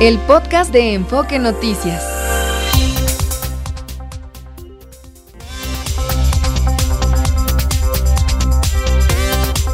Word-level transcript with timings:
el 0.00 0.18
podcast 0.18 0.70
de 0.72 0.92
Enfoque 0.92 1.38
Noticias. 1.38 2.04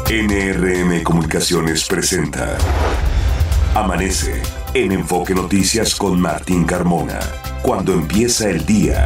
NRM 0.09 1.03
Comunicaciones 1.03 1.85
presenta 1.85 2.57
Amanece 3.75 4.41
en 4.73 4.93
Enfoque 4.93 5.35
Noticias 5.35 5.93
con 5.93 6.21
Martín 6.21 6.63
Carmona. 6.63 7.19
Cuando 7.61 7.91
empieza 7.93 8.49
el 8.49 8.65
día. 8.65 9.03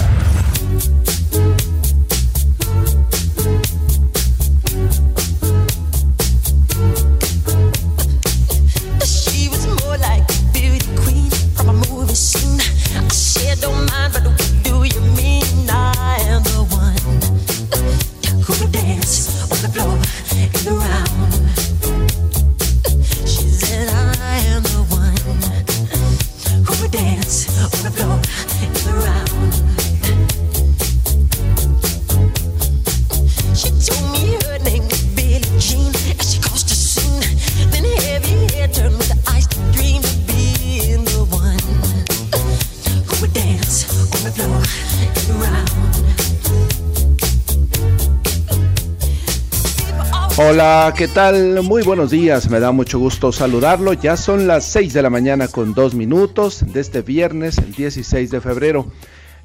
Hola, 50.60 50.92
¿qué 50.98 51.08
tal? 51.08 51.62
Muy 51.62 51.84
buenos 51.84 52.10
días, 52.10 52.50
me 52.50 52.60
da 52.60 52.72
mucho 52.72 52.98
gusto 52.98 53.32
saludarlo. 53.32 53.94
Ya 53.94 54.18
son 54.18 54.48
las 54.48 54.66
6 54.66 54.92
de 54.92 55.04
la 55.04 55.12
mañana 55.12 55.48
con 55.50 55.76
dos 55.76 55.94
minutos 55.94 56.66
de 56.74 56.80
este 56.80 57.04
viernes, 57.04 57.60
el 57.60 57.74
16 57.74 58.32
de 58.32 58.42
febrero. 58.42 58.88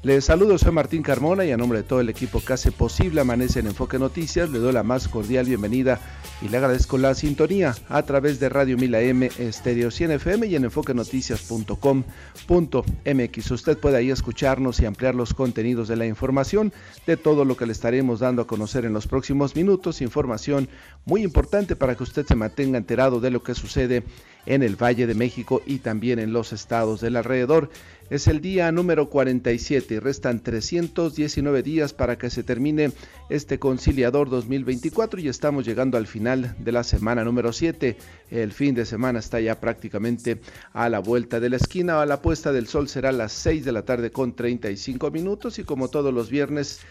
Les 0.03 0.25
saludo, 0.25 0.57
soy 0.57 0.73
Martín 0.73 1.01
Carmona 1.01 1.45
y 1.45 1.51
a 1.51 1.57
nombre 1.57 1.77
de 1.77 1.85
todo 1.85 2.01
el 2.01 2.09
equipo 2.09 2.43
que 2.43 2.51
hace 2.51 2.73
posible 2.73 3.21
Amanece 3.21 3.61
en 3.61 3.67
Enfoque 3.67 3.97
Noticias, 3.97 4.49
le 4.49 4.59
doy 4.59 4.73
la 4.73 4.83
más 4.83 5.07
cordial 5.07 5.45
bienvenida 5.45 6.01
y 6.41 6.49
le 6.49 6.57
agradezco 6.57 6.97
la 6.97 7.15
sintonía 7.15 7.73
a 7.87 8.03
través 8.03 8.37
de 8.41 8.49
Radio 8.49 8.77
Mila 8.77 8.99
M, 8.99 9.31
Estéreo 9.39 9.91
100 9.91 10.11
FM 10.11 10.47
y 10.47 10.57
en 10.57 10.65
enfoquenoticias.com.mx. 10.65 13.51
Usted 13.51 13.77
puede 13.77 13.95
ahí 13.95 14.11
escucharnos 14.11 14.81
y 14.81 14.85
ampliar 14.85 15.15
los 15.15 15.33
contenidos 15.33 15.87
de 15.87 15.95
la 15.95 16.05
información 16.05 16.73
de 17.07 17.15
todo 17.15 17.45
lo 17.45 17.55
que 17.55 17.65
le 17.65 17.71
estaremos 17.71 18.19
dando 18.19 18.41
a 18.41 18.47
conocer 18.47 18.83
en 18.83 18.91
los 18.91 19.07
próximos 19.07 19.55
minutos. 19.55 20.01
Información 20.01 20.67
muy 21.05 21.23
importante 21.23 21.77
para 21.77 21.95
que 21.95 22.03
usted 22.03 22.25
se 22.25 22.35
mantenga 22.35 22.77
enterado 22.77 23.21
de 23.21 23.31
lo 23.31 23.41
que 23.41 23.55
sucede 23.55 24.03
en 24.45 24.63
el 24.63 24.75
Valle 24.75 25.07
de 25.07 25.15
México 25.15 25.61
y 25.65 25.79
también 25.79 26.19
en 26.19 26.33
los 26.33 26.51
estados 26.51 26.99
del 26.99 27.15
alrededor. 27.15 27.69
Es 28.13 28.27
el 28.27 28.41
día 28.41 28.71
número 28.71 29.09
47 29.09 29.95
y 29.95 29.97
restan 29.97 30.43
319 30.43 31.63
días 31.63 31.93
para 31.93 32.15
que 32.15 32.29
se 32.29 32.43
termine 32.43 32.91
este 33.27 33.57
conciliador 33.57 34.29
2024 34.29 35.19
y 35.19 35.29
estamos 35.29 35.65
llegando 35.65 35.97
al 35.97 36.05
final 36.05 36.55
de 36.59 36.71
la 36.71 36.83
semana 36.83 37.23
número 37.23 37.51
7. 37.51 37.97
El 38.29 38.51
fin 38.51 38.75
de 38.75 38.85
semana 38.85 39.17
está 39.17 39.41
ya 39.41 39.59
prácticamente 39.59 40.39
a 40.73 40.89
la 40.89 40.99
vuelta 40.99 41.39
de 41.39 41.49
la 41.49 41.55
esquina. 41.55 42.03
A 42.03 42.05
la 42.05 42.21
puesta 42.21 42.51
del 42.51 42.67
sol 42.67 42.87
será 42.87 43.09
a 43.09 43.13
las 43.13 43.31
6 43.31 43.65
de 43.65 43.71
la 43.71 43.81
tarde 43.83 44.11
con 44.11 44.35
35 44.35 45.09
minutos 45.09 45.57
y 45.57 45.63
como 45.63 45.87
todos 45.87 46.13
los 46.13 46.29
viernes 46.29 46.81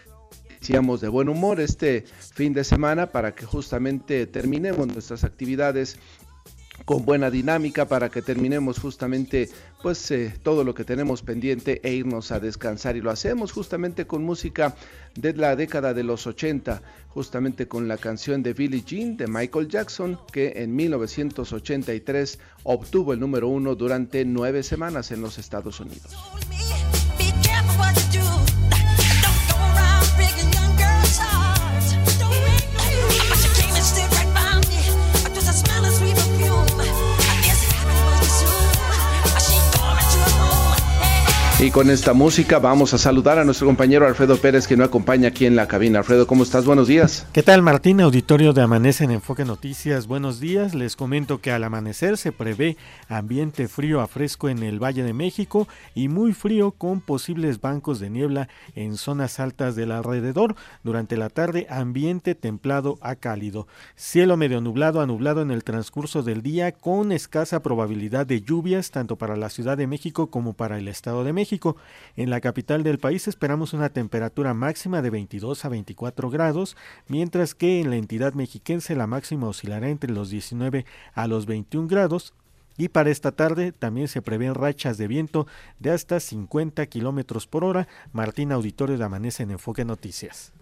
iniciamos 0.57 0.99
de 0.99 1.07
buen 1.07 1.29
humor 1.29 1.61
este 1.61 2.03
fin 2.33 2.51
de 2.51 2.65
semana 2.65 3.07
para 3.07 3.33
que 3.33 3.45
justamente 3.45 4.27
terminemos 4.27 4.87
nuestras 4.87 5.23
actividades 5.23 5.97
con 6.85 7.05
buena 7.05 7.29
dinámica 7.29 7.87
para 7.87 8.09
que 8.09 8.21
terminemos 8.21 8.79
justamente 8.79 9.49
pues 9.81 10.09
eh, 10.11 10.33
todo 10.43 10.63
lo 10.63 10.73
que 10.73 10.83
tenemos 10.83 11.21
pendiente 11.21 11.81
e 11.83 11.93
irnos 11.93 12.31
a 12.31 12.39
descansar 12.39 12.95
y 12.95 13.01
lo 13.01 13.11
hacemos 13.11 13.51
justamente 13.51 14.07
con 14.07 14.23
música 14.23 14.75
de 15.15 15.33
la 15.33 15.55
década 15.55 15.93
de 15.93 16.03
los 16.03 16.27
80 16.27 16.81
justamente 17.09 17.67
con 17.67 17.87
la 17.87 17.97
canción 17.97 18.43
de 18.43 18.53
Billie 18.53 18.83
Jean 18.85 19.17
de 19.17 19.27
Michael 19.27 19.67
Jackson 19.67 20.19
que 20.31 20.53
en 20.55 20.75
1983 20.75 22.39
obtuvo 22.63 23.13
el 23.13 23.19
número 23.19 23.47
uno 23.47 23.75
durante 23.75 24.25
nueve 24.25 24.63
semanas 24.63 25.11
en 25.11 25.21
los 25.21 25.37
Estados 25.37 25.79
Unidos. 25.79 26.13
Y 41.63 41.71
con 41.71 41.89
esta 41.89 42.11
música 42.11 42.59
vamos 42.59 42.93
a 42.93 42.97
saludar 42.97 43.39
a 43.39 43.45
nuestro 43.45 43.67
compañero 43.67 44.05
Alfredo 44.05 44.35
Pérez 44.35 44.67
que 44.67 44.75
nos 44.75 44.89
acompaña 44.89 45.29
aquí 45.29 45.45
en 45.45 45.55
la 45.55 45.65
cabina. 45.65 45.99
Alfredo, 45.99 46.27
¿cómo 46.27 46.43
estás? 46.43 46.65
Buenos 46.65 46.89
días. 46.89 47.25
¿Qué 47.31 47.41
tal 47.41 47.61
Martín? 47.61 48.01
Auditorio 48.01 48.51
de 48.51 48.61
Amanece 48.61 49.05
en 49.05 49.11
Enfoque 49.11 49.45
Noticias. 49.45 50.05
Buenos 50.05 50.41
días. 50.41 50.75
Les 50.75 50.97
comento 50.97 51.39
que 51.39 51.53
al 51.53 51.63
amanecer 51.63 52.17
se 52.17 52.33
prevé 52.33 52.75
ambiente 53.07 53.69
frío 53.69 54.01
a 54.01 54.07
fresco 54.07 54.49
en 54.49 54.61
el 54.61 54.83
Valle 54.83 55.03
de 55.03 55.13
México 55.13 55.69
y 55.95 56.09
muy 56.09 56.33
frío 56.33 56.71
con 56.71 56.99
posibles 56.99 57.61
bancos 57.61 58.01
de 58.01 58.09
niebla 58.09 58.49
en 58.75 58.97
zonas 58.97 59.39
altas 59.39 59.77
del 59.77 59.93
alrededor. 59.93 60.57
Durante 60.83 61.15
la 61.15 61.29
tarde 61.29 61.65
ambiente 61.69 62.35
templado 62.35 62.97
a 62.99 63.15
cálido. 63.15 63.67
Cielo 63.95 64.35
medio 64.35 64.59
nublado 64.59 64.99
a 64.99 65.07
nublado 65.07 65.41
en 65.41 65.49
el 65.49 65.63
transcurso 65.63 66.23
del 66.23 66.41
día 66.41 66.73
con 66.73 67.13
escasa 67.13 67.61
probabilidad 67.61 68.25
de 68.25 68.41
lluvias 68.41 68.91
tanto 68.91 69.15
para 69.15 69.37
la 69.37 69.49
Ciudad 69.49 69.77
de 69.77 69.87
México 69.87 70.27
como 70.27 70.51
para 70.51 70.77
el 70.77 70.89
Estado 70.89 71.23
de 71.23 71.31
México. 71.31 71.52
En 72.15 72.29
la 72.29 72.41
capital 72.41 72.83
del 72.83 72.99
país 72.99 73.27
esperamos 73.27 73.73
una 73.73 73.89
temperatura 73.89 74.53
máxima 74.53 75.01
de 75.01 75.09
22 75.09 75.65
a 75.65 75.69
24 75.69 76.29
grados, 76.29 76.77
mientras 77.07 77.55
que 77.55 77.81
en 77.81 77.89
la 77.89 77.97
entidad 77.97 78.33
mexiquense 78.33 78.95
la 78.95 79.07
máxima 79.07 79.47
oscilará 79.47 79.89
entre 79.89 80.11
los 80.11 80.29
19 80.29 80.85
a 81.13 81.27
los 81.27 81.45
21 81.45 81.87
grados 81.87 82.33
y 82.77 82.89
para 82.89 83.11
esta 83.11 83.31
tarde 83.31 83.71
también 83.71 84.07
se 84.07 84.21
prevén 84.21 84.55
rachas 84.55 84.97
de 84.97 85.07
viento 85.07 85.47
de 85.79 85.91
hasta 85.91 86.19
50 86.19 86.85
kilómetros 86.87 87.47
por 87.47 87.63
hora. 87.63 87.87
Martín 88.11 88.51
Auditorio 88.51 88.97
de 88.97 89.03
Amanece 89.03 89.43
en 89.43 89.51
Enfoque 89.51 89.85
Noticias. 89.85 90.53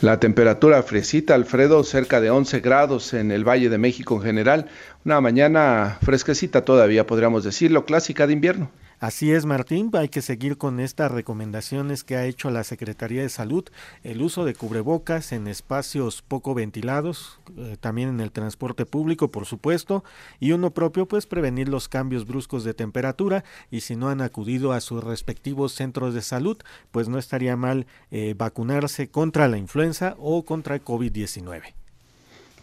La 0.00 0.18
temperatura 0.18 0.82
fresita, 0.82 1.34
Alfredo, 1.34 1.84
cerca 1.84 2.20
de 2.20 2.30
11 2.30 2.60
grados 2.60 3.12
en 3.12 3.30
el 3.30 3.46
Valle 3.46 3.68
de 3.68 3.78
México 3.78 4.16
en 4.16 4.22
general. 4.22 4.66
Una 5.04 5.20
mañana 5.20 5.98
fresquecita 6.02 6.64
todavía, 6.64 7.06
podríamos 7.06 7.44
decirlo, 7.44 7.84
clásica 7.84 8.26
de 8.26 8.32
invierno. 8.32 8.70
Así 9.00 9.32
es, 9.32 9.46
Martín, 9.46 9.90
hay 9.94 10.10
que 10.10 10.20
seguir 10.20 10.58
con 10.58 10.78
estas 10.78 11.10
recomendaciones 11.10 12.04
que 12.04 12.16
ha 12.16 12.26
hecho 12.26 12.50
la 12.50 12.64
Secretaría 12.64 13.22
de 13.22 13.30
Salud, 13.30 13.64
el 14.04 14.20
uso 14.20 14.44
de 14.44 14.54
cubrebocas 14.54 15.32
en 15.32 15.46
espacios 15.46 16.20
poco 16.20 16.52
ventilados, 16.54 17.40
eh, 17.56 17.78
también 17.80 18.10
en 18.10 18.20
el 18.20 18.30
transporte 18.30 18.84
público, 18.84 19.30
por 19.30 19.46
supuesto, 19.46 20.04
y 20.38 20.52
uno 20.52 20.72
propio, 20.72 21.06
pues 21.06 21.26
prevenir 21.26 21.70
los 21.70 21.88
cambios 21.88 22.26
bruscos 22.26 22.62
de 22.62 22.74
temperatura 22.74 23.42
y 23.70 23.80
si 23.80 23.96
no 23.96 24.10
han 24.10 24.20
acudido 24.20 24.72
a 24.72 24.82
sus 24.82 25.02
respectivos 25.02 25.72
centros 25.72 26.12
de 26.12 26.20
salud, 26.20 26.58
pues 26.90 27.08
no 27.08 27.18
estaría 27.18 27.56
mal 27.56 27.86
eh, 28.10 28.34
vacunarse 28.36 29.08
contra 29.08 29.48
la 29.48 29.56
influenza 29.56 30.14
o 30.18 30.44
contra 30.44 30.74
el 30.74 30.84
COVID-19. 30.84 31.72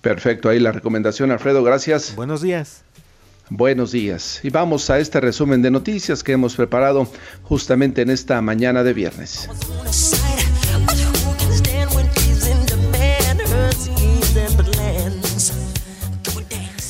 Perfecto, 0.02 0.50
ahí 0.50 0.60
la 0.60 0.72
recomendación, 0.72 1.32
Alfredo, 1.32 1.64
gracias. 1.64 2.16
Buenos 2.16 2.44
días. 2.44 2.84
Buenos 3.50 3.94
días 3.94 4.42
y 4.44 4.50
vamos 4.50 4.90
a 4.90 5.00
este 5.00 5.22
resumen 5.22 5.62
de 5.62 5.72
noticias 5.72 6.22
que 6.22 6.34
hemos 6.34 6.58
preparado 6.58 7.08
justamente 7.44 8.02
en 8.02 8.10
esta 8.10 8.42
mañana 8.42 8.84
de 8.84 8.94
viernes. 8.94 9.50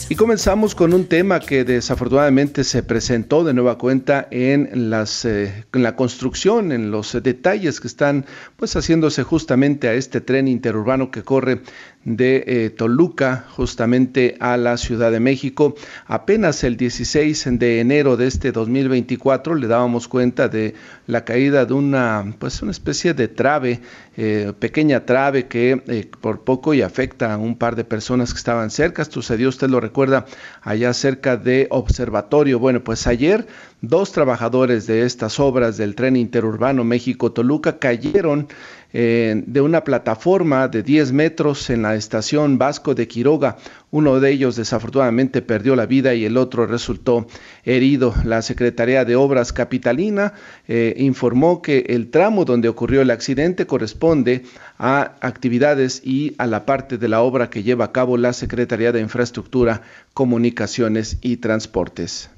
Y 0.10 0.16
comenzamos 0.16 0.74
con 0.74 0.94
un 0.94 1.06
tema 1.06 1.42
que 1.42 1.66
desafortunadamente 1.66 2.64
se 2.64 2.82
presentó 2.82 3.44
de 3.44 3.54
nueva 3.54 3.78
cuenta 3.78 4.28
en, 4.32 4.90
las, 4.90 5.26
eh, 5.26 5.66
en 5.74 5.84
la 5.84 5.98
construcción, 5.98 6.72
en 6.72 6.92
los 6.92 7.12
detalles 7.22 7.82
que 7.82 7.88
están 7.88 8.26
pues 8.56 8.74
haciéndose 8.76 9.24
justamente 9.24 9.90
a 9.90 9.94
este 9.94 10.22
tren 10.22 10.48
interurbano 10.48 11.12
que 11.12 11.24
corre 11.24 11.62
de 12.08 12.44
eh, 12.48 12.70
Toluca 12.70 13.46
justamente 13.50 14.38
a 14.40 14.56
la 14.56 14.78
Ciudad 14.78 15.12
de 15.12 15.20
México. 15.20 15.76
Apenas 16.06 16.64
el 16.64 16.78
16 16.78 17.60
de 17.60 17.82
enero 17.82 18.16
de 18.16 18.28
este 18.28 18.54
2024 18.54 19.56
le 19.56 19.68
dábamos 19.68 20.08
cuenta 20.08 20.48
de 20.48 20.74
la 21.06 21.26
caída 21.26 21.66
de 21.66 21.74
una 21.74 22.34
pues 22.40 22.62
una 22.62 22.72
especie 22.72 23.14
de 23.14 23.28
trave, 23.28 23.82
eh, 24.16 24.54
pequeña 24.58 25.06
trave 25.06 25.48
que 25.48 25.84
eh, 25.88 26.10
por 26.22 26.46
poco 26.46 26.74
y 26.74 26.82
afecta 26.82 27.34
a 27.34 27.38
un 27.38 27.58
par 27.58 27.76
de 27.76 27.84
personas 27.84 28.32
que 28.32 28.38
estaban 28.38 28.70
cerca. 28.70 29.04
Sucedió, 29.04 29.50
usted 29.50 29.70
lo 29.70 29.82
recuerda, 29.82 30.26
allá 30.62 30.94
cerca 30.94 31.36
de 31.36 31.68
Observatorio. 31.72 32.58
Bueno, 32.58 32.86
pues 32.86 33.06
ayer 33.06 33.48
dos 33.82 34.14
trabajadores 34.14 34.88
de 34.88 35.06
estas 35.06 35.42
obras 35.42 35.76
del 35.76 35.94
tren 35.94 36.16
interurbano 36.16 36.86
México-Toluca 36.86 37.80
cayeron 37.80 38.48
eh, 38.94 39.44
de 39.46 39.62
una 39.62 39.84
plataforma 39.84 40.68
de 40.68 40.82
10 40.82 41.12
metros 41.12 41.70
en 41.70 41.82
la 41.82 41.96
estación 41.96 42.58
Vasco 42.58 42.96
de 42.96 43.08
Quiroga. 43.08 43.58
Uno 43.92 44.20
de 44.20 44.32
ellos 44.32 44.56
desafortunadamente 44.56 45.42
perdió 45.42 45.76
la 45.76 45.86
vida 45.86 46.14
y 46.14 46.26
el 46.26 46.38
otro 46.38 46.66
resultó 46.66 47.28
herido. 47.66 48.14
La 48.24 48.42
Secretaría 48.42 49.06
de 49.06 49.16
Obras 49.16 49.54
Capitalina 49.54 50.34
eh, 50.68 50.94
informó 50.98 51.62
que 51.62 51.86
el 51.90 52.10
tramo 52.10 52.46
donde 52.46 52.70
ocurrió 52.70 53.02
el 53.02 53.12
accidente 53.12 53.68
corresponde 53.68 54.44
a 54.78 55.16
actividades 55.22 56.02
y 56.04 56.36
a 56.38 56.48
la 56.48 56.66
parte 56.66 56.98
de 56.98 57.08
la 57.08 57.22
obra 57.22 57.50
que 57.50 57.64
lleva 57.64 57.86
a 57.86 57.92
cabo 57.92 58.18
la 58.18 58.34
Secretaría 58.34 58.92
de 58.92 59.02
Infraestructura, 59.02 59.82
Comunicaciones 60.14 61.18
y 61.22 61.38
Transportes. 61.38 62.30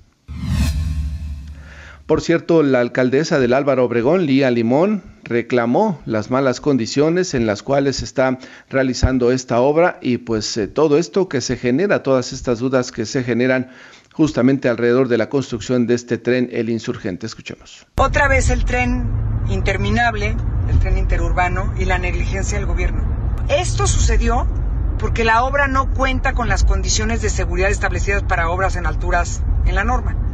Por 2.09 2.21
cierto, 2.21 2.63
la 2.63 2.79
alcaldesa 2.79 3.37
del 3.37 3.53
Álvaro 3.53 3.85
Obregón, 3.85 4.25
Lía 4.25 4.49
Limón, 4.49 5.03
reclamó 5.25 6.01
las 6.07 6.31
malas 6.31 6.59
condiciones 6.59 7.35
en 7.35 7.45
las 7.45 7.61
cuales 7.61 7.97
se 7.97 8.05
está 8.05 8.39
realizando 8.67 9.31
esta 9.31 9.59
obra 9.61 9.99
y 10.01 10.17
pues 10.17 10.57
eh, 10.57 10.67
todo 10.67 10.97
esto 10.97 11.29
que 11.29 11.39
se 11.39 11.55
genera, 11.55 12.01
todas 12.01 12.33
estas 12.33 12.57
dudas 12.57 12.91
que 12.91 13.05
se 13.05 13.23
generan 13.23 13.69
justamente 14.11 14.69
alrededor 14.69 15.07
de 15.07 15.19
la 15.19 15.29
construcción 15.29 15.85
de 15.85 15.93
este 15.93 16.17
tren 16.17 16.49
El 16.51 16.71
Insurgente. 16.71 17.27
Escuchemos. 17.27 17.85
Otra 17.97 18.27
vez 18.27 18.49
el 18.49 18.65
tren 18.65 19.07
interminable, 19.47 20.35
el 20.67 20.79
tren 20.79 20.97
interurbano 20.97 21.75
y 21.77 21.85
la 21.85 21.99
negligencia 21.99 22.57
del 22.57 22.65
gobierno. 22.65 23.03
Esto 23.49 23.85
sucedió 23.85 24.47
porque 24.97 25.23
la 25.23 25.43
obra 25.43 25.67
no 25.67 25.93
cuenta 25.93 26.33
con 26.33 26.49
las 26.49 26.63
condiciones 26.63 27.21
de 27.21 27.29
seguridad 27.29 27.69
establecidas 27.69 28.23
para 28.23 28.49
obras 28.49 28.77
en 28.77 28.87
alturas 28.87 29.43
en 29.67 29.75
la 29.75 29.83
norma. 29.83 30.28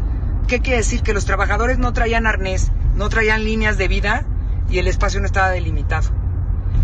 ¿Qué 0.47 0.61
quiere 0.61 0.77
decir? 0.77 1.01
Que 1.01 1.13
los 1.13 1.25
trabajadores 1.25 1.79
no 1.79 1.91
traían 1.91 2.27
arnés, 2.27 2.71
no 2.95 3.09
traían 3.09 3.43
líneas 3.43 3.77
de 3.77 3.87
vida 3.87 4.25
y 4.69 4.77
el 4.77 4.87
espacio 4.87 5.19
no 5.19 5.25
estaba 5.25 5.49
delimitado. 5.49 6.09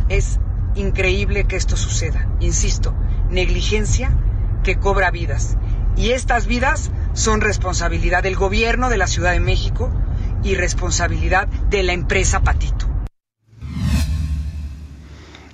Es 0.09 0.39
increíble 0.73 1.43
que 1.45 1.57
esto 1.57 1.77
suceda. 1.77 2.27
Insisto, 2.39 2.93
negligencia 3.29 4.11
que 4.63 4.77
cobra 4.77 5.11
vidas. 5.11 5.57
Y 5.95 6.11
estas 6.11 6.47
vidas 6.47 6.91
son 7.13 7.41
responsabilidad 7.41 8.23
del 8.23 8.35
gobierno 8.35 8.89
de 8.89 8.97
la 8.97 9.07
Ciudad 9.07 9.31
de 9.31 9.39
México 9.39 9.91
y 10.43 10.55
responsabilidad 10.55 11.47
de 11.47 11.83
la 11.83 11.93
empresa 11.93 12.41
Patito. 12.41 12.90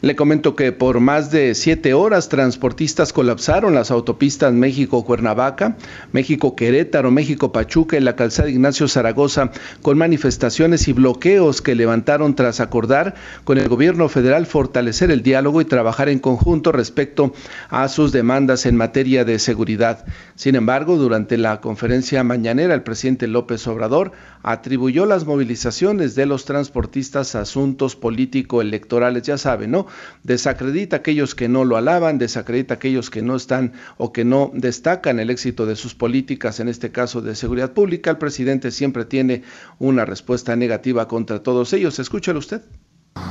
Le 0.01 0.15
comento 0.15 0.55
que 0.55 0.71
por 0.71 0.99
más 0.99 1.31
de 1.31 1.55
siete 1.55 1.95
horas 1.95 2.29
transportistas 2.29 3.13
colapsaron 3.13 3.73
las 3.73 3.89
autopistas 3.89 4.53
México-Cuernavaca, 4.53 5.75
México-Querétaro, 6.11 7.09
México-Pachuca 7.09 7.97
y 7.97 8.01
la 8.01 8.15
calzada 8.15 8.47
Ignacio 8.47 8.87
Zaragoza 8.87 9.49
con 9.81 9.97
manifestaciones 9.97 10.87
y 10.87 10.93
bloqueos 10.93 11.63
que 11.63 11.73
levantaron 11.73 12.35
tras 12.35 12.59
acordar 12.59 13.15
con 13.43 13.57
el 13.57 13.69
gobierno 13.69 14.07
federal 14.07 14.45
fortalecer 14.45 15.09
el 15.09 15.23
diálogo 15.23 15.61
y 15.61 15.65
trabajar 15.65 16.09
en 16.09 16.19
conjunto 16.19 16.71
respecto 16.71 17.33
a 17.69 17.87
sus 17.87 18.11
demandas 18.11 18.67
en 18.67 18.75
materia 18.75 19.25
de 19.25 19.39
seguridad. 19.39 20.05
Sin 20.35 20.53
embargo, 20.53 20.97
durante 20.97 21.37
la 21.39 21.59
conferencia 21.59 22.23
mañanera, 22.23 22.75
el 22.75 22.83
presidente 22.83 23.25
López 23.25 23.65
Obrador 23.65 24.11
atribuyó 24.47 25.05
las 25.05 25.25
movilizaciones 25.25 26.15
de 26.15 26.25
los 26.25 26.45
transportistas 26.45 27.35
a 27.35 27.41
asuntos 27.41 27.97
político-electorales, 27.97 29.23
ya 29.23 29.37
saben, 29.37 29.71
¿no? 29.71 29.87
Desacredita 30.23 30.95
a 30.95 30.99
aquellos 30.99 31.35
que 31.35 31.49
no 31.49 31.65
lo 31.65 31.75
alaban, 31.75 32.17
desacredita 32.17 32.75
a 32.75 32.77
aquellos 32.77 33.09
que 33.09 33.21
no 33.21 33.35
están 33.35 33.73
o 33.97 34.13
que 34.13 34.23
no 34.23 34.51
destacan 34.53 35.19
el 35.19 35.31
éxito 35.31 35.65
de 35.65 35.75
sus 35.75 35.95
políticas, 35.95 36.61
en 36.61 36.69
este 36.69 36.93
caso 36.93 37.19
de 37.21 37.35
seguridad 37.35 37.73
pública. 37.73 38.09
El 38.09 38.19
presidente 38.19 38.71
siempre 38.71 39.03
tiene 39.03 39.43
una 39.79 40.05
respuesta 40.05 40.55
negativa 40.55 41.09
contra 41.09 41.43
todos 41.43 41.73
ellos. 41.73 41.99
Escúchalo 41.99 42.39
usted. 42.39 42.61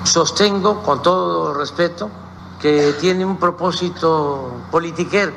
Sostengo 0.05 0.83
con 0.83 1.03
todo 1.03 1.55
respeto 1.55 2.11
que 2.61 2.93
tiene 3.01 3.25
un 3.25 3.39
propósito 3.39 4.67
politiquero, 4.71 5.33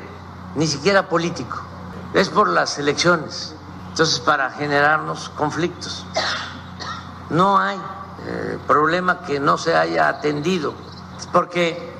ni 0.56 0.66
siquiera 0.66 1.08
político. 1.08 1.58
Es 2.12 2.28
por 2.28 2.50
las 2.50 2.78
elecciones. 2.78 3.54
Entonces, 3.90 4.20
para 4.20 4.50
generarnos 4.50 5.28
conflictos. 5.30 6.06
No 7.28 7.58
hay 7.58 7.78
eh, 8.26 8.58
problema 8.66 9.20
que 9.20 9.38
no 9.38 9.58
se 9.58 9.76
haya 9.76 10.08
atendido 10.08 10.74
porque 11.32 11.92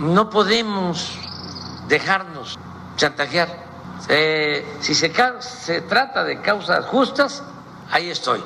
no 0.00 0.30
podemos 0.30 1.18
dejarnos 1.88 2.58
chantajear. 2.96 3.66
Eh, 4.08 4.78
si 4.80 4.94
se, 4.94 5.12
se 5.40 5.80
trata 5.82 6.24
de 6.24 6.40
causas 6.40 6.84
justas, 6.86 7.42
ahí 7.90 8.10
estoy. 8.10 8.42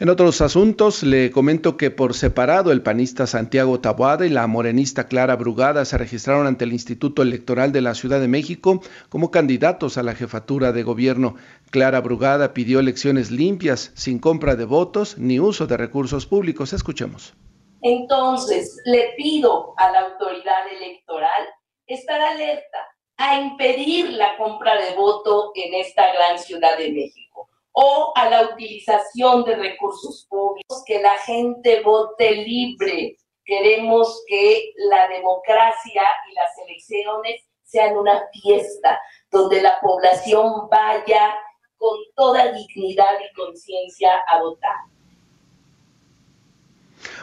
En 0.00 0.08
otros 0.08 0.40
asuntos, 0.40 1.02
le 1.02 1.30
comento 1.30 1.76
que 1.76 1.90
por 1.90 2.14
separado 2.14 2.72
el 2.72 2.82
panista 2.82 3.26
Santiago 3.26 3.80
Taboada 3.80 4.24
y 4.24 4.30
la 4.30 4.46
morenista 4.46 5.08
Clara 5.08 5.36
Brugada 5.36 5.84
se 5.84 5.98
registraron 5.98 6.46
ante 6.46 6.64
el 6.64 6.72
Instituto 6.72 7.20
Electoral 7.20 7.70
de 7.70 7.82
la 7.82 7.94
Ciudad 7.94 8.18
de 8.18 8.26
México 8.26 8.80
como 9.10 9.30
candidatos 9.30 9.98
a 9.98 10.02
la 10.02 10.14
jefatura 10.14 10.72
de 10.72 10.84
gobierno. 10.84 11.34
Clara 11.70 12.00
Brugada 12.00 12.54
pidió 12.54 12.80
elecciones 12.80 13.30
limpias, 13.30 13.92
sin 13.94 14.20
compra 14.20 14.56
de 14.56 14.64
votos 14.64 15.18
ni 15.18 15.38
uso 15.38 15.66
de 15.66 15.76
recursos 15.76 16.24
públicos. 16.24 16.72
Escuchemos. 16.72 17.34
Entonces, 17.82 18.80
le 18.86 19.12
pido 19.18 19.74
a 19.76 19.92
la 19.92 20.00
autoridad 20.00 20.66
electoral 20.80 21.46
estar 21.86 22.22
alerta 22.22 22.78
a 23.18 23.38
impedir 23.38 24.08
la 24.14 24.38
compra 24.38 24.80
de 24.80 24.96
voto 24.96 25.52
en 25.56 25.74
esta 25.74 26.10
gran 26.14 26.38
Ciudad 26.38 26.78
de 26.78 26.90
México 26.90 27.29
o 27.72 28.12
a 28.16 28.28
la 28.28 28.48
utilización 28.52 29.44
de 29.44 29.56
recursos 29.56 30.26
públicos, 30.28 30.82
que 30.86 31.00
la 31.00 31.16
gente 31.18 31.82
vote 31.82 32.32
libre. 32.32 33.16
Queremos 33.44 34.22
que 34.26 34.72
la 34.90 35.08
democracia 35.08 36.02
y 36.30 36.34
las 36.34 36.58
elecciones 36.66 37.42
sean 37.64 37.96
una 37.96 38.22
fiesta 38.32 39.00
donde 39.30 39.62
la 39.62 39.80
población 39.80 40.68
vaya 40.70 41.34
con 41.76 41.96
toda 42.14 42.52
dignidad 42.52 43.18
y 43.20 43.34
conciencia 43.34 44.10
a 44.28 44.42
votar. 44.42 44.76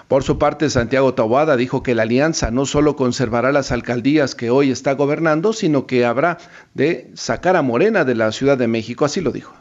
Por 0.08 0.24
su 0.24 0.40
parte, 0.40 0.70
Santiago 0.70 1.14
Tawada 1.14 1.58
dijo 1.58 1.84
que 1.84 1.94
la 1.94 2.04
alianza 2.04 2.50
no 2.50 2.66
solo 2.66 2.96
conservará 2.96 3.52
las 3.52 3.72
alcaldías 3.72 4.36
que 4.36 4.50
hoy 4.50 4.72
está 4.72 4.94
gobernando, 4.94 5.52
sino 5.52 5.86
que 5.86 6.06
habrá 6.06 6.38
de 6.74 7.12
sacar 7.14 7.58
a 7.58 7.62
Morena 7.62 8.06
de 8.06 8.16
la 8.16 8.32
Ciudad 8.32 8.58
de 8.58 8.68
México, 8.68 9.04
así 9.06 9.20
lo 9.20 9.32
dijo. 9.32 9.54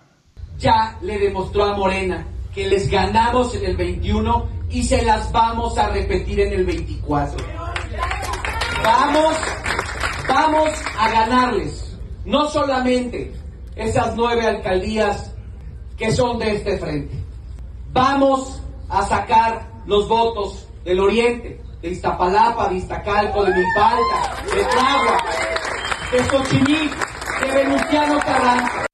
Ya 0.58 0.96
le 1.02 1.18
demostró 1.18 1.64
a 1.64 1.76
Morena 1.76 2.26
que 2.54 2.66
les 2.66 2.88
ganamos 2.88 3.54
en 3.54 3.66
el 3.66 3.76
21 3.76 4.48
y 4.70 4.82
se 4.82 5.02
las 5.04 5.30
vamos 5.30 5.76
a 5.78 5.88
repetir 5.88 6.40
en 6.40 6.52
el 6.52 6.64
24. 6.64 7.36
Vamos, 8.82 9.36
vamos 10.28 10.70
a 10.98 11.10
ganarles, 11.10 11.98
no 12.24 12.48
solamente 12.48 13.32
esas 13.74 14.16
nueve 14.16 14.46
alcaldías 14.46 15.34
que 15.96 16.12
son 16.12 16.38
de 16.38 16.56
este 16.56 16.78
frente. 16.78 17.14
Vamos 17.92 18.62
a 18.88 19.02
sacar 19.02 19.68
los 19.86 20.08
votos 20.08 20.68
del 20.84 21.00
oriente, 21.00 21.60
de 21.82 21.90
Iztapalapa, 21.90 22.68
de 22.68 22.76
Iztacalco, 22.76 23.44
de 23.44 23.54
Milpalta, 23.54 24.44
de 24.54 24.64
Tláhuac, 24.64 26.12
de 26.12 26.24
Xochimilco, 26.24 26.96
de 27.40 27.52
Venustiano 27.52 28.18
Carranza. 28.20 28.85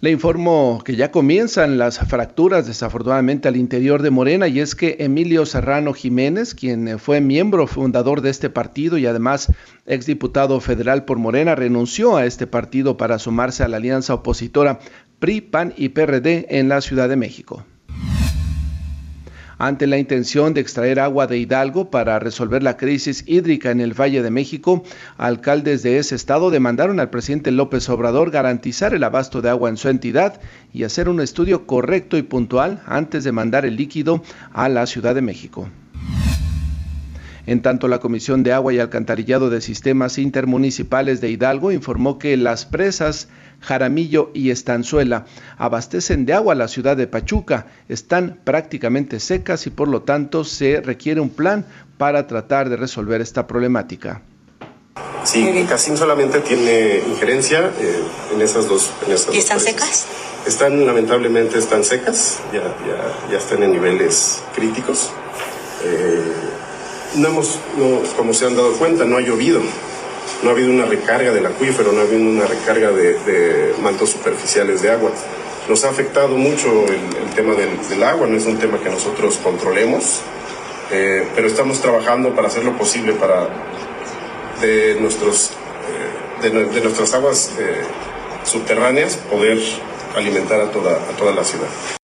Le 0.00 0.12
informo 0.12 0.80
que 0.84 0.94
ya 0.94 1.10
comienzan 1.10 1.76
las 1.76 1.98
fracturas 1.98 2.68
desafortunadamente 2.68 3.48
al 3.48 3.56
interior 3.56 4.00
de 4.00 4.10
Morena 4.10 4.46
y 4.46 4.60
es 4.60 4.76
que 4.76 4.94
Emilio 5.00 5.44
Serrano 5.44 5.92
Jiménez, 5.92 6.54
quien 6.54 7.00
fue 7.00 7.20
miembro 7.20 7.66
fundador 7.66 8.20
de 8.20 8.30
este 8.30 8.48
partido 8.48 8.96
y 8.96 9.06
además 9.06 9.52
exdiputado 9.86 10.60
federal 10.60 11.04
por 11.04 11.18
Morena, 11.18 11.56
renunció 11.56 12.16
a 12.16 12.26
este 12.26 12.46
partido 12.46 12.96
para 12.96 13.18
sumarse 13.18 13.64
a 13.64 13.68
la 13.68 13.78
alianza 13.78 14.14
opositora 14.14 14.78
PRI, 15.18 15.40
PAN 15.40 15.74
y 15.76 15.88
PRD 15.88 16.46
en 16.48 16.68
la 16.68 16.80
Ciudad 16.80 17.08
de 17.08 17.16
México. 17.16 17.64
Ante 19.60 19.88
la 19.88 19.98
intención 19.98 20.54
de 20.54 20.60
extraer 20.60 21.00
agua 21.00 21.26
de 21.26 21.36
Hidalgo 21.36 21.90
para 21.90 22.20
resolver 22.20 22.62
la 22.62 22.76
crisis 22.76 23.24
hídrica 23.26 23.72
en 23.72 23.80
el 23.80 23.92
Valle 23.92 24.22
de 24.22 24.30
México, 24.30 24.84
alcaldes 25.16 25.82
de 25.82 25.98
ese 25.98 26.14
estado 26.14 26.50
demandaron 26.50 27.00
al 27.00 27.10
presidente 27.10 27.50
López 27.50 27.88
Obrador 27.88 28.30
garantizar 28.30 28.94
el 28.94 29.02
abasto 29.02 29.42
de 29.42 29.50
agua 29.50 29.68
en 29.68 29.76
su 29.76 29.88
entidad 29.88 30.40
y 30.72 30.84
hacer 30.84 31.08
un 31.08 31.20
estudio 31.20 31.66
correcto 31.66 32.16
y 32.16 32.22
puntual 32.22 32.82
antes 32.86 33.24
de 33.24 33.32
mandar 33.32 33.66
el 33.66 33.74
líquido 33.74 34.22
a 34.52 34.68
la 34.68 34.86
Ciudad 34.86 35.16
de 35.16 35.22
México. 35.22 35.68
En 37.48 37.62
tanto, 37.62 37.88
la 37.88 37.98
Comisión 37.98 38.42
de 38.44 38.52
Agua 38.52 38.74
y 38.74 38.78
Alcantarillado 38.78 39.50
de 39.50 39.62
Sistemas 39.62 40.18
Intermunicipales 40.18 41.20
de 41.20 41.30
Hidalgo 41.30 41.72
informó 41.72 42.18
que 42.18 42.36
las 42.36 42.64
presas 42.64 43.28
Jaramillo 43.60 44.30
y 44.34 44.50
Estanzuela 44.50 45.26
abastecen 45.56 46.26
de 46.26 46.34
agua 46.34 46.52
a 46.54 46.56
la 46.56 46.68
ciudad 46.68 46.96
de 46.96 47.06
Pachuca, 47.06 47.66
están 47.88 48.40
prácticamente 48.44 49.20
secas 49.20 49.66
y 49.66 49.70
por 49.70 49.88
lo 49.88 50.02
tanto 50.02 50.44
se 50.44 50.80
requiere 50.80 51.20
un 51.20 51.30
plan 51.30 51.66
para 51.96 52.26
tratar 52.26 52.68
de 52.68 52.76
resolver 52.76 53.20
esta 53.20 53.46
problemática. 53.46 54.22
Sí, 55.24 55.66
Casim 55.68 55.96
solamente 55.96 56.40
tiene 56.40 57.02
injerencia 57.06 57.70
eh, 57.80 58.00
en 58.34 58.40
esas 58.40 58.68
dos. 58.68 58.90
¿Y 59.32 59.38
están 59.38 59.60
secas? 59.60 60.06
Están, 60.46 60.86
lamentablemente, 60.86 61.58
están 61.58 61.84
secas, 61.84 62.38
ya, 62.52 62.62
ya, 62.62 63.30
ya 63.30 63.38
están 63.38 63.62
en 63.62 63.72
niveles 63.72 64.42
críticos. 64.54 65.10
Eh, 65.84 66.22
no 67.16 67.28
hemos, 67.28 67.58
no, 67.76 68.00
como 68.16 68.32
se 68.32 68.46
han 68.46 68.56
dado 68.56 68.72
cuenta, 68.74 69.04
no 69.04 69.18
ha 69.18 69.20
llovido. 69.20 69.60
No 70.42 70.50
ha 70.50 70.52
habido 70.52 70.70
una 70.70 70.84
recarga 70.84 71.32
del 71.32 71.46
acuífero, 71.46 71.92
no 71.92 72.00
ha 72.00 72.04
habido 72.04 72.22
una 72.22 72.46
recarga 72.46 72.90
de, 72.92 73.74
mantos 73.82 74.10
superficiales 74.10 74.82
de 74.82 74.90
agua. 74.90 75.10
Nos 75.68 75.84
ha 75.84 75.90
afectado 75.90 76.36
mucho 76.36 76.86
el, 76.86 77.34
tema 77.34 77.54
del, 77.54 78.02
agua, 78.02 78.26
no 78.26 78.36
es 78.36 78.46
un 78.46 78.58
tema 78.58 78.78
que 78.78 78.88
nosotros 78.88 79.38
controlemos, 79.42 80.20
eh, 80.90 81.26
pero 81.34 81.46
estamos 81.46 81.80
trabajando 81.80 82.34
para 82.34 82.48
hacer 82.48 82.64
lo 82.64 82.76
posible 82.76 83.12
para 83.12 83.48
de, 84.60 84.96
nuestros, 85.00 85.50
eh, 86.42 86.50
de, 86.50 86.80
nuestras 86.80 87.12
aguas 87.14 87.52
eh, 87.58 87.82
subterráneas 88.44 89.16
poder 89.16 89.58
alimentar 90.16 90.60
a 90.60 90.70
toda, 90.70 90.92
a 90.92 91.16
toda 91.16 91.32
la 91.32 91.44
ciudad. 91.44 91.97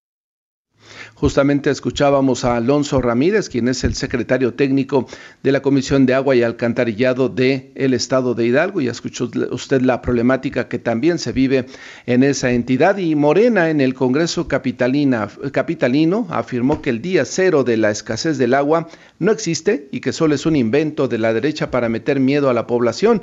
Justamente 1.15 1.71
escuchábamos 1.71 2.45
a 2.45 2.57
Alonso 2.57 3.01
Ramírez, 3.01 3.49
quien 3.49 3.69
es 3.69 3.85
el 3.85 3.95
secretario 3.95 4.55
técnico 4.55 5.07
de 5.45 5.53
la 5.53 5.63
Comisión 5.63 6.07
de 6.07 6.15
Agua 6.15 6.35
y 6.35 6.43
Alcantarillado 6.43 7.29
del 7.29 7.71
el 7.77 7.95
Estado 7.95 8.35
de 8.35 8.47
Hidalgo. 8.47 8.81
Ya 8.81 8.91
escuchó 8.91 9.31
usted 9.53 9.81
la 9.83 10.03
problemática 10.03 10.67
que 10.69 10.81
también 10.81 11.21
se 11.21 11.31
vive 11.31 11.67
en 12.07 12.25
esa 12.25 12.51
entidad. 12.51 12.99
Y 12.99 13.15
Morena 13.15 13.71
en 13.71 13.81
el 13.81 13.95
Congreso 13.95 14.49
Capitalina, 14.49 15.29
Capitalino 15.53 16.27
afirmó 16.31 16.83
que 16.83 16.91
el 16.91 17.01
día 17.01 17.25
cero 17.25 17.63
de 17.63 17.77
la 17.77 17.91
escasez 17.91 18.37
del 18.37 18.53
agua 18.53 18.89
no 19.21 19.31
existe 19.31 19.89
y 19.93 20.01
que 20.01 20.13
solo 20.13 20.35
es 20.35 20.47
un 20.47 20.57
invento 20.57 21.07
de 21.07 21.19
la 21.19 21.33
derecha 21.33 21.71
para 21.71 21.89
meter 21.89 22.19
miedo 22.19 22.51
a 22.51 22.55
la 22.55 22.67
población. 22.67 23.23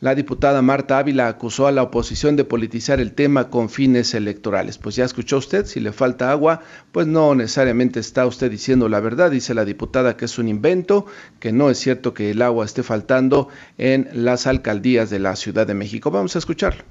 La 0.00 0.14
diputada 0.14 0.62
Marta 0.62 0.98
Ávila 0.98 1.26
acusó 1.26 1.66
a 1.66 1.72
la 1.72 1.82
oposición 1.82 2.36
de 2.36 2.44
politizar 2.44 3.00
el 3.00 3.14
tema 3.14 3.50
con 3.50 3.68
fines 3.68 4.14
electorales. 4.14 4.78
Pues 4.78 4.94
ya 4.94 5.04
escuchó 5.04 5.38
usted, 5.38 5.66
si 5.66 5.80
le 5.80 5.90
falta 5.90 6.30
agua, 6.30 6.60
pues 6.92 7.08
no 7.08 7.34
necesariamente 7.34 7.98
está 7.98 8.24
usted 8.24 8.48
diciendo 8.48 8.88
la 8.88 9.00
verdad, 9.00 9.32
dice 9.32 9.54
la 9.54 9.64
diputada 9.64 10.16
que 10.16 10.26
es 10.26 10.38
un 10.38 10.46
invento, 10.46 11.06
que 11.40 11.50
no 11.50 11.68
es 11.68 11.78
cierto 11.78 12.14
que 12.14 12.30
el 12.30 12.42
agua 12.42 12.64
esté 12.64 12.84
faltando 12.84 13.48
en 13.76 14.08
las 14.12 14.46
alcaldías 14.46 15.10
de 15.10 15.18
la 15.18 15.34
Ciudad 15.34 15.66
de 15.66 15.74
México. 15.74 16.12
Vamos 16.12 16.36
a 16.36 16.38
escucharlo. 16.38 16.84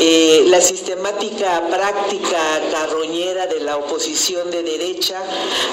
Eh, 0.00 0.44
la 0.48 0.60
sistemática 0.60 1.62
práctica 1.70 2.60
carroñera 2.70 3.46
de 3.46 3.60
la 3.60 3.76
oposición 3.76 4.50
de 4.50 4.62
derecha 4.62 5.22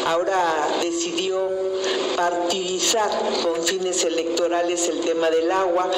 ahora 0.05 0.67
decidió 0.81 1.49
partidizar 2.15 3.09
con 3.41 3.63
fines 3.63 4.03
electorales 4.03 4.87
el 4.89 5.01
tema 5.01 5.29
del 5.31 5.51
agua, 5.51 5.89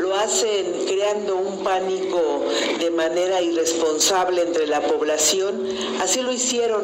lo 0.00 0.14
hacen 0.14 0.84
creando 0.86 1.36
un 1.36 1.64
pánico 1.64 2.44
de 2.78 2.90
manera 2.90 3.42
irresponsable 3.42 4.42
entre 4.42 4.68
la 4.68 4.80
población, 4.82 5.66
así 6.00 6.22
lo 6.22 6.32
hicieron, 6.32 6.82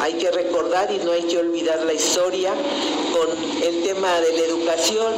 hay 0.00 0.14
que 0.14 0.30
recordar 0.32 0.90
y 0.90 0.98
no 1.04 1.12
hay 1.12 1.22
que 1.22 1.38
olvidar 1.38 1.84
la 1.84 1.92
historia 1.92 2.52
con 3.12 3.28
el 3.62 3.82
tema 3.84 4.20
de 4.20 4.32
la 4.32 4.44
educación, 4.44 5.12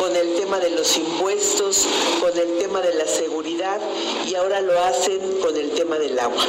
con 0.00 0.16
el 0.16 0.34
tema 0.34 0.58
de 0.58 0.70
los 0.70 0.96
impuestos, 0.96 1.86
con 2.20 2.36
el 2.38 2.58
tema 2.58 2.80
de 2.80 2.94
la 2.94 3.06
seguridad 3.06 3.78
y 4.26 4.34
ahora 4.34 4.53
lo 4.60 4.78
hacen 4.84 5.20
con 5.42 5.56
el 5.56 5.70
tema 5.72 5.96
del 5.98 6.18
agua. 6.18 6.44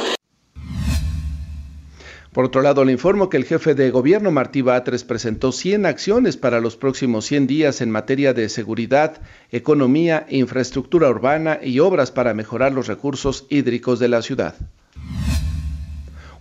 Por 2.32 2.44
otro 2.44 2.60
lado, 2.60 2.84
le 2.84 2.92
informo 2.92 3.30
que 3.30 3.38
el 3.38 3.46
jefe 3.46 3.74
de 3.74 3.90
gobierno, 3.90 4.30
Martí 4.30 4.60
Batres, 4.60 5.04
presentó 5.04 5.52
100 5.52 5.86
acciones 5.86 6.36
para 6.36 6.60
los 6.60 6.76
próximos 6.76 7.24
100 7.24 7.46
días 7.46 7.80
en 7.80 7.90
materia 7.90 8.34
de 8.34 8.50
seguridad, 8.50 9.22
economía, 9.50 10.26
infraestructura 10.28 11.08
urbana 11.08 11.58
y 11.62 11.78
obras 11.78 12.10
para 12.10 12.34
mejorar 12.34 12.72
los 12.72 12.88
recursos 12.88 13.46
hídricos 13.48 14.00
de 14.00 14.08
la 14.08 14.20
ciudad. 14.20 14.54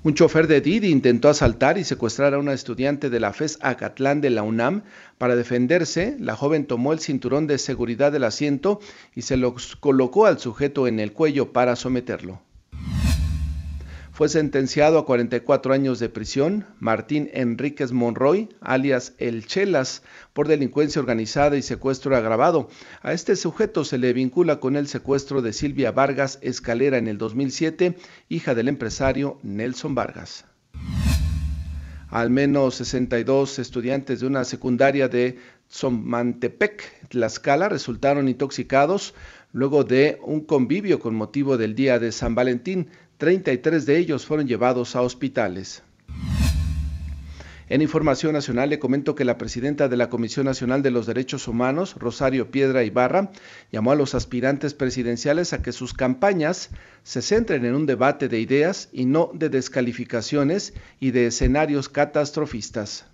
Un 0.05 0.13
chofer 0.13 0.45
de 0.45 0.61
Didi 0.61 0.91
intentó 0.91 1.29
asaltar 1.29 1.79
y 1.79 1.83
secuestrar 1.83 2.35
a 2.35 2.37
una 2.37 2.53
estudiante 2.53 3.09
de 3.09 3.19
la 3.19 3.33
FES 3.33 3.57
Acatlán 3.59 4.21
de 4.21 4.29
la 4.29 4.43
UNAM. 4.43 4.83
Para 5.17 5.35
defenderse, 5.35 6.15
la 6.19 6.35
joven 6.35 6.67
tomó 6.67 6.93
el 6.93 6.99
cinturón 6.99 7.47
de 7.47 7.57
seguridad 7.57 8.11
del 8.11 8.25
asiento 8.25 8.79
y 9.15 9.23
se 9.23 9.35
lo 9.35 9.55
colocó 9.79 10.27
al 10.27 10.37
sujeto 10.37 10.85
en 10.85 10.99
el 10.99 11.11
cuello 11.11 11.53
para 11.53 11.75
someterlo 11.75 12.39
fue 14.15 14.29
sentenciado 14.29 14.97
a 14.97 15.05
44 15.05 15.73
años 15.73 15.99
de 15.99 16.07
prisión 16.07 16.65
Martín 16.79 17.29
Enríquez 17.33 17.91
Monroy, 17.91 18.47
alias 18.61 19.13
El 19.17 19.45
Chelas, 19.45 20.03
por 20.31 20.47
delincuencia 20.47 21.01
organizada 21.01 21.57
y 21.57 21.61
secuestro 21.61 22.15
agravado. 22.15 22.69
A 23.01 23.11
este 23.11 23.35
sujeto 23.35 23.83
se 23.83 23.97
le 23.97 24.13
vincula 24.13 24.61
con 24.61 24.77
el 24.77 24.87
secuestro 24.87 25.41
de 25.41 25.51
Silvia 25.51 25.91
Vargas 25.91 26.39
Escalera 26.41 26.97
en 26.97 27.09
el 27.09 27.17
2007, 27.17 27.97
hija 28.29 28.55
del 28.55 28.69
empresario 28.69 29.37
Nelson 29.43 29.95
Vargas. 29.95 30.45
Al 32.07 32.29
menos 32.29 32.75
62 32.75 33.59
estudiantes 33.59 34.21
de 34.21 34.27
una 34.27 34.45
secundaria 34.45 35.09
de 35.09 35.39
Tzomantepec, 35.69 37.09
Tlaxcala, 37.09 37.67
resultaron 37.67 38.29
intoxicados 38.29 39.13
luego 39.55 39.85
de 39.85 40.19
un 40.21 40.41
convivio 40.41 40.99
con 40.99 41.15
motivo 41.15 41.57
del 41.57 41.75
Día 41.75 41.97
de 41.97 42.11
San 42.11 42.35
Valentín. 42.35 42.89
33 43.17 43.85
de 43.85 43.97
ellos 43.97 44.25
fueron 44.25 44.47
llevados 44.47 44.95
a 44.95 45.01
hospitales. 45.01 45.83
En 47.67 47.81
Información 47.81 48.33
Nacional 48.33 48.69
le 48.69 48.77
comento 48.77 49.15
que 49.15 49.25
la 49.25 49.39
presidenta 49.39 49.87
de 49.87 49.97
la 49.97 50.09
Comisión 50.09 50.45
Nacional 50.45 50.83
de 50.83 50.91
los 50.91 51.07
Derechos 51.07 51.47
Humanos, 51.47 51.95
Rosario 51.97 52.51
Piedra 52.51 52.83
Ibarra, 52.83 53.31
llamó 53.71 53.91
a 53.91 53.95
los 53.95 54.13
aspirantes 54.13 54.75
presidenciales 54.75 55.51
a 55.51 55.63
que 55.63 55.71
sus 55.71 55.93
campañas 55.93 56.69
se 57.01 57.23
centren 57.23 57.65
en 57.65 57.73
un 57.73 57.87
debate 57.87 58.27
de 58.27 58.39
ideas 58.39 58.89
y 58.91 59.05
no 59.05 59.31
de 59.33 59.49
descalificaciones 59.49 60.73
y 60.99 61.09
de 61.09 61.27
escenarios 61.27 61.89
catastrofistas. 61.89 63.05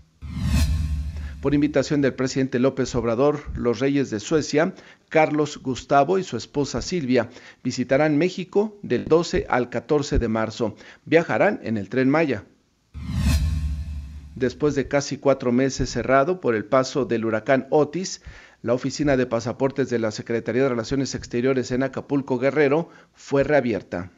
Por 1.41 1.55
invitación 1.55 2.01
del 2.01 2.13
presidente 2.13 2.59
López 2.59 2.93
Obrador, 2.93 3.41
los 3.57 3.79
reyes 3.79 4.11
de 4.11 4.19
Suecia, 4.19 4.75
Carlos 5.09 5.57
Gustavo 5.57 6.19
y 6.19 6.23
su 6.23 6.37
esposa 6.37 6.83
Silvia, 6.83 7.31
visitarán 7.63 8.15
México 8.15 8.77
del 8.83 9.05
12 9.05 9.47
al 9.49 9.71
14 9.71 10.19
de 10.19 10.27
marzo. 10.27 10.75
Viajarán 11.05 11.59
en 11.63 11.77
el 11.77 11.89
tren 11.89 12.11
Maya. 12.11 12.43
Después 14.35 14.75
de 14.75 14.87
casi 14.87 15.17
cuatro 15.17 15.51
meses 15.51 15.89
cerrado 15.89 16.39
por 16.41 16.53
el 16.53 16.65
paso 16.65 17.05
del 17.05 17.25
huracán 17.25 17.65
Otis, 17.71 18.21
la 18.61 18.75
oficina 18.75 19.17
de 19.17 19.25
pasaportes 19.25 19.89
de 19.89 19.97
la 19.97 20.11
Secretaría 20.11 20.61
de 20.61 20.69
Relaciones 20.69 21.15
Exteriores 21.15 21.71
en 21.71 21.81
Acapulco 21.81 22.37
Guerrero 22.37 22.89
fue 23.13 23.43
reabierta 23.43 24.11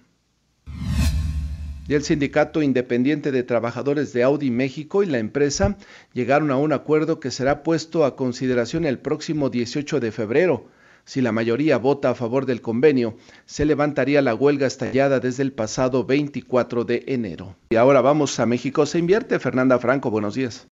y 1.88 1.94
el 1.94 2.04
Sindicato 2.04 2.62
Independiente 2.62 3.32
de 3.32 3.44
Trabajadores 3.44 4.14
de 4.14 4.24
Audi 4.24 4.52
México 4.52 5.04
y 5.04 5.08
la 5.08 5.20
empresa 5.20 5.78
llegaron 6.14 6.52
a 6.52 6.58
un 6.58 6.74
acuerdo 6.74 7.20
que 7.20 7.32
será 7.32 7.64
puesto 7.64 8.06
a 8.06 8.16
consideración 8.16 8.86
el 8.86 9.00
próximo 9.00 9.50
18 9.50 10.00
de 10.00 10.12
febrero. 10.12 10.66
Si 11.06 11.22
la 11.22 11.34
mayoría 11.34 11.78
vota 11.78 12.12
a 12.12 12.16
favor 12.16 12.46
del 12.46 12.62
convenio, 12.62 13.18
se 13.46 13.66
levantaría 13.66 14.22
la 14.22 14.36
huelga 14.36 14.68
estallada 14.68 15.20
desde 15.20 15.44
el 15.44 15.52
pasado 15.52 16.06
24 16.06 16.86
de 16.86 17.04
enero. 17.08 17.58
Y 17.72 17.76
ahora 17.76 18.00
vamos 18.00 18.40
a 18.40 18.46
México 18.46 18.86
se 18.86 19.00
invierte. 19.00 19.38
Fernanda 19.40 19.80
Franco, 19.80 20.10
buenos 20.10 20.36
días. 20.36 20.68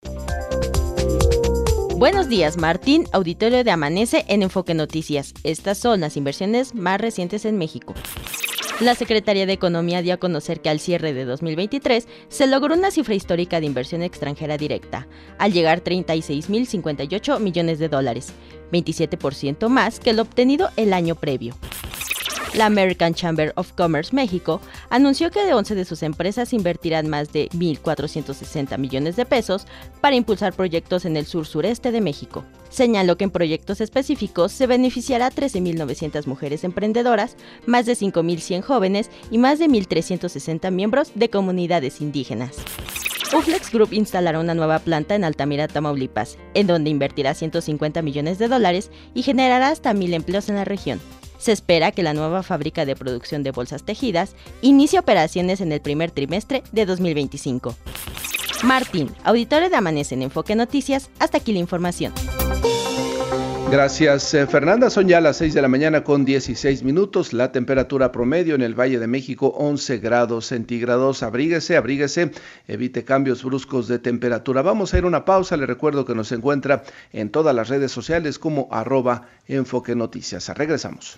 Buenos 1.98 2.30
días, 2.30 2.58
Martín, 2.58 3.04
auditorio 3.12 3.64
de 3.64 3.72
Amanece 3.72 4.26
en 4.28 4.42
Enfoque 4.42 4.74
Noticias. 4.74 5.34
Estas 5.44 5.78
son 5.78 6.00
las 6.00 6.18
inversiones 6.18 6.74
más 6.74 7.00
recientes 7.00 7.46
en 7.46 7.58
México. 7.58 7.94
La 8.82 8.96
Secretaría 8.96 9.46
de 9.46 9.54
Economía 9.54 10.02
dio 10.02 10.16
a 10.16 10.18
conocer 10.18 10.60
que 10.60 10.70
al 10.70 10.80
cierre 10.80 11.14
de 11.14 11.24
2023 11.24 12.08
se 12.30 12.48
logró 12.48 12.74
una 12.74 12.90
cifra 12.90 13.14
histórica 13.14 13.60
de 13.60 13.68
inversión 13.68 14.02
extranjera 14.02 14.58
directa, 14.58 15.08
al 15.38 15.54
llegar 15.54 15.78
a 15.78 15.84
36.058 15.84 17.40
millones 17.40 17.78
de 17.78 17.90
dólares, 17.90 18.34
27% 18.72 19.70
más 19.70 20.00
que 20.00 20.10
el 20.10 20.20
obtenido 20.20 20.72
el 20.78 20.94
año 20.94 21.14
previo. 21.14 21.56
La 22.54 22.66
American 22.66 23.14
Chamber 23.14 23.54
of 23.56 23.72
Commerce 23.74 24.14
México 24.14 24.60
anunció 24.90 25.32
que 25.32 25.46
de 25.46 25.54
11 25.54 25.74
de 25.74 25.86
sus 25.86 26.04
empresas 26.04 26.52
invertirán 26.52 27.08
más 27.08 27.32
de 27.32 27.48
1.460 27.52 28.78
millones 28.78 29.16
de 29.16 29.26
pesos 29.26 29.66
para 30.02 30.18
impulsar 30.18 30.52
proyectos 30.52 31.06
en 31.06 31.16
el 31.16 31.26
sur-sureste 31.26 31.94
de 31.94 32.02
México. 32.02 32.44
Señaló 32.70 33.16
que 33.16 33.24
en 33.24 33.32
proyectos 33.32 33.80
específicos 33.80 34.52
se 34.52 34.68
beneficiará 34.68 35.28
a 35.28 35.32
13.900 35.32 36.26
mujeres 36.26 36.66
emprendedoras, 36.66 37.38
más 37.66 37.86
de 37.86 37.94
5.100 37.94 38.62
jóvenes 38.62 39.10
y 39.30 39.38
más 39.38 39.58
de 39.58 39.68
1.360 39.68 40.72
miembros 40.72 41.14
de 41.16 41.30
comunidades 41.30 42.02
indígenas. 42.02 42.58
Uflex 43.34 43.72
Group 43.72 43.94
instalará 43.94 44.42
una 44.42 44.56
nueva 44.56 44.80
planta 44.80 45.16
en 45.16 45.24
Altamira, 45.24 45.70
Tamaulipas, 45.70 46.38
en 46.54 46.68
donde 46.68 46.90
invertirá 46.90 47.34
150 47.34 48.02
millones 48.02 48.40
de 48.40 48.50
dólares 48.50 48.92
y 49.14 49.24
generará 49.24 49.70
hasta 49.70 49.94
1.000 49.94 50.16
empleos 50.16 50.50
en 50.50 50.56
la 50.56 50.66
región. 50.66 51.00
Se 51.42 51.52
espera 51.52 51.92
que 51.92 52.04
la 52.04 52.14
nueva 52.14 52.44
fábrica 52.44 52.86
de 52.86 52.96
producción 52.96 53.42
de 53.42 53.50
bolsas 53.50 53.84
tejidas 53.84 54.36
inicie 54.62 55.00
operaciones 55.00 55.60
en 55.60 55.72
el 55.72 55.82
primer 55.82 56.12
trimestre 56.12 56.62
de 56.72 56.86
2025. 56.86 57.76
Martín, 58.64 59.10
auditorio 59.24 59.72
de 59.72 59.76
Amanece 59.76 60.14
en 60.14 60.22
Enfoque 60.22 60.54
Noticias, 60.54 61.10
hasta 61.18 61.40
aquí 61.40 61.52
la 61.52 61.58
información. 61.58 62.14
Gracias, 63.72 64.36
eh, 64.36 64.46
Fernanda. 64.46 64.92
Son 64.92 65.08
ya 65.08 65.20
las 65.20 65.38
6 65.38 65.56
de 65.56 65.64
la 65.64 65.68
mañana 65.68 66.04
con 66.04 66.26
16 66.26 66.84
minutos. 66.84 67.34
La 67.34 67.52
temperatura 67.52 68.12
promedio 68.12 68.54
en 68.54 68.62
el 68.62 68.80
Valle 68.80 69.00
de 69.00 69.08
México 69.08 69.48
11 69.58 69.98
grados 69.98 70.46
centígrados. 70.46 71.24
Abríguese, 71.24 71.76
abríguese, 71.76 72.32
evite 72.68 73.04
cambios 73.04 73.44
bruscos 73.44 73.88
de 73.88 73.98
temperatura. 73.98 74.62
Vamos 74.62 74.94
a 74.94 75.00
ir 75.00 75.06
a 75.06 75.08
una 75.08 75.26
pausa. 75.26 75.58
Le 75.58 75.66
recuerdo 75.66 76.06
que 76.06 76.14
nos 76.14 76.32
encuentra 76.34 76.84
en 77.14 77.32
todas 77.32 77.56
las 77.56 77.68
redes 77.68 77.92
sociales 77.92 78.38
como 78.38 78.68
arroba 78.72 79.28
enfoque 79.48 79.96
noticias. 79.96 80.50
Regresamos. 80.50 81.18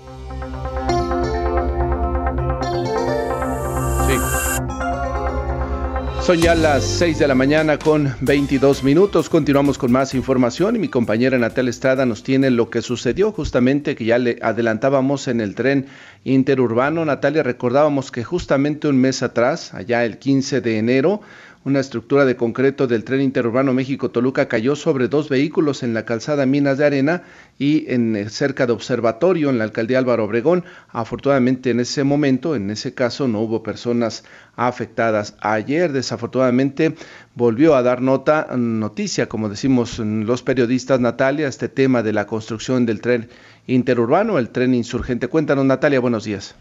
Son 6.23 6.37
ya 6.37 6.53
las 6.53 6.83
6 6.83 7.17
de 7.17 7.27
la 7.27 7.33
mañana 7.33 7.79
con 7.79 8.13
22 8.21 8.83
minutos. 8.83 9.27
Continuamos 9.27 9.79
con 9.79 9.91
más 9.91 10.13
información 10.13 10.75
y 10.75 10.79
mi 10.79 10.87
compañera 10.87 11.39
Natalia 11.39 11.71
Estrada 11.71 12.05
nos 12.05 12.21
tiene 12.21 12.51
lo 12.51 12.69
que 12.69 12.83
sucedió 12.83 13.31
justamente 13.31 13.95
que 13.95 14.05
ya 14.05 14.19
le 14.19 14.37
adelantábamos 14.39 15.27
en 15.27 15.41
el 15.41 15.55
tren 15.55 15.87
interurbano. 16.23 17.03
Natalia, 17.05 17.41
recordábamos 17.41 18.11
que 18.11 18.23
justamente 18.23 18.87
un 18.87 18.97
mes 18.97 19.23
atrás, 19.23 19.73
allá 19.73 20.05
el 20.05 20.19
15 20.19 20.61
de 20.61 20.77
enero, 20.77 21.21
una 21.63 21.79
estructura 21.79 22.25
de 22.25 22.35
concreto 22.35 22.87
del 22.87 23.03
tren 23.03 23.21
interurbano 23.21 23.73
México-Toluca 23.73 24.47
cayó 24.47 24.75
sobre 24.75 25.07
dos 25.07 25.29
vehículos 25.29 25.83
en 25.83 25.93
la 25.93 26.05
calzada 26.05 26.47
Minas 26.47 26.79
de 26.79 26.85
Arena 26.85 27.23
y 27.59 27.85
en 27.91 28.15
eh, 28.15 28.29
cerca 28.29 28.65
de 28.65 28.73
Observatorio, 28.73 29.51
en 29.51 29.59
la 29.59 29.65
alcaldía 29.65 29.99
Álvaro 29.99 30.25
Obregón. 30.25 30.63
Afortunadamente 30.89 31.69
en 31.69 31.79
ese 31.79 32.03
momento, 32.03 32.55
en 32.55 32.71
ese 32.71 32.95
caso, 32.95 33.27
no 33.27 33.41
hubo 33.41 33.61
personas 33.61 34.23
afectadas. 34.55 35.35
Ayer, 35.39 35.91
desafortunadamente, 35.91 36.95
volvió 37.35 37.75
a 37.75 37.83
dar 37.83 38.01
nota, 38.01 38.47
noticia, 38.57 39.29
como 39.29 39.47
decimos 39.47 39.99
los 39.99 40.41
periodistas, 40.41 40.99
Natalia, 40.99 41.47
este 41.47 41.69
tema 41.69 42.01
de 42.01 42.13
la 42.13 42.25
construcción 42.25 42.87
del 42.87 43.01
tren 43.01 43.29
interurbano, 43.67 44.39
el 44.39 44.49
tren 44.49 44.73
insurgente. 44.73 45.27
Cuéntanos, 45.27 45.65
Natalia, 45.65 45.99
buenos 45.99 46.23
días. 46.23 46.55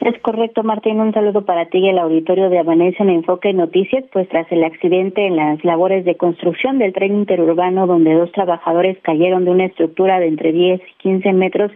Es 0.00 0.16
correcto, 0.20 0.62
Martín. 0.62 1.00
Un 1.00 1.12
saludo 1.12 1.44
para 1.44 1.66
ti 1.66 1.78
y 1.78 1.88
el 1.88 1.98
auditorio 1.98 2.50
de 2.50 2.58
Amanece 2.60 3.02
en 3.02 3.10
Enfoque 3.10 3.52
Noticias. 3.52 4.04
Pues 4.12 4.28
tras 4.28 4.50
el 4.52 4.62
accidente 4.62 5.26
en 5.26 5.34
las 5.34 5.64
labores 5.64 6.04
de 6.04 6.16
construcción 6.16 6.78
del 6.78 6.92
tren 6.92 7.16
interurbano, 7.16 7.86
donde 7.88 8.14
dos 8.14 8.30
trabajadores 8.30 8.96
cayeron 9.02 9.44
de 9.44 9.50
una 9.50 9.64
estructura 9.64 10.20
de 10.20 10.28
entre 10.28 10.52
10 10.52 10.80
y 10.80 11.02
15 11.02 11.32
metros 11.32 11.72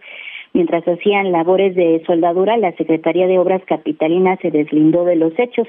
mientras 0.53 0.87
hacían 0.87 1.33
labores 1.33 1.75
de 1.75 2.03
soldadura, 2.07 2.57
la 2.57 2.73
Secretaría 2.73 3.27
de 3.27 3.39
Obras 3.39 3.63
Capitalinas 3.67 4.39
se 4.41 4.51
deslindó 4.51 5.05
de 5.05 5.17
los 5.17 5.33
hechos. 5.39 5.67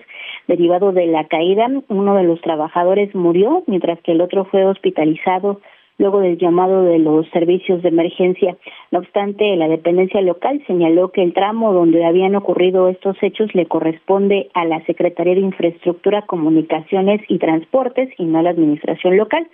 Derivado 0.47 0.91
de 0.91 1.07
la 1.07 1.25
caída, 1.27 1.67
uno 1.87 2.15
de 2.15 2.23
los 2.23 2.41
trabajadores 2.41 3.15
murió, 3.15 3.63
mientras 3.67 3.99
que 4.01 4.11
el 4.11 4.21
otro 4.21 4.45
fue 4.45 4.65
hospitalizado 4.65 5.61
luego 5.97 6.19
del 6.19 6.37
llamado 6.37 6.83
de 6.83 6.99
los 6.99 7.27
servicios 7.29 7.81
de 7.81 7.89
emergencia. 7.89 8.57
No 8.91 8.99
obstante, 8.99 9.55
la 9.55 9.67
dependencia 9.67 10.21
local 10.21 10.63
señaló 10.67 11.11
que 11.11 11.23
el 11.23 11.33
tramo 11.33 11.73
donde 11.73 12.05
habían 12.05 12.35
ocurrido 12.35 12.87
estos 12.89 13.17
hechos 13.21 13.53
le 13.53 13.65
corresponde 13.67 14.49
a 14.53 14.65
la 14.65 14.83
Secretaría 14.85 15.35
de 15.35 15.41
Infraestructura, 15.41 16.23
Comunicaciones 16.23 17.21
y 17.27 17.37
Transportes 17.37 18.09
y 18.17 18.25
no 18.25 18.39
a 18.39 18.43
la 18.43 18.49
Administración 18.51 19.17
local. 19.17 19.47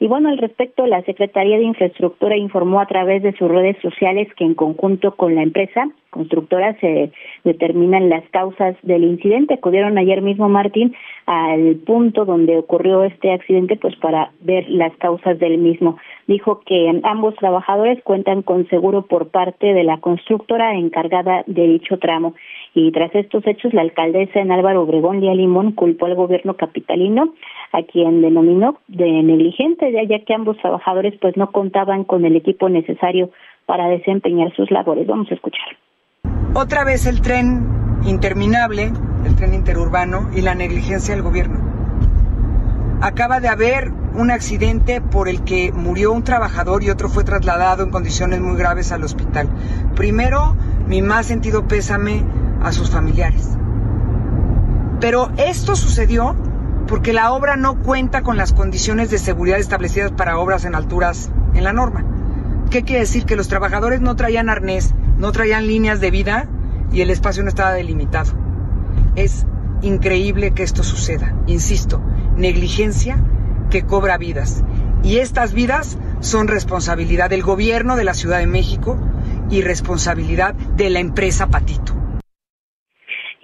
Y 0.00 0.08
bueno, 0.08 0.28
al 0.28 0.38
respecto, 0.38 0.86
la 0.86 1.02
Secretaría 1.02 1.56
de 1.56 1.64
Infraestructura 1.64 2.36
informó 2.36 2.80
a 2.80 2.86
través 2.86 3.22
de 3.22 3.32
sus 3.36 3.48
redes 3.48 3.76
sociales 3.80 4.28
que 4.36 4.44
en 4.44 4.54
conjunto 4.54 5.14
con 5.16 5.34
la 5.34 5.42
empresa 5.42 5.88
constructora 6.14 6.78
se 6.78 7.10
determinan 7.42 8.08
las 8.08 8.22
causas 8.30 8.76
del 8.82 9.02
incidente. 9.02 9.54
Acudieron 9.54 9.98
ayer 9.98 10.22
mismo, 10.22 10.48
Martín, 10.48 10.94
al 11.26 11.74
punto 11.84 12.24
donde 12.24 12.56
ocurrió 12.56 13.02
este 13.02 13.32
accidente, 13.32 13.76
pues 13.76 13.96
para 13.96 14.30
ver 14.40 14.64
las 14.68 14.96
causas 14.98 15.38
del 15.40 15.58
mismo. 15.58 15.98
Dijo 16.28 16.60
que 16.64 17.00
ambos 17.02 17.34
trabajadores 17.34 18.00
cuentan 18.04 18.42
con 18.42 18.68
seguro 18.68 19.02
por 19.06 19.28
parte 19.28 19.74
de 19.74 19.82
la 19.82 19.98
constructora 19.98 20.76
encargada 20.76 21.42
de 21.48 21.66
dicho 21.66 21.98
tramo. 21.98 22.34
Y 22.74 22.92
tras 22.92 23.12
estos 23.14 23.44
hechos, 23.46 23.74
la 23.74 23.82
alcaldesa 23.82 24.40
en 24.40 24.52
Álvaro 24.52 24.82
Obregón, 24.82 25.20
Lía 25.20 25.34
Limón, 25.34 25.72
culpó 25.72 26.06
al 26.06 26.14
gobierno 26.14 26.54
capitalino, 26.54 27.34
a 27.74 27.82
quien 27.82 28.22
denominó 28.22 28.78
de 28.86 29.10
negligente, 29.22 29.92
ya 29.92 30.24
que 30.24 30.32
ambos 30.32 30.56
trabajadores 30.58 31.14
pues 31.20 31.36
no 31.36 31.50
contaban 31.50 32.04
con 32.04 32.24
el 32.24 32.36
equipo 32.36 32.68
necesario 32.68 33.30
para 33.66 33.88
desempeñar 33.88 34.54
sus 34.54 34.70
labores. 34.70 35.08
Vamos 35.08 35.28
a 35.30 35.34
escuchar. 35.34 35.76
Otra 36.54 36.84
vez 36.84 37.04
el 37.06 37.20
tren 37.20 37.66
interminable, 38.06 38.92
el 39.26 39.34
tren 39.34 39.54
interurbano 39.54 40.30
y 40.36 40.42
la 40.42 40.54
negligencia 40.54 41.14
del 41.14 41.24
gobierno. 41.24 41.58
Acaba 43.02 43.40
de 43.40 43.48
haber 43.48 43.90
un 44.14 44.30
accidente 44.30 45.00
por 45.00 45.28
el 45.28 45.42
que 45.42 45.72
murió 45.72 46.12
un 46.12 46.22
trabajador 46.22 46.84
y 46.84 46.90
otro 46.90 47.08
fue 47.08 47.24
trasladado 47.24 47.82
en 47.82 47.90
condiciones 47.90 48.40
muy 48.40 48.56
graves 48.56 48.92
al 48.92 49.02
hospital. 49.02 49.48
Primero, 49.96 50.56
mi 50.86 51.02
más 51.02 51.26
sentido 51.26 51.66
pésame 51.66 52.22
a 52.62 52.70
sus 52.70 52.88
familiares. 52.88 53.58
Pero 55.00 55.30
esto 55.36 55.74
sucedió 55.74 56.36
porque 56.86 57.12
la 57.12 57.32
obra 57.32 57.56
no 57.56 57.80
cuenta 57.80 58.22
con 58.22 58.36
las 58.36 58.52
condiciones 58.52 59.10
de 59.10 59.18
seguridad 59.18 59.58
establecidas 59.58 60.12
para 60.12 60.38
obras 60.38 60.64
en 60.64 60.74
alturas 60.74 61.30
en 61.54 61.64
la 61.64 61.72
norma. 61.72 62.04
¿Qué 62.70 62.82
quiere 62.82 63.00
decir? 63.00 63.24
Que 63.24 63.36
los 63.36 63.48
trabajadores 63.48 64.00
no 64.00 64.16
traían 64.16 64.48
arnés, 64.48 64.94
no 65.16 65.32
traían 65.32 65.66
líneas 65.66 66.00
de 66.00 66.10
vida 66.10 66.48
y 66.92 67.00
el 67.00 67.10
espacio 67.10 67.42
no 67.42 67.48
estaba 67.48 67.72
delimitado. 67.72 68.32
Es 69.16 69.46
increíble 69.82 70.52
que 70.52 70.62
esto 70.62 70.82
suceda. 70.82 71.34
Insisto, 71.46 72.02
negligencia 72.36 73.18
que 73.70 73.84
cobra 73.84 74.18
vidas. 74.18 74.64
Y 75.02 75.18
estas 75.18 75.52
vidas 75.52 75.98
son 76.20 76.48
responsabilidad 76.48 77.30
del 77.30 77.42
gobierno 77.42 77.96
de 77.96 78.04
la 78.04 78.14
Ciudad 78.14 78.38
de 78.38 78.46
México 78.46 78.98
y 79.50 79.62
responsabilidad 79.62 80.54
de 80.54 80.90
la 80.90 81.00
empresa 81.00 81.48
Patito. 81.48 82.03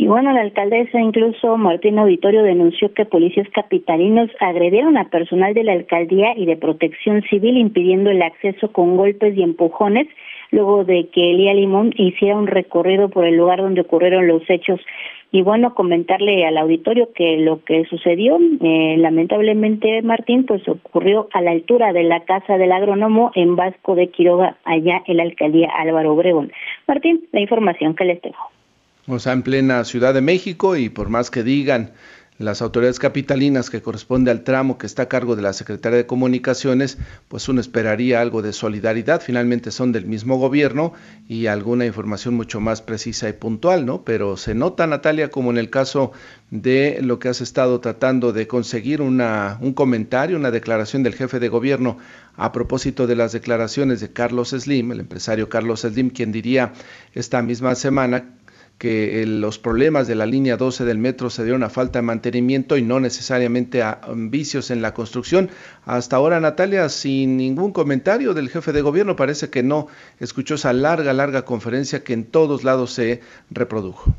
Y 0.01 0.07
bueno, 0.07 0.33
la 0.33 0.41
alcaldesa, 0.41 0.99
incluso 0.99 1.59
Martín 1.59 1.99
Auditorio, 1.99 2.43
denunció 2.43 2.91
que 2.95 3.05
policías 3.05 3.47
capitalinos 3.51 4.31
agredieron 4.41 4.97
a 4.97 5.11
personal 5.11 5.53
de 5.53 5.63
la 5.63 5.75
alcaldía 5.75 6.33
y 6.39 6.47
de 6.47 6.57
protección 6.57 7.21
civil 7.29 7.59
impidiendo 7.59 8.09
el 8.09 8.23
acceso 8.23 8.73
con 8.73 8.97
golpes 8.97 9.37
y 9.37 9.43
empujones 9.43 10.09
luego 10.53 10.85
de 10.85 11.11
que 11.13 11.33
Elía 11.33 11.53
Limón 11.53 11.93
hiciera 11.99 12.39
un 12.39 12.47
recorrido 12.47 13.11
por 13.11 13.27
el 13.27 13.37
lugar 13.37 13.59
donde 13.61 13.83
ocurrieron 13.83 14.27
los 14.27 14.41
hechos. 14.49 14.81
Y 15.33 15.43
bueno, 15.43 15.75
comentarle 15.75 16.47
al 16.47 16.57
auditorio 16.57 17.13
que 17.13 17.37
lo 17.37 17.63
que 17.63 17.85
sucedió, 17.85 18.39
eh, 18.63 18.97
lamentablemente, 18.97 20.01
Martín, 20.01 20.47
pues 20.47 20.67
ocurrió 20.67 21.29
a 21.35 21.43
la 21.43 21.51
altura 21.51 21.93
de 21.93 22.05
la 22.05 22.21
casa 22.21 22.57
del 22.57 22.73
agrónomo 22.73 23.33
en 23.35 23.55
Vasco 23.55 23.95
de 23.95 24.09
Quiroga, 24.09 24.57
allá 24.65 25.03
en 25.07 25.19
la 25.19 25.25
alcaldía 25.25 25.69
Álvaro 25.77 26.15
Obregón. 26.15 26.53
Martín, 26.89 27.29
la 27.33 27.41
información 27.41 27.95
que 27.95 28.07
les 28.07 28.23
dejo 28.23 28.51
o 29.11 29.19
sea, 29.19 29.33
en 29.33 29.43
plena 29.43 29.85
Ciudad 29.85 30.15
de 30.15 30.21
México 30.21 30.77
y 30.77 30.89
por 30.89 31.09
más 31.09 31.31
que 31.31 31.43
digan 31.43 31.93
las 32.41 32.63
autoridades 32.63 32.99
capitalinas 32.99 33.69
que 33.69 33.83
corresponde 33.83 34.31
al 34.31 34.45
tramo 34.45 34.79
que 34.79 34.87
está 34.87 35.03
a 35.03 35.09
cargo 35.09 35.37
de 35.37 35.43
la 35.43 35.53
Secretaría 35.53 35.99
de 35.99 36.07
Comunicaciones, 36.07 36.97
pues 37.29 37.47
uno 37.51 37.61
esperaría 37.61 38.23
algo 38.23 38.41
de 38.41 38.55
solidaridad, 38.55 39.21
finalmente 39.21 39.71
son 39.71 39.93
del 39.93 40.07
mismo 40.07 40.39
gobierno 40.39 40.95
y 41.29 41.49
alguna 41.49 41.85
información 41.85 42.35
mucho 42.35 42.59
más 42.59 42.81
precisa 42.81 43.29
y 43.29 43.35
puntual, 43.35 43.85
¿no? 43.85 44.05
Pero 44.05 44.39
se 44.39 44.55
nota, 44.55 44.87
Natalia, 44.87 45.31
como 45.31 45.51
en 45.51 45.59
el 45.59 45.69
caso 45.69 46.13
de 46.51 47.01
lo 47.03 47.19
que 47.19 47.29
has 47.29 47.43
estado 47.43 47.79
tratando 47.81 48.33
de 48.33 48.47
conseguir 48.47 49.03
una, 49.03 49.59
un 49.61 49.75
comentario, 49.75 50.39
una 50.39 50.51
declaración 50.51 51.03
del 51.03 51.15
jefe 51.15 51.41
de 51.41 51.49
gobierno 51.51 51.99
a 52.37 52.53
propósito 52.53 53.07
de 53.07 53.17
las 53.17 53.33
declaraciones 53.33 54.01
de 54.01 54.15
Carlos 54.15 54.51
Slim, 54.51 54.93
el 54.93 55.01
empresario 55.01 55.51
Carlos 55.51 55.83
Slim, 55.83 56.09
quien 56.09 56.33
diría 56.33 56.73
esta 57.13 57.43
misma 57.43 57.75
semana 57.75 58.25
que 58.81 59.27
los 59.27 59.59
problemas 59.59 60.09
de 60.09 60.15
la 60.15 60.25
línea 60.25 60.57
12 60.57 60.87
del 60.87 60.97
metro 60.97 61.29
se 61.29 61.45
dieron 61.45 61.63
a 61.65 61.69
falta 61.69 61.99
de 61.99 62.03
mantenimiento 62.03 62.79
y 62.79 62.83
no 62.83 62.99
necesariamente 62.99 63.83
a 63.83 64.01
um, 64.09 64.31
vicios 64.31 64.71
en 64.71 64.81
la 64.81 64.95
construcción. 64.95 65.51
Hasta 65.85 66.17
ahora, 66.17 66.41
Natalia, 66.41 66.89
sin 66.89 67.37
ningún 67.37 67.73
comentario 67.73 68.33
del 68.33 68.49
jefe 68.49 68.73
de 68.73 68.81
gobierno, 68.81 69.17
parece 69.17 69.51
que 69.51 69.63
no 69.63 69.89
escuchó 70.19 70.55
esa 70.55 70.73
larga, 70.73 71.13
larga 71.13 71.45
conferencia 71.45 72.03
que 72.03 72.15
en 72.15 72.25
todos 72.25 72.65
lados 72.65 72.95
se 72.95 73.21
reprodujo. 73.51 74.15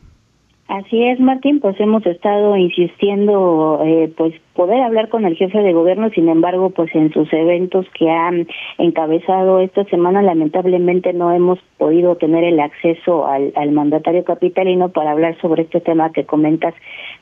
Así 0.67 1.03
es, 1.03 1.19
Martín, 1.19 1.59
pues 1.59 1.77
hemos 1.81 2.05
estado 2.05 2.55
insistiendo, 2.55 3.81
eh, 3.83 4.09
pues 4.15 4.33
poder 4.53 4.81
hablar 4.81 5.09
con 5.09 5.25
el 5.25 5.35
jefe 5.35 5.59
de 5.59 5.73
gobierno, 5.73 6.09
sin 6.11 6.29
embargo, 6.29 6.69
pues 6.69 6.93
en 6.95 7.11
sus 7.11 7.31
eventos 7.33 7.85
que 7.97 8.09
han 8.09 8.47
encabezado 8.77 9.59
esta 9.59 9.83
semana, 9.85 10.21
lamentablemente 10.21 11.11
no 11.11 11.33
hemos 11.33 11.59
podido 11.77 12.15
tener 12.15 12.45
el 12.45 12.59
acceso 12.61 13.27
al, 13.27 13.51
al 13.57 13.71
mandatario 13.71 14.23
capitalino 14.23 14.89
para 14.89 15.11
hablar 15.11 15.37
sobre 15.41 15.63
este 15.63 15.81
tema 15.81 16.13
que 16.13 16.25
comentas 16.25 16.73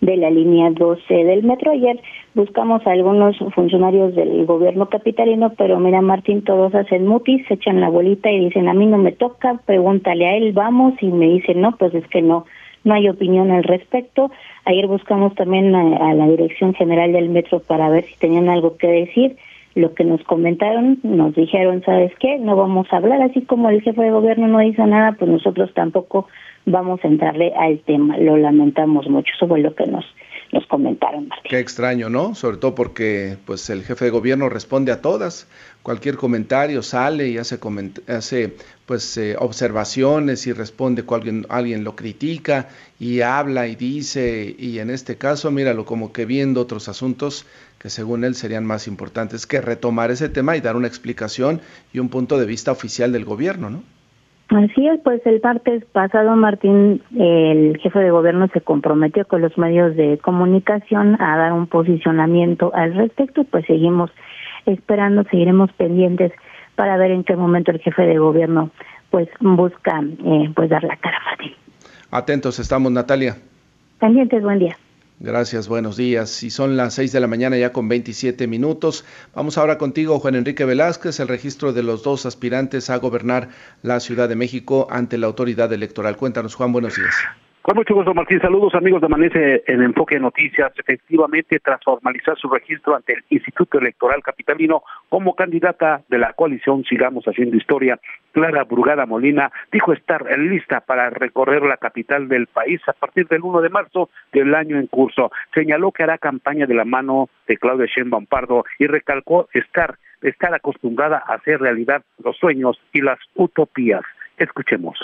de 0.01 0.17
la 0.17 0.29
línea 0.29 0.69
12 0.69 1.11
del 1.11 1.43
metro. 1.43 1.71
Ayer 1.71 1.99
buscamos 2.35 2.85
a 2.85 2.91
algunos 2.91 3.35
funcionarios 3.55 4.13
del 4.13 4.45
gobierno 4.45 4.89
capitalino, 4.89 5.53
pero 5.57 5.79
mira, 5.79 6.01
Martín, 6.01 6.43
todos 6.43 6.75
hacen 6.75 7.07
mutis, 7.07 7.47
se 7.47 7.55
echan 7.55 7.81
la 7.81 7.89
bolita 7.89 8.29
y 8.29 8.45
dicen, 8.45 8.67
a 8.67 8.75
mí 8.75 8.85
no 8.85 8.97
me 8.99 9.11
toca, 9.11 9.59
pregúntale 9.65 10.27
a 10.27 10.37
él, 10.37 10.51
vamos, 10.53 10.93
y 11.01 11.07
me 11.07 11.27
dicen, 11.27 11.61
no, 11.61 11.75
pues 11.77 11.95
es 11.95 12.05
que 12.09 12.21
no 12.21 12.45
no 12.83 12.93
hay 12.93 13.09
opinión 13.09 13.51
al 13.51 13.63
respecto. 13.63 14.31
Ayer 14.65 14.87
buscamos 14.87 15.35
también 15.35 15.73
a, 15.75 16.13
la 16.13 16.27
Dirección 16.27 16.73
General 16.73 17.11
del 17.11 17.29
Metro 17.29 17.59
para 17.59 17.89
ver 17.89 18.05
si 18.05 18.15
tenían 18.17 18.49
algo 18.49 18.77
que 18.77 18.87
decir. 18.87 19.37
Lo 19.75 19.93
que 19.93 20.03
nos 20.03 20.21
comentaron, 20.23 20.97
nos 21.03 21.35
dijeron, 21.35 21.83
¿sabes 21.85 22.11
qué? 22.19 22.39
No 22.39 22.55
vamos 22.55 22.87
a 22.91 22.97
hablar, 22.97 23.21
así 23.21 23.41
como 23.41 23.69
el 23.69 23.81
jefe 23.81 24.01
de 24.01 24.09
gobierno 24.09 24.47
no 24.47 24.59
dice 24.59 24.83
nada, 24.85 25.11
pues 25.13 25.29
nosotros 25.29 25.71
tampoco 25.75 26.27
vamos 26.65 26.99
a 27.03 27.07
entrarle 27.07 27.53
al 27.55 27.79
tema. 27.79 28.17
Lo 28.17 28.35
lamentamos 28.35 29.07
mucho, 29.07 29.31
eso 29.35 29.47
fue 29.47 29.59
lo 29.59 29.75
que 29.75 29.85
nos 29.85 30.05
nos 30.51 30.65
comentaron. 30.67 31.29
Qué 31.43 31.59
extraño, 31.59 32.09
¿no? 32.09 32.35
Sobre 32.35 32.57
todo 32.57 32.75
porque 32.75 33.37
pues 33.45 33.69
el 33.69 33.83
jefe 33.83 34.05
de 34.05 34.11
gobierno 34.11 34.49
responde 34.49 34.91
a 34.91 35.01
todas. 35.01 35.47
Cualquier 35.83 36.17
comentario 36.17 36.81
sale 36.81 37.29
y 37.29 37.37
hace, 37.37 37.59
hace 38.07 38.55
pues 38.85 39.17
eh, 39.17 39.35
observaciones 39.39 40.47
y 40.47 40.53
responde 40.53 41.03
cuando 41.03 41.29
alguien, 41.29 41.45
alguien 41.49 41.83
lo 41.83 41.95
critica 41.95 42.69
y 42.99 43.21
habla 43.21 43.67
y 43.67 43.75
dice 43.75 44.55
y 44.57 44.79
en 44.79 44.89
este 44.89 45.17
caso 45.17 45.51
míralo 45.51 45.85
como 45.85 46.11
que 46.11 46.25
viendo 46.25 46.61
otros 46.61 46.89
asuntos 46.89 47.45
que 47.77 47.89
según 47.89 48.23
él 48.23 48.35
serían 48.35 48.65
más 48.65 48.87
importantes 48.87 49.47
que 49.47 49.61
retomar 49.61 50.11
ese 50.11 50.29
tema 50.29 50.57
y 50.57 50.61
dar 50.61 50.75
una 50.75 50.87
explicación 50.87 51.61
y 51.93 51.99
un 51.99 52.09
punto 52.09 52.37
de 52.37 52.45
vista 52.45 52.71
oficial 52.71 53.11
del 53.11 53.25
gobierno, 53.25 53.69
¿no? 53.69 53.83
Así 54.49 54.87
es, 54.87 54.99
pues 55.01 55.21
el 55.25 55.39
martes 55.43 55.85
pasado 55.85 56.35
Martín, 56.35 57.03
el 57.15 57.77
jefe 57.77 57.99
de 57.99 58.09
gobierno 58.09 58.47
se 58.51 58.61
comprometió 58.61 59.27
con 59.27 59.41
los 59.41 59.55
medios 59.59 59.95
de 59.95 60.17
comunicación 60.17 61.21
a 61.21 61.37
dar 61.37 61.53
un 61.53 61.67
posicionamiento 61.67 62.71
al 62.73 62.95
respecto, 62.95 63.43
pues 63.43 63.65
seguimos 63.67 64.09
esperando, 64.65 65.23
seguiremos 65.25 65.71
pendientes 65.73 66.31
para 66.75 66.97
ver 66.97 67.11
en 67.11 67.23
qué 67.23 67.35
momento 67.35 67.69
el 67.71 67.79
jefe 67.79 68.01
de 68.01 68.17
gobierno 68.17 68.71
pues 69.11 69.27
busca 69.39 70.01
eh, 70.25 70.51
pues 70.55 70.69
dar 70.69 70.83
la 70.83 70.97
cara, 70.97 71.17
Martín. 71.25 71.53
Atentos 72.09 72.59
estamos, 72.59 72.91
Natalia. 72.91 73.37
Pendientes, 73.99 74.41
buen 74.41 74.59
día. 74.59 74.75
Gracias, 75.21 75.67
buenos 75.67 75.97
días. 75.97 76.43
Y 76.43 76.49
son 76.49 76.77
las 76.77 76.93
6 76.93 77.11
de 77.11 77.19
la 77.19 77.27
mañana 77.27 77.57
ya 77.57 77.73
con 77.73 77.89
27 77.89 78.47
minutos. 78.47 79.03
Vamos 79.35 79.57
ahora 79.57 79.77
contigo, 79.77 80.17
Juan 80.19 80.35
Enrique 80.35 80.63
Velázquez, 80.63 81.19
el 81.19 81.27
registro 81.27 81.73
de 81.73 81.83
los 81.83 82.03
dos 82.03 82.25
aspirantes 82.25 82.89
a 82.89 82.95
gobernar 82.97 83.49
la 83.81 83.99
Ciudad 83.99 84.29
de 84.29 84.37
México 84.37 84.87
ante 84.89 85.17
la 85.17 85.27
autoridad 85.27 85.73
electoral. 85.73 86.15
Cuéntanos, 86.15 86.55
Juan, 86.55 86.71
buenos 86.71 86.95
días. 86.95 87.15
Con 87.61 87.75
mucho 87.75 87.93
gusto, 87.93 88.13
Martín. 88.13 88.39
Saludos, 88.39 88.73
amigos 88.73 89.01
de 89.01 89.07
Amanece 89.07 89.63
en 89.67 89.83
Enfoque 89.83 90.17
Noticias. 90.17 90.71
Efectivamente, 90.77 91.59
tras 91.59 91.83
formalizar 91.83 92.37
su 92.37 92.47
registro 92.47 92.95
ante 92.95 93.13
el 93.13 93.23
Instituto 93.29 93.79
Electoral 93.79 94.23
Capitalino 94.23 94.83
como 95.09 95.35
candidata 95.35 96.01
de 96.07 96.19
la 96.19 96.31
coalición 96.33 96.85
Sigamos 96.85 97.25
Haciendo 97.25 97.57
Historia, 97.57 97.99
Clara 98.31 98.63
Brugada 98.63 99.05
Molina 99.05 99.51
dijo 99.73 99.91
estar 99.91 100.25
lista 100.39 100.79
para 100.79 101.09
recorrer 101.09 101.63
la 101.63 101.75
capital 101.75 102.29
del 102.29 102.47
país 102.47 102.79
a 102.87 102.93
partir 102.93 103.27
del 103.27 103.41
1 103.41 103.59
de 103.59 103.69
marzo 103.69 104.09
del 104.31 104.55
año 104.55 104.79
en 104.79 104.87
curso. 104.87 105.29
Señaló 105.53 105.91
que 105.91 106.03
hará 106.03 106.17
campaña 106.17 106.65
de 106.65 106.75
la 106.75 106.85
mano 106.85 107.27
de 107.45 107.57
Claudia 107.57 107.87
Sheinbaum 107.93 108.25
Pardo 108.25 108.63
y 108.79 108.87
recalcó 108.87 109.49
estar, 109.53 109.99
estar 110.21 110.53
acostumbrada 110.53 111.21
a 111.27 111.33
hacer 111.33 111.59
realidad 111.59 112.03
los 112.23 112.37
sueños 112.37 112.79
y 112.93 113.01
las 113.01 113.19
utopías. 113.35 114.03
Escuchemos. 114.37 114.97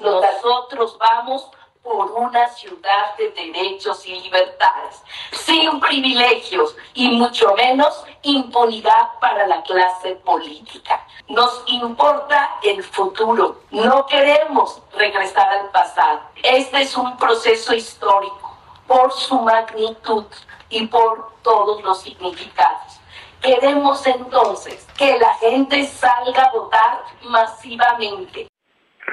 Nosotros 0.00 0.98
vamos 1.00 1.50
por 1.82 2.12
una 2.12 2.48
ciudad 2.48 3.16
de 3.16 3.30
derechos 3.30 4.06
y 4.06 4.20
libertades, 4.20 5.02
sin 5.32 5.80
privilegios 5.80 6.76
y 6.94 7.08
mucho 7.10 7.54
menos 7.54 8.04
impunidad 8.22 9.18
para 9.20 9.46
la 9.46 9.62
clase 9.62 10.16
política. 10.16 11.06
Nos 11.28 11.62
importa 11.66 12.58
el 12.62 12.82
futuro, 12.82 13.62
no 13.70 14.06
queremos 14.06 14.80
regresar 14.96 15.48
al 15.48 15.70
pasado. 15.70 16.20
Este 16.42 16.82
es 16.82 16.96
un 16.96 17.16
proceso 17.16 17.74
histórico 17.74 18.56
por 18.86 19.12
su 19.12 19.38
magnitud 19.40 20.24
y 20.70 20.86
por 20.86 21.32
todos 21.42 21.82
los 21.82 22.00
significados. 22.00 23.00
Queremos 23.40 24.04
entonces 24.06 24.86
que 24.96 25.18
la 25.18 25.34
gente 25.34 25.86
salga 25.86 26.44
a 26.44 26.52
votar 26.52 27.04
masivamente 27.22 28.48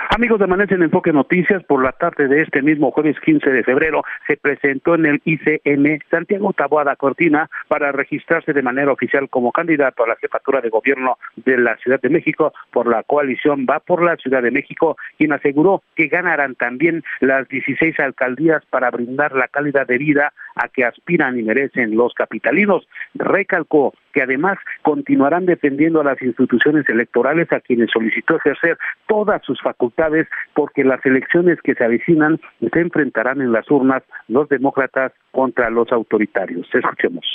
Amigos 0.10 0.40
de 0.40 0.46
Amanece 0.46 0.76
en 0.76 0.84
Enfoque 0.84 1.12
Noticias, 1.12 1.64
por 1.64 1.84
la 1.84 1.92
tarde 1.92 2.28
de 2.28 2.42
este 2.42 2.62
mismo 2.62 2.92
jueves 2.92 3.20
15 3.20 3.50
de 3.50 3.64
febrero 3.64 4.04
se 4.28 4.38
presentó 4.38 4.96
en 4.96 5.06
el 5.06 5.22
ICM 5.26 6.00
Santiago 6.10 6.54
Taboada 6.54 6.96
Cortina 6.96 7.50
para 7.68 7.92
registrarse 7.92 8.54
de 8.54 8.62
manera 8.62 8.92
oficial 8.92 9.30
como 9.30 9.52
candidato 9.52 10.04
a 10.04 10.08
la 10.08 10.16
jefatura 10.16 10.62
de 10.62 10.70
gobierno 10.70 11.18
de 11.36 11.58
la 11.58 11.78
Ciudad 11.78 12.00
de 12.02 12.10
México 12.10 12.54
por 12.72 12.88
la 12.88 13.04
coalición 13.04 13.66
Va 13.70 13.80
por 13.80 14.04
la 14.04 14.16
Ciudad 14.18 14.42
de 14.42 14.52
México, 14.52 14.98
quien 15.18 15.34
aseguró 15.34 15.84
que 15.96 16.08
ganarán 16.08 16.56
también 16.56 17.04
las 17.20 17.48
16 17.48 18.00
alcaldías 18.00 18.64
para 18.70 18.92
brindar 18.92 19.34
la 19.34 19.48
calidad 19.48 19.88
de 19.88 19.98
vida 19.98 20.34
a 20.56 20.70
que 20.70 20.86
aspiran 20.86 21.38
y 21.38 21.44
merecen 21.44 21.96
los 21.96 22.13
capitalinos. 22.13 22.88
Recalcó 23.13 23.94
que 24.13 24.22
además 24.22 24.58
continuarán 24.82 25.46
defendiendo 25.46 26.02
a 26.02 26.06
las 26.06 26.22
instituciones 26.22 26.88
electorales 26.89 27.52
a 27.52 27.60
quienes 27.60 27.91
solicitó 27.91 28.38
ejercer 28.38 28.78
todas 29.08 29.41
sus 29.44 29.62
facultades 29.62 30.28
porque 30.54 30.84
las 30.84 31.06
elecciones 31.06 31.60
que 31.62 31.76
se 31.76 31.84
avecinan 31.84 32.39
se 32.60 32.80
enfrentarán 32.80 33.41
en 33.41 33.52
las 33.52 33.70
urnas 33.70 34.04
los 34.28 34.48
demócratas 34.50 35.12
contra 35.32 35.70
los 35.70 35.91
autoritarios. 35.91 36.68
Escuchemos. 36.74 37.26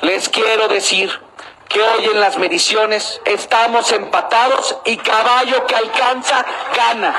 Les 0.00 0.28
quiero 0.28 0.68
decir 0.68 1.10
que 1.68 1.80
hoy 1.80 2.04
en 2.12 2.20
las 2.20 2.38
mediciones 2.38 3.20
estamos 3.24 3.92
empatados 3.92 4.80
y 4.84 4.96
caballo 4.96 5.64
que 5.66 5.74
alcanza 5.74 6.44
gana. 6.76 7.14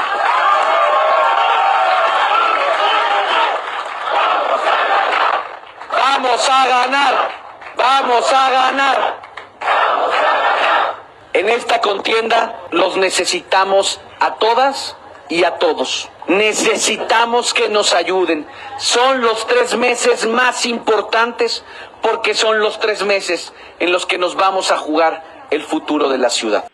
Vamos 6.24 6.50
a 6.50 6.68
ganar. 6.68 7.32
Vamos 7.76 8.34
a 8.34 8.50
ganar. 8.50 9.22
En 11.34 11.50
esta 11.50 11.82
contienda 11.82 12.62
los 12.72 12.96
necesitamos 12.96 14.00
a 14.22 14.36
todas 14.36 14.96
y 15.28 15.44
a 15.44 15.58
todos. 15.58 16.08
Necesitamos 16.28 17.54
que 17.54 17.68
nos 17.68 17.94
ayuden. 17.94 18.48
Son 18.78 19.20
los 19.20 19.46
tres 19.48 19.76
meses 19.76 20.26
más 20.26 20.66
importantes 20.66 21.66
porque 22.02 22.34
son 22.34 22.62
los 22.62 22.80
tres 22.80 23.04
meses 23.04 23.52
en 23.80 23.92
los 23.92 24.06
que 24.06 24.18
nos 24.18 24.36
vamos 24.36 24.72
a 24.72 24.78
jugar 24.78 25.26
el 25.52 25.62
futuro 25.62 26.08
de 26.08 26.20
la 26.20 26.30
ciudad. 26.30 26.73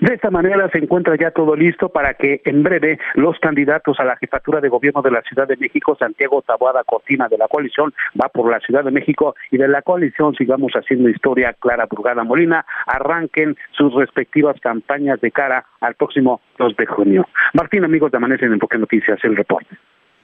De 0.00 0.14
esta 0.14 0.30
manera 0.30 0.68
se 0.70 0.78
encuentra 0.78 1.16
ya 1.16 1.30
todo 1.30 1.56
listo 1.56 1.88
para 1.88 2.14
que 2.14 2.40
en 2.44 2.62
breve 2.62 2.98
los 3.14 3.38
candidatos 3.38 3.98
a 4.00 4.04
la 4.04 4.16
jefatura 4.16 4.60
de 4.60 4.68
gobierno 4.68 5.02
de 5.02 5.10
la 5.10 5.22
Ciudad 5.22 5.48
de 5.48 5.56
México, 5.56 5.96
Santiago 5.98 6.42
Taboada 6.42 6.84
Cortina 6.84 7.28
de 7.28 7.38
la 7.38 7.48
coalición, 7.48 7.92
va 8.20 8.28
por 8.28 8.50
la 8.50 8.60
Ciudad 8.60 8.84
de 8.84 8.90
México 8.90 9.34
y 9.50 9.58
de 9.58 9.68
la 9.68 9.82
coalición 9.82 10.34
sigamos 10.34 10.72
haciendo 10.72 11.08
historia, 11.08 11.54
Clara 11.58 11.86
Brugada 11.86 12.24
Molina, 12.24 12.64
arranquen 12.86 13.56
sus 13.72 13.94
respectivas 13.94 14.60
campañas 14.60 15.20
de 15.20 15.30
cara 15.30 15.64
al 15.80 15.94
próximo 15.94 16.40
2 16.58 16.76
de 16.76 16.86
junio. 16.86 17.28
Martín, 17.52 17.84
amigos 17.84 18.10
de 18.10 18.18
Amanece 18.18 18.46
en 18.46 18.54
Enfoque 18.54 18.78
Noticias, 18.78 19.18
el 19.24 19.36
reporte. 19.36 19.76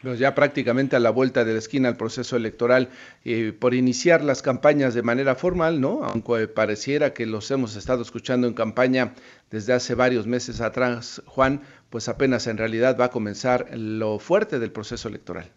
Pues 0.02 0.18
ya 0.18 0.34
prácticamente 0.34 0.96
a 0.96 1.00
la 1.00 1.10
vuelta 1.10 1.44
de 1.44 1.52
la 1.52 1.58
esquina 1.58 1.88
al 1.88 1.96
proceso 1.96 2.36
electoral 2.36 2.88
eh, 3.24 3.52
por 3.52 3.74
iniciar 3.74 4.22
las 4.22 4.40
campañas 4.40 4.94
de 4.94 5.02
manera 5.02 5.34
formal, 5.34 5.80
¿no? 5.80 6.02
Aunque 6.04 6.48
pareciera 6.48 7.12
que 7.12 7.26
los 7.26 7.50
hemos 7.50 7.76
estado 7.76 8.00
escuchando 8.00 8.46
en 8.46 8.54
campaña 8.54 9.12
desde 9.50 9.74
hace 9.74 9.94
varios 9.94 10.26
meses 10.26 10.62
atrás, 10.62 11.22
Juan, 11.26 11.60
pues 11.90 12.08
apenas 12.08 12.46
en 12.46 12.56
realidad 12.56 12.96
va 12.98 13.06
a 13.06 13.10
comenzar 13.10 13.66
lo 13.76 14.18
fuerte 14.18 14.58
del 14.58 14.72
proceso 14.72 15.08
electoral. 15.08 15.50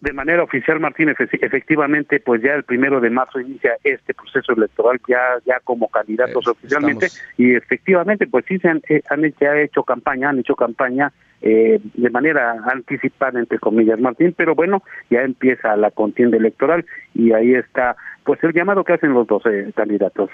De 0.00 0.12
manera 0.12 0.44
oficial, 0.44 0.78
Martín, 0.78 1.08
efectivamente, 1.08 2.20
pues 2.20 2.40
ya 2.40 2.54
el 2.54 2.62
primero 2.62 3.00
de 3.00 3.10
marzo 3.10 3.40
inicia 3.40 3.76
este 3.82 4.14
proceso 4.14 4.52
electoral 4.52 5.00
ya 5.08 5.18
ya 5.44 5.58
como 5.64 5.88
candidatos 5.88 6.46
eh, 6.46 6.50
oficialmente 6.50 7.08
y 7.36 7.54
efectivamente, 7.54 8.28
pues 8.28 8.44
sí 8.46 8.58
se 8.58 8.68
han, 8.68 8.80
eh, 8.88 9.02
han, 9.10 9.24
hecho 9.24 9.82
campaña, 9.82 10.28
han 10.28 10.38
hecho 10.38 10.54
campaña 10.54 11.12
eh, 11.40 11.80
de 11.94 12.10
manera 12.10 12.62
anticipada, 12.70 13.38
entre 13.38 13.58
comillas, 13.58 14.00
Martín, 14.00 14.34
pero 14.36 14.54
bueno, 14.54 14.82
ya 15.10 15.22
empieza 15.22 15.76
la 15.76 15.90
contienda 15.90 16.36
electoral 16.36 16.84
y 17.14 17.32
ahí 17.32 17.54
está, 17.54 17.96
pues 18.24 18.42
el 18.42 18.52
llamado 18.52 18.84
que 18.84 18.94
hacen 18.94 19.12
los 19.12 19.26
dos 19.26 19.42
candidatos, 19.74 20.30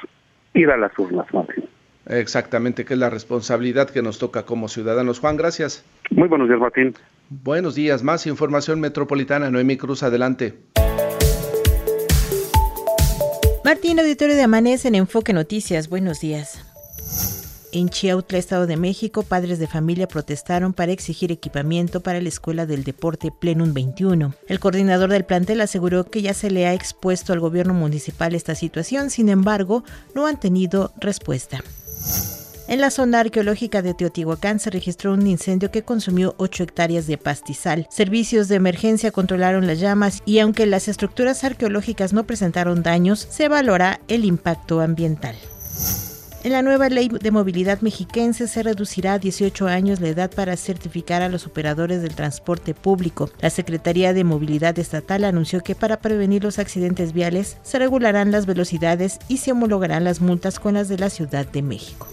ir 0.54 0.70
a 0.70 0.76
las 0.76 0.98
urnas, 0.98 1.26
Martín. 1.32 1.64
Exactamente, 2.06 2.84
que 2.84 2.94
es 2.94 3.00
la 3.00 3.10
responsabilidad 3.10 3.88
que 3.88 4.02
nos 4.02 4.18
toca 4.18 4.44
como 4.44 4.68
ciudadanos. 4.68 5.20
Juan, 5.20 5.36
gracias. 5.36 5.84
Muy 6.10 6.28
buenos 6.28 6.48
días, 6.48 6.60
Martín. 6.60 6.94
Buenos 7.30 7.74
días, 7.74 8.02
más 8.02 8.26
información 8.26 8.80
metropolitana. 8.80 9.50
Noemi 9.50 9.76
Cruz, 9.76 10.02
adelante. 10.02 10.54
Martín, 13.64 13.98
auditorio 13.98 14.36
de 14.36 14.42
Amanece 14.42 14.88
en 14.88 14.96
Enfoque 14.96 15.32
Noticias. 15.32 15.88
Buenos 15.88 16.20
días. 16.20 17.42
En 17.74 17.88
Chiautla, 17.88 18.38
Estado 18.38 18.68
de 18.68 18.76
México, 18.76 19.24
padres 19.24 19.58
de 19.58 19.66
familia 19.66 20.06
protestaron 20.06 20.72
para 20.72 20.92
exigir 20.92 21.32
equipamiento 21.32 22.04
para 22.04 22.20
la 22.20 22.28
Escuela 22.28 22.66
del 22.66 22.84
Deporte 22.84 23.32
Plenum 23.32 23.74
21. 23.74 24.32
El 24.46 24.60
coordinador 24.60 25.10
del 25.10 25.24
plantel 25.24 25.60
aseguró 25.60 26.04
que 26.04 26.22
ya 26.22 26.34
se 26.34 26.52
le 26.52 26.68
ha 26.68 26.72
expuesto 26.72 27.32
al 27.32 27.40
gobierno 27.40 27.74
municipal 27.74 28.36
esta 28.36 28.54
situación, 28.54 29.10
sin 29.10 29.28
embargo, 29.28 29.82
no 30.14 30.28
han 30.28 30.38
tenido 30.38 30.92
respuesta. 30.98 31.64
En 32.68 32.80
la 32.80 32.90
zona 32.90 33.18
arqueológica 33.18 33.82
de 33.82 33.92
Teotihuacán 33.92 34.60
se 34.60 34.70
registró 34.70 35.12
un 35.12 35.26
incendio 35.26 35.72
que 35.72 35.82
consumió 35.82 36.36
8 36.38 36.62
hectáreas 36.62 37.08
de 37.08 37.18
pastizal. 37.18 37.88
Servicios 37.90 38.46
de 38.46 38.54
emergencia 38.54 39.10
controlaron 39.10 39.66
las 39.66 39.80
llamas 39.80 40.22
y 40.24 40.38
aunque 40.38 40.66
las 40.66 40.86
estructuras 40.86 41.42
arqueológicas 41.42 42.12
no 42.12 42.22
presentaron 42.22 42.84
daños, 42.84 43.26
se 43.28 43.48
valora 43.48 44.00
el 44.06 44.24
impacto 44.24 44.80
ambiental. 44.80 45.34
En 46.44 46.52
la 46.52 46.60
nueva 46.60 46.90
ley 46.90 47.08
de 47.08 47.30
movilidad 47.30 47.80
mexiquense 47.80 48.48
se 48.48 48.62
reducirá 48.62 49.14
a 49.14 49.18
18 49.18 49.66
años 49.66 50.00
la 50.00 50.08
edad 50.08 50.30
para 50.30 50.58
certificar 50.58 51.22
a 51.22 51.30
los 51.30 51.46
operadores 51.46 52.02
del 52.02 52.14
transporte 52.14 52.74
público. 52.74 53.30
La 53.40 53.48
Secretaría 53.48 54.12
de 54.12 54.24
Movilidad 54.24 54.78
Estatal 54.78 55.24
anunció 55.24 55.62
que 55.62 55.74
para 55.74 56.00
prevenir 56.00 56.44
los 56.44 56.58
accidentes 56.58 57.14
viales 57.14 57.56
se 57.62 57.78
regularán 57.78 58.30
las 58.30 58.44
velocidades 58.44 59.20
y 59.26 59.38
se 59.38 59.52
homologarán 59.52 60.04
las 60.04 60.20
multas 60.20 60.60
con 60.60 60.74
las 60.74 60.90
de 60.90 60.98
la 60.98 61.08
Ciudad 61.08 61.46
de 61.46 61.62
México. 61.62 62.08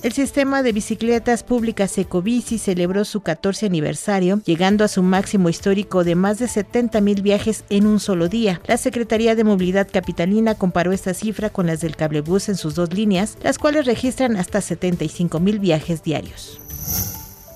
El 0.00 0.12
sistema 0.12 0.62
de 0.62 0.70
bicicletas 0.70 1.42
públicas 1.42 1.98
Ecobici 1.98 2.58
celebró 2.58 3.04
su 3.04 3.20
14 3.20 3.66
aniversario, 3.66 4.40
llegando 4.44 4.84
a 4.84 4.88
su 4.88 5.02
máximo 5.02 5.48
histórico 5.48 6.04
de 6.04 6.14
más 6.14 6.38
de 6.38 6.46
70 6.46 7.00
mil 7.00 7.20
viajes 7.20 7.64
en 7.68 7.84
un 7.84 7.98
solo 7.98 8.28
día. 8.28 8.60
La 8.68 8.76
Secretaría 8.76 9.34
de 9.34 9.42
Movilidad 9.42 9.88
Capitalina 9.92 10.54
comparó 10.54 10.92
esta 10.92 11.14
cifra 11.14 11.50
con 11.50 11.66
las 11.66 11.80
del 11.80 11.96
cablebús 11.96 12.48
en 12.48 12.54
sus 12.54 12.76
dos 12.76 12.94
líneas, 12.94 13.36
las 13.42 13.58
cuales 13.58 13.86
registran 13.86 14.36
hasta 14.36 14.60
75 14.60 15.40
mil 15.40 15.58
viajes 15.58 16.04
diarios. 16.04 16.60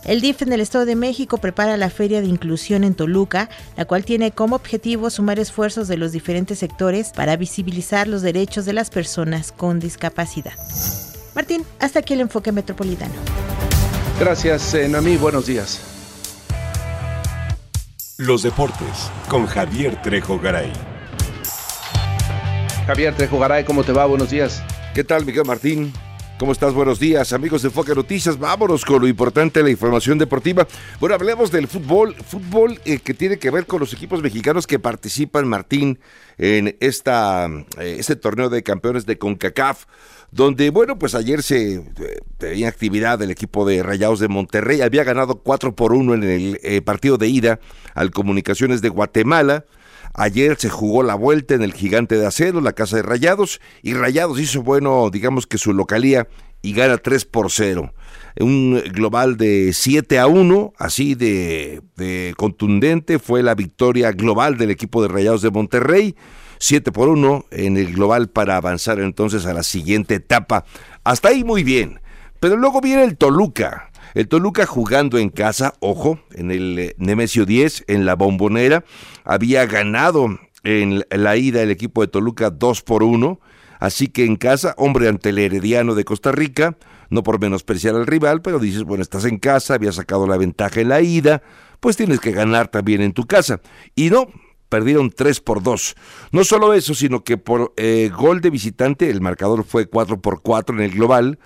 El 0.05 0.20
DIF 0.20 0.42
en 0.42 0.52
el 0.52 0.61
Estado 0.61 0.85
de 0.85 0.96
México 0.96 1.38
prepara 1.38 1.76
la 1.76 1.90
Feria 1.90 2.20
de 2.20 2.26
Inclusión 2.26 2.83
en 2.83 2.94
Toluca, 2.94 3.50
la 3.76 3.85
cual 3.85 4.05
tiene 4.05 4.33
como 4.33 4.57
objetivo 4.57 5.11
sumar 5.11 5.38
esfuerzos 5.38 5.87
de 5.87 5.96
los 5.96 6.11
diferentes 6.11 6.59
sectores 6.59 7.12
para 7.12 7.37
visibilizar 7.37 8.09
los 8.09 8.20
derechos 8.20 8.64
de 8.64 8.72
las 8.72 8.90
personas 8.90 9.52
con 9.52 9.78
discapacidad. 9.78 10.55
Martín, 11.35 11.64
hasta 11.81 12.01
aquí 12.01 12.14
el 12.14 12.21
enfoque 12.21 12.53
metropolitano. 12.53 13.14
Gracias, 14.21 14.75
eh, 14.75 14.88
Noemí. 14.88 15.16
Buenos 15.16 15.47
días. 15.47 15.81
Los 18.18 18.42
deportes 18.42 19.11
con 19.29 19.47
Javier 19.47 20.01
Trejo 20.03 20.38
Garay. 20.38 20.73
Javier 22.87 23.14
Trejo 23.16 23.38
Garay, 23.38 23.64
¿cómo 23.64 23.83
te 23.83 23.92
va? 23.92 24.07
Buenos 24.07 24.31
días. 24.31 24.62
¿Qué 24.95 25.03
tal, 25.03 25.25
Miguel 25.25 25.45
Martín? 25.47 25.92
¿Cómo 26.38 26.53
estás? 26.53 26.75
Buenos 26.75 26.99
días, 26.99 27.33
amigos 27.33 27.62
de 27.62 27.68
Enfoque 27.68 27.95
Noticias. 27.95 28.37
Vámonos 28.37 28.85
con 28.85 29.01
lo 29.01 29.07
importante 29.07 29.61
de 29.61 29.64
la 29.64 29.71
información 29.71 30.18
deportiva. 30.18 30.66
Bueno, 30.99 31.14
hablemos 31.14 31.53
del 31.53 31.68
fútbol, 31.68 32.16
fútbol 32.16 32.81
eh, 32.85 32.99
que 32.99 33.14
tiene 33.14 33.38
que 33.38 33.51
ver 33.51 33.64
con 33.66 33.79
los 33.79 33.92
equipos 33.92 34.23
mexicanos 34.23 34.66
que 34.66 34.81
participan, 34.81 35.47
Martín, 35.47 36.01
en 36.38 36.77
esta, 36.81 37.47
eh, 37.79 37.97
este 37.99 38.16
torneo 38.16 38.51
de 38.51 38.64
campeones 38.64 39.07
de 39.07 39.18
CONCACAF 39.18 39.85
donde, 40.33 40.71
bueno, 40.71 40.99
pues 40.99 41.14
ayer 41.14 41.42
se 41.42 41.75
eh, 41.75 41.83
tenía 42.38 42.68
actividad 42.68 43.21
el 43.21 43.31
equipo 43.31 43.66
de 43.66 43.83
Rayados 43.83 44.18
de 44.18 44.29
Monterrey, 44.29 44.81
había 44.81 45.05
ganado 45.05 45.37
4 45.37 45.77
por 45.77 45.92
1 45.92 46.14
en 46.14 46.23
el 46.25 46.61
eh, 46.62 46.81
partido 46.81 47.18
de 47.18 47.29
ida 47.29 47.61
al 47.95 48.11
Comunicaciones 48.11 48.81
de 48.81 48.88
Guatemala. 48.88 49.66
Ayer 50.14 50.57
se 50.59 50.71
jugó 50.71 51.03
la 51.03 51.14
vuelta 51.14 51.55
en 51.55 51.62
el 51.62 51.75
Gigante 51.75 52.16
de 52.16 52.27
Acero, 52.27 52.61
la 52.61 52.73
casa 52.73 52.97
de 52.97 53.03
Rayados, 53.03 53.61
y 53.83 53.95
Rayados 53.95 54.40
hizo 54.40 54.62
bueno, 54.62 55.11
digamos 55.11 55.47
que 55.47 55.59
su 55.59 55.73
localía 55.75 56.29
y 56.62 56.73
gana 56.73 56.97
3 56.97 57.27
por 57.27 57.51
0. 57.51 57.92
Un 58.40 58.83
global 58.92 59.37
de 59.37 59.73
7 59.75 60.18
a 60.18 60.27
1, 60.27 60.73
así 60.79 61.14
de, 61.14 61.83
de 61.97 62.35
contundente, 62.38 63.18
fue 63.18 63.42
la 63.42 63.55
victoria 63.55 64.12
global 64.12 64.57
del 64.57 64.71
equipo 64.71 65.03
de 65.03 65.09
Rayados 65.09 65.42
de 65.42 65.51
Monterrey. 65.51 66.16
7 66.62 66.92
por 66.92 67.09
1 67.09 67.46
en 67.51 67.77
el 67.77 67.92
global 67.92 68.29
para 68.29 68.57
avanzar 68.57 69.01
entonces 69.01 69.46
a 69.46 69.53
la 69.53 69.64
siguiente 69.64 70.14
etapa. 70.14 70.64
Hasta 71.03 71.31
ahí 71.31 71.42
muy 71.42 71.64
bien. 71.64 72.01
Pero 72.38 72.57
luego 72.57 72.81
viene 72.81 73.03
el 73.03 73.16
Toluca. 73.16 73.90
El 74.14 74.29
Toluca 74.29 74.64
jugando 74.64 75.18
en 75.18 75.31
casa, 75.31 75.75
ojo, 75.81 76.20
en 76.31 76.53
el 76.53 76.79
eh, 76.79 76.94
Nemesio 76.98 77.46
10, 77.46 77.87
en 77.88 78.07
la 78.07 78.14
bombonera, 78.14 78.85
había 79.25 79.66
ganado 79.66 80.38
en 80.62 81.05
la 81.11 81.37
ida 81.37 81.62
el 81.62 81.72
equipo 81.72 82.01
de 82.03 82.07
Toluca 82.07 82.51
2 82.51 82.83
por 82.83 83.03
1. 83.03 83.40
Así 83.81 84.07
que 84.07 84.25
en 84.25 84.37
casa, 84.37 84.77
hombre 84.79 85.09
ante 85.09 85.31
el 85.31 85.40
Herediano 85.40 85.96
de 85.96 86.05
Costa 86.05 86.31
Rica, 86.31 86.77
no 87.11 87.25
por 87.25 87.40
menospreciar 87.40 87.96
al 87.96 88.07
rival, 88.07 88.40
pero 88.40 88.61
dices, 88.61 88.85
bueno, 88.85 89.03
estás 89.03 89.25
en 89.25 89.38
casa, 89.38 89.75
había 89.75 89.90
sacado 89.90 90.29
la 90.29 90.37
ventaja 90.37 90.81
en 90.81 90.90
la 90.90 91.01
ida, 91.01 91.42
pues 91.81 91.96
tienes 91.96 92.20
que 92.20 92.31
ganar 92.31 92.68
también 92.68 93.03
en 93.03 93.12
tu 93.14 93.27
casa. 93.27 93.61
Y 93.96 94.11
no, 94.11 94.29
perdieron 94.72 95.11
3 95.11 95.40
por 95.40 95.62
2. 95.62 95.94
No 96.30 96.44
solo 96.44 96.72
eso, 96.72 96.94
sino 96.94 97.24
que 97.24 97.37
por 97.37 97.74
eh, 97.76 98.11
gol 98.16 98.40
de 98.40 98.48
visitante, 98.48 99.11
el 99.11 99.20
marcador 99.20 99.64
fue 99.64 99.85
4 99.85 100.22
por 100.22 100.40
4 100.40 100.74
en 100.76 100.82
el 100.82 100.92
global, 100.92 101.38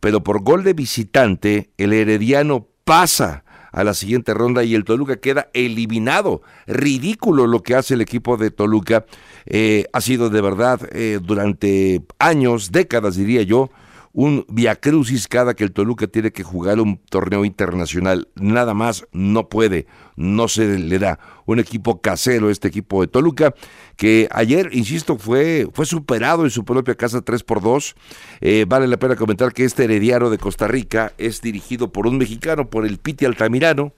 pero 0.00 0.24
por 0.24 0.42
gol 0.42 0.64
de 0.64 0.72
visitante, 0.72 1.72
el 1.76 1.92
Herediano 1.92 2.68
pasa 2.84 3.44
a 3.70 3.84
la 3.84 3.92
siguiente 3.92 4.32
ronda 4.32 4.64
y 4.64 4.74
el 4.74 4.84
Toluca 4.84 5.16
queda 5.16 5.50
eliminado. 5.52 6.40
Ridículo 6.66 7.46
lo 7.46 7.62
que 7.62 7.74
hace 7.74 7.92
el 7.92 8.00
equipo 8.00 8.38
de 8.38 8.50
Toluca. 8.50 9.04
Eh, 9.44 9.84
ha 9.92 10.00
sido 10.00 10.30
de 10.30 10.40
verdad 10.40 10.80
eh, 10.92 11.20
durante 11.22 12.02
años, 12.18 12.72
décadas 12.72 13.14
diría 13.14 13.42
yo, 13.42 13.70
un 14.12 14.44
viacrucis 14.48 15.28
cada 15.28 15.54
que 15.54 15.62
el 15.62 15.72
Toluca 15.72 16.08
tiene 16.08 16.32
que 16.32 16.42
jugar 16.42 16.80
un 16.80 16.98
torneo 16.98 17.44
internacional. 17.44 18.28
Nada 18.34 18.74
más 18.74 19.06
no 19.12 19.48
puede, 19.48 19.86
no 20.16 20.48
se 20.48 20.78
le 20.78 20.98
da. 20.98 21.18
Un 21.46 21.60
equipo 21.60 22.00
casero, 22.00 22.50
este 22.50 22.68
equipo 22.68 23.00
de 23.00 23.06
Toluca, 23.08 23.54
que 23.96 24.28
ayer, 24.32 24.70
insisto, 24.72 25.16
fue, 25.16 25.68
fue 25.72 25.86
superado 25.86 26.44
en 26.44 26.50
su 26.50 26.64
propia 26.64 26.96
casa 26.96 27.22
3 27.22 27.44
por 27.44 27.62
2. 27.62 27.94
Eh, 28.40 28.64
vale 28.68 28.88
la 28.88 28.98
pena 28.98 29.16
comentar 29.16 29.52
que 29.52 29.64
este 29.64 29.84
herediano 29.84 30.30
de 30.30 30.38
Costa 30.38 30.66
Rica 30.66 31.12
es 31.16 31.40
dirigido 31.40 31.92
por 31.92 32.06
un 32.06 32.18
mexicano, 32.18 32.68
por 32.68 32.86
el 32.86 32.98
Piti 32.98 33.24
Altamirano, 33.24 33.92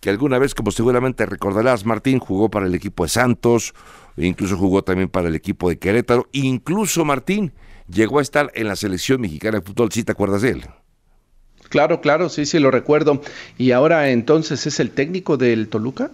que 0.00 0.10
alguna 0.10 0.38
vez, 0.38 0.54
como 0.54 0.70
seguramente 0.70 1.26
recordarás, 1.26 1.84
Martín, 1.84 2.20
jugó 2.20 2.50
para 2.50 2.66
el 2.66 2.74
equipo 2.74 3.04
de 3.04 3.08
Santos, 3.08 3.74
incluso 4.16 4.56
jugó 4.56 4.82
también 4.82 5.08
para 5.08 5.28
el 5.28 5.34
equipo 5.34 5.68
de 5.68 5.78
Querétaro, 5.78 6.28
incluso 6.32 7.04
Martín 7.04 7.52
llegó 7.88 8.18
a 8.18 8.22
estar 8.22 8.50
en 8.54 8.68
la 8.68 8.76
selección 8.76 9.20
mexicana 9.20 9.58
de 9.58 9.64
fútbol, 9.64 9.90
¿sí 9.92 10.04
te 10.04 10.12
acuerdas 10.12 10.42
de 10.42 10.50
él? 10.50 10.64
Claro, 11.68 12.00
claro, 12.00 12.28
sí, 12.28 12.46
sí, 12.46 12.58
lo 12.58 12.70
recuerdo. 12.70 13.20
¿Y 13.58 13.72
ahora 13.72 14.10
entonces 14.10 14.66
es 14.66 14.80
el 14.80 14.90
técnico 14.90 15.36
del 15.36 15.68
Toluca? 15.68 16.10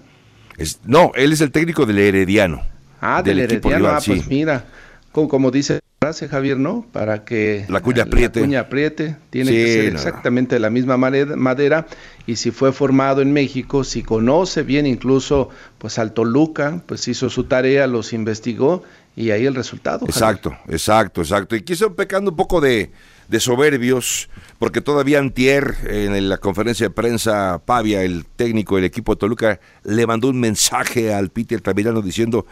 Es, 0.57 0.81
no, 0.85 1.13
él 1.15 1.33
es 1.33 1.41
el 1.41 1.51
técnico 1.51 1.87
del 1.87 1.99
Herediano. 1.99 2.63
Ah, 3.01 3.23
del, 3.23 3.41
Herediano, 3.41 3.89
ah, 3.89 4.01
pues 4.05 4.27
mira, 4.29 4.65
como, 5.11 5.29
como 5.29 5.51
dice 5.51 5.81
frase 6.03 6.29
Javier, 6.29 6.59
¿no? 6.59 6.85
Para 6.91 7.25
que 7.25 7.65
la 7.69 7.81
cuña 7.81 8.03
apriete. 8.03 8.41
La 8.41 8.47
cuña 8.47 8.61
apriete, 8.61 9.17
tiene 9.31 9.53
que 9.53 9.73
ser 9.73 9.85
exactamente 9.93 10.57
de 10.57 10.61
la 10.61 10.69
misma 10.69 10.97
madera 10.97 11.87
y 12.27 12.37
si 12.37 12.51
fue 12.51 12.73
formado 12.73 13.23
en 13.23 13.33
México, 13.33 13.85
si 13.85 14.03
conoce 14.03 14.65
bien 14.65 14.85
incluso 14.85 15.51
pues 15.79 16.01
al 16.01 16.13
Toluca, 16.13 16.83
pues 16.87 17.07
hizo 17.07 17.31
su 17.31 17.45
tarea, 17.45 17.87
los 17.87 18.13
investigó 18.13 18.83
y 19.17 19.31
ahí 19.31 19.47
el 19.47 19.55
resultado. 19.55 20.07
Exacto, 20.07 20.57
exacto, 20.69 21.21
exacto. 21.21 21.57
Y 21.57 21.63
quiso 21.63 21.95
pecando 21.95 22.31
un 22.31 22.37
poco 22.37 22.61
de, 22.61 22.91
de 23.29 23.41
soberbios, 23.41 24.29
porque 24.59 24.81
todavía 24.81 25.19
antier 25.19 25.75
en 25.85 26.29
la 26.29 26.39
conferencia 26.39 26.87
de 26.87 26.91
prensa 26.91 27.63
Pavia, 27.65 28.03
el 28.03 28.25
técnico 28.25 28.77
del 28.77 28.85
equipo 28.85 29.15
de 29.15 29.21
Toluca, 29.21 29.61
le 29.85 30.07
mandó 30.07 30.29
un 30.29 30.41
mensaje 30.41 31.13
al 31.13 31.31
Peter 31.31 31.61
Tamirano 31.61 32.03
diciendo 32.03 32.47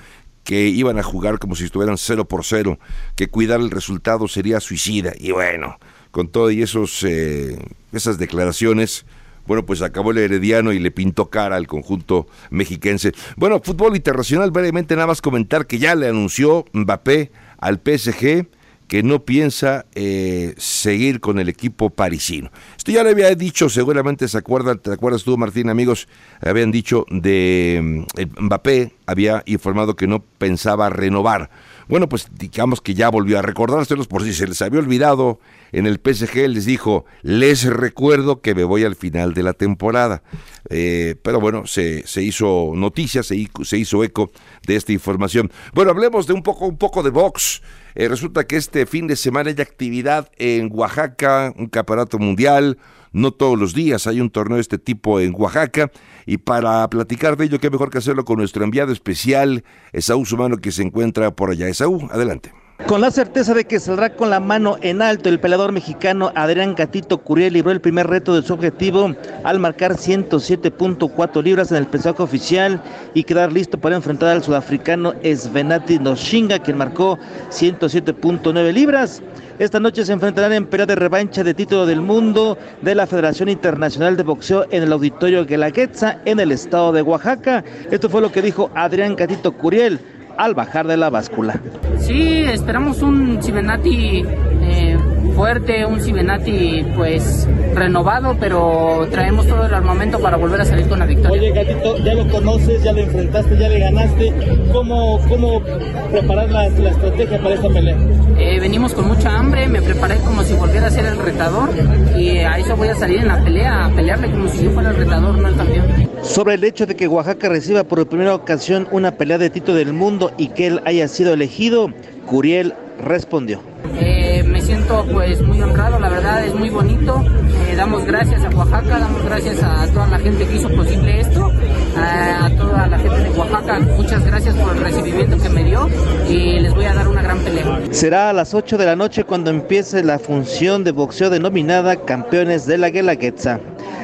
que 0.44 0.68
iban 0.68 0.98
a 0.98 1.02
jugar 1.02 1.38
como 1.38 1.54
si 1.54 1.64
estuvieran 1.64 1.98
cero 1.98 2.26
por 2.26 2.44
cero, 2.44 2.78
que 3.14 3.28
cuidar 3.28 3.60
el 3.60 3.70
resultado 3.70 4.26
sería 4.26 4.60
suicida. 4.60 5.12
Y 5.18 5.32
bueno, 5.32 5.78
con 6.10 6.28
todo 6.28 6.50
y 6.50 6.62
esos, 6.62 7.04
eh, 7.04 7.58
esas 7.92 8.18
declaraciones, 8.18 9.04
bueno, 9.46 9.64
pues 9.66 9.82
acabó 9.82 10.10
el 10.12 10.18
Herediano 10.18 10.72
y 10.72 10.78
le 10.78 10.90
pintó 10.90 11.30
cara 11.30 11.56
al 11.56 11.66
conjunto 11.66 12.26
mexiquense. 12.50 13.12
Bueno, 13.36 13.60
fútbol 13.62 13.96
internacional, 13.96 14.50
brevemente 14.50 14.94
nada 14.94 15.08
más 15.08 15.20
comentar 15.20 15.66
que 15.66 15.78
ya 15.78 15.94
le 15.94 16.08
anunció 16.08 16.64
Mbappé 16.72 17.30
al 17.58 17.80
PSG 17.84 18.46
que 18.90 19.04
no 19.04 19.24
piensa 19.24 19.86
eh, 19.94 20.52
seguir 20.58 21.20
con 21.20 21.38
el 21.38 21.48
equipo 21.48 21.90
parisino. 21.90 22.50
Esto 22.76 22.90
ya 22.90 23.04
le 23.04 23.10
había 23.10 23.32
dicho, 23.36 23.68
seguramente 23.68 24.26
se 24.26 24.36
acuerdan, 24.36 24.80
te 24.80 24.92
acuerdas 24.92 25.22
tú 25.22 25.38
Martín, 25.38 25.70
amigos, 25.70 26.08
habían 26.40 26.72
dicho 26.72 27.06
de 27.08 28.04
mm, 28.16 28.46
Mbappé, 28.46 28.92
había 29.06 29.44
informado 29.46 29.94
que 29.94 30.08
no 30.08 30.24
pensaba 30.38 30.90
renovar. 30.90 31.50
Bueno, 31.86 32.08
pues 32.08 32.30
digamos 32.36 32.80
que 32.80 32.94
ya 32.94 33.08
volvió 33.10 33.38
a 33.38 33.42
recordárselos 33.42 34.08
por 34.08 34.24
si 34.24 34.34
se 34.34 34.48
les 34.48 34.60
había 34.60 34.80
olvidado 34.80 35.38
en 35.72 35.86
el 35.86 36.00
PSG, 36.02 36.48
les 36.48 36.64
dijo, 36.64 37.04
les 37.22 37.64
recuerdo 37.64 38.40
que 38.40 38.54
me 38.54 38.64
voy 38.64 38.84
al 38.84 38.96
final 38.96 39.34
de 39.34 39.42
la 39.42 39.52
temporada. 39.52 40.22
Eh, 40.68 41.16
pero 41.22 41.40
bueno, 41.40 41.66
se, 41.66 42.06
se 42.06 42.22
hizo 42.22 42.72
noticia, 42.74 43.22
se, 43.22 43.36
hizo 43.36 44.04
eco 44.04 44.30
de 44.66 44.76
esta 44.76 44.92
información. 44.92 45.50
Bueno, 45.72 45.90
hablemos 45.90 46.26
de 46.26 46.32
un 46.32 46.42
poco, 46.42 46.66
un 46.66 46.78
poco 46.78 47.02
de 47.02 47.10
box. 47.10 47.62
Eh, 47.94 48.08
resulta 48.08 48.46
que 48.46 48.56
este 48.56 48.86
fin 48.86 49.06
de 49.06 49.16
semana 49.16 49.50
hay 49.50 49.60
actividad 49.60 50.30
en 50.36 50.70
Oaxaca, 50.72 51.52
un 51.56 51.66
campeonato 51.66 52.18
mundial. 52.18 52.78
No 53.12 53.32
todos 53.32 53.58
los 53.58 53.74
días 53.74 54.06
hay 54.06 54.20
un 54.20 54.30
torneo 54.30 54.56
de 54.56 54.62
este 54.62 54.78
tipo 54.78 55.18
en 55.18 55.34
Oaxaca. 55.36 55.90
Y 56.26 56.38
para 56.38 56.88
platicar 56.88 57.36
de 57.36 57.46
ello, 57.46 57.58
qué 57.58 57.70
mejor 57.70 57.90
que 57.90 57.98
hacerlo 57.98 58.24
con 58.24 58.38
nuestro 58.38 58.62
enviado 58.62 58.92
especial, 58.92 59.64
Esaú 59.92 60.24
Sumano, 60.24 60.58
que 60.58 60.70
se 60.70 60.82
encuentra 60.82 61.34
por 61.34 61.50
allá. 61.50 61.68
Esaú, 61.68 62.08
adelante. 62.12 62.52
Con 62.86 63.00
la 63.00 63.12
certeza 63.12 63.54
de 63.54 63.64
que 63.64 63.78
saldrá 63.78 64.10
con 64.16 64.30
la 64.30 64.40
mano 64.40 64.76
en 64.80 65.00
alto, 65.00 65.28
el 65.28 65.38
peleador 65.38 65.70
mexicano 65.70 66.32
Adrián 66.34 66.74
Gatito 66.74 67.18
Curiel 67.18 67.52
libró 67.52 67.70
el 67.70 67.80
primer 67.80 68.08
reto 68.08 68.34
de 68.34 68.42
su 68.42 68.52
objetivo 68.52 69.14
al 69.44 69.60
marcar 69.60 69.92
107.4 69.92 71.42
libras 71.42 71.70
en 71.70 71.76
el 71.76 71.86
pesaje 71.86 72.20
oficial 72.20 72.82
y 73.14 73.22
quedar 73.22 73.52
listo 73.52 73.78
para 73.78 73.94
enfrentar 73.94 74.30
al 74.30 74.42
sudafricano 74.42 75.14
Svenati 75.22 76.00
Noshinga, 76.00 76.58
quien 76.58 76.78
marcó 76.78 77.16
107.9 77.50 78.72
libras. 78.72 79.22
Esta 79.60 79.78
noche 79.78 80.04
se 80.04 80.12
enfrentarán 80.12 80.54
en 80.54 80.66
pelea 80.66 80.86
de 80.86 80.96
revancha 80.96 81.44
de 81.44 81.54
título 81.54 81.86
del 81.86 82.00
mundo 82.00 82.58
de 82.82 82.94
la 82.96 83.06
Federación 83.06 83.50
Internacional 83.50 84.16
de 84.16 84.24
Boxeo 84.24 84.66
en 84.70 84.82
el 84.82 84.92
Auditorio 84.92 85.44
Guelaguetza 85.44 86.18
en 86.24 86.40
el 86.40 86.50
estado 86.50 86.92
de 86.92 87.02
Oaxaca. 87.02 87.62
Esto 87.90 88.08
fue 88.08 88.20
lo 88.20 88.32
que 88.32 88.42
dijo 88.42 88.70
Adrián 88.74 89.14
Gatito 89.14 89.52
Curiel 89.52 90.00
al 90.36 90.54
bajar 90.54 90.86
de 90.86 90.96
la 90.96 91.10
báscula. 91.10 91.60
Sí, 91.98 92.42
esperamos 92.44 93.02
un 93.02 93.42
Cibenati 93.42 94.24
eh, 94.62 94.98
fuerte, 95.40 95.86
un 95.86 96.02
Cibenati 96.02 96.84
pues 96.94 97.48
renovado, 97.74 98.36
pero 98.38 99.08
traemos 99.10 99.46
todo 99.46 99.64
el 99.64 99.72
armamento 99.72 100.20
para 100.20 100.36
volver 100.36 100.60
a 100.60 100.66
salir 100.66 100.86
con 100.86 100.98
la 100.98 101.06
victoria. 101.06 101.30
Oye, 101.40 101.50
Gatito, 101.52 101.96
ya 101.96 102.12
lo 102.12 102.28
conoces, 102.28 102.82
ya 102.82 102.92
lo 102.92 102.98
enfrentaste, 102.98 103.56
ya 103.56 103.70
le 103.70 103.78
ganaste. 103.78 104.34
¿Cómo, 104.70 105.18
cómo 105.30 105.62
preparar 106.10 106.50
la, 106.50 106.68
la 106.68 106.90
estrategia 106.90 107.42
para 107.42 107.54
esta 107.54 107.70
pelea? 107.70 107.96
Eh, 108.36 108.60
venimos 108.60 108.92
con 108.92 109.08
mucha 109.08 109.34
hambre, 109.34 109.66
me 109.66 109.80
preparé 109.80 110.18
como 110.18 110.42
si 110.42 110.52
volviera 110.52 110.88
a 110.88 110.90
ser 110.90 111.06
el 111.06 111.16
retador 111.16 111.70
y 112.18 112.40
a 112.40 112.58
eso 112.58 112.76
voy 112.76 112.88
a 112.88 112.94
salir 112.94 113.20
en 113.20 113.28
la 113.28 113.42
pelea, 113.42 113.86
a 113.86 113.90
pelearle 113.92 114.30
como 114.30 114.46
si 114.46 114.64
yo 114.64 114.72
fuera 114.72 114.90
el 114.90 114.96
retador, 114.96 115.38
no 115.38 115.48
el 115.48 115.56
campeón. 115.56 115.86
Sobre 116.20 116.56
el 116.56 116.64
hecho 116.64 116.84
de 116.84 116.96
que 116.96 117.08
Oaxaca 117.08 117.48
reciba 117.48 117.84
por 117.84 118.06
primera 118.06 118.34
ocasión 118.34 118.86
una 118.90 119.12
pelea 119.12 119.38
de 119.38 119.48
título 119.48 119.78
del 119.78 119.94
mundo 119.94 120.32
y 120.36 120.48
que 120.48 120.66
él 120.66 120.82
haya 120.84 121.08
sido 121.08 121.32
elegido, 121.32 121.88
Curiel 122.26 122.74
respondió. 123.00 123.60
Eh, 123.98 124.42
me 124.46 124.60
siento 124.62 125.04
pues 125.12 125.42
muy 125.42 125.60
honrado, 125.62 125.98
la 125.98 126.08
verdad 126.08 126.44
es 126.44 126.54
muy 126.54 126.70
bonito. 126.70 127.22
Eh, 127.68 127.74
damos 127.76 128.04
gracias 128.04 128.42
a 128.44 128.50
Oaxaca, 128.50 128.98
damos 128.98 129.24
gracias 129.24 129.62
a 129.62 129.86
toda 129.88 130.06
la 130.06 130.18
gente 130.18 130.46
que 130.46 130.56
hizo 130.56 130.68
posible 130.70 131.20
esto, 131.20 131.50
a 131.96 132.50
toda 132.56 132.86
la 132.86 132.98
gente 132.98 133.20
de 133.20 133.30
Oaxaca, 133.30 133.80
muchas 133.80 134.24
gracias 134.24 134.54
por 134.54 134.76
el 134.76 134.82
recibimiento 134.82 135.36
que 135.38 135.48
me 135.48 135.64
dio 135.64 135.88
y 136.28 136.60
les 136.60 136.74
voy 136.74 136.84
a 136.84 136.94
dar 136.94 137.08
una 137.08 137.22
gran 137.22 137.38
pelea. 137.38 137.80
Será 137.90 138.30
a 138.30 138.32
las 138.32 138.54
8 138.54 138.78
de 138.78 138.86
la 138.86 138.96
noche 138.96 139.24
cuando 139.24 139.50
empiece 139.50 140.02
la 140.02 140.18
función 140.18 140.84
de 140.84 140.92
boxeo 140.92 141.30
denominada 141.30 142.04
Campeones 142.04 142.66
de 142.66 142.78
la 142.78 142.90
Guelaguetza. 142.90 143.60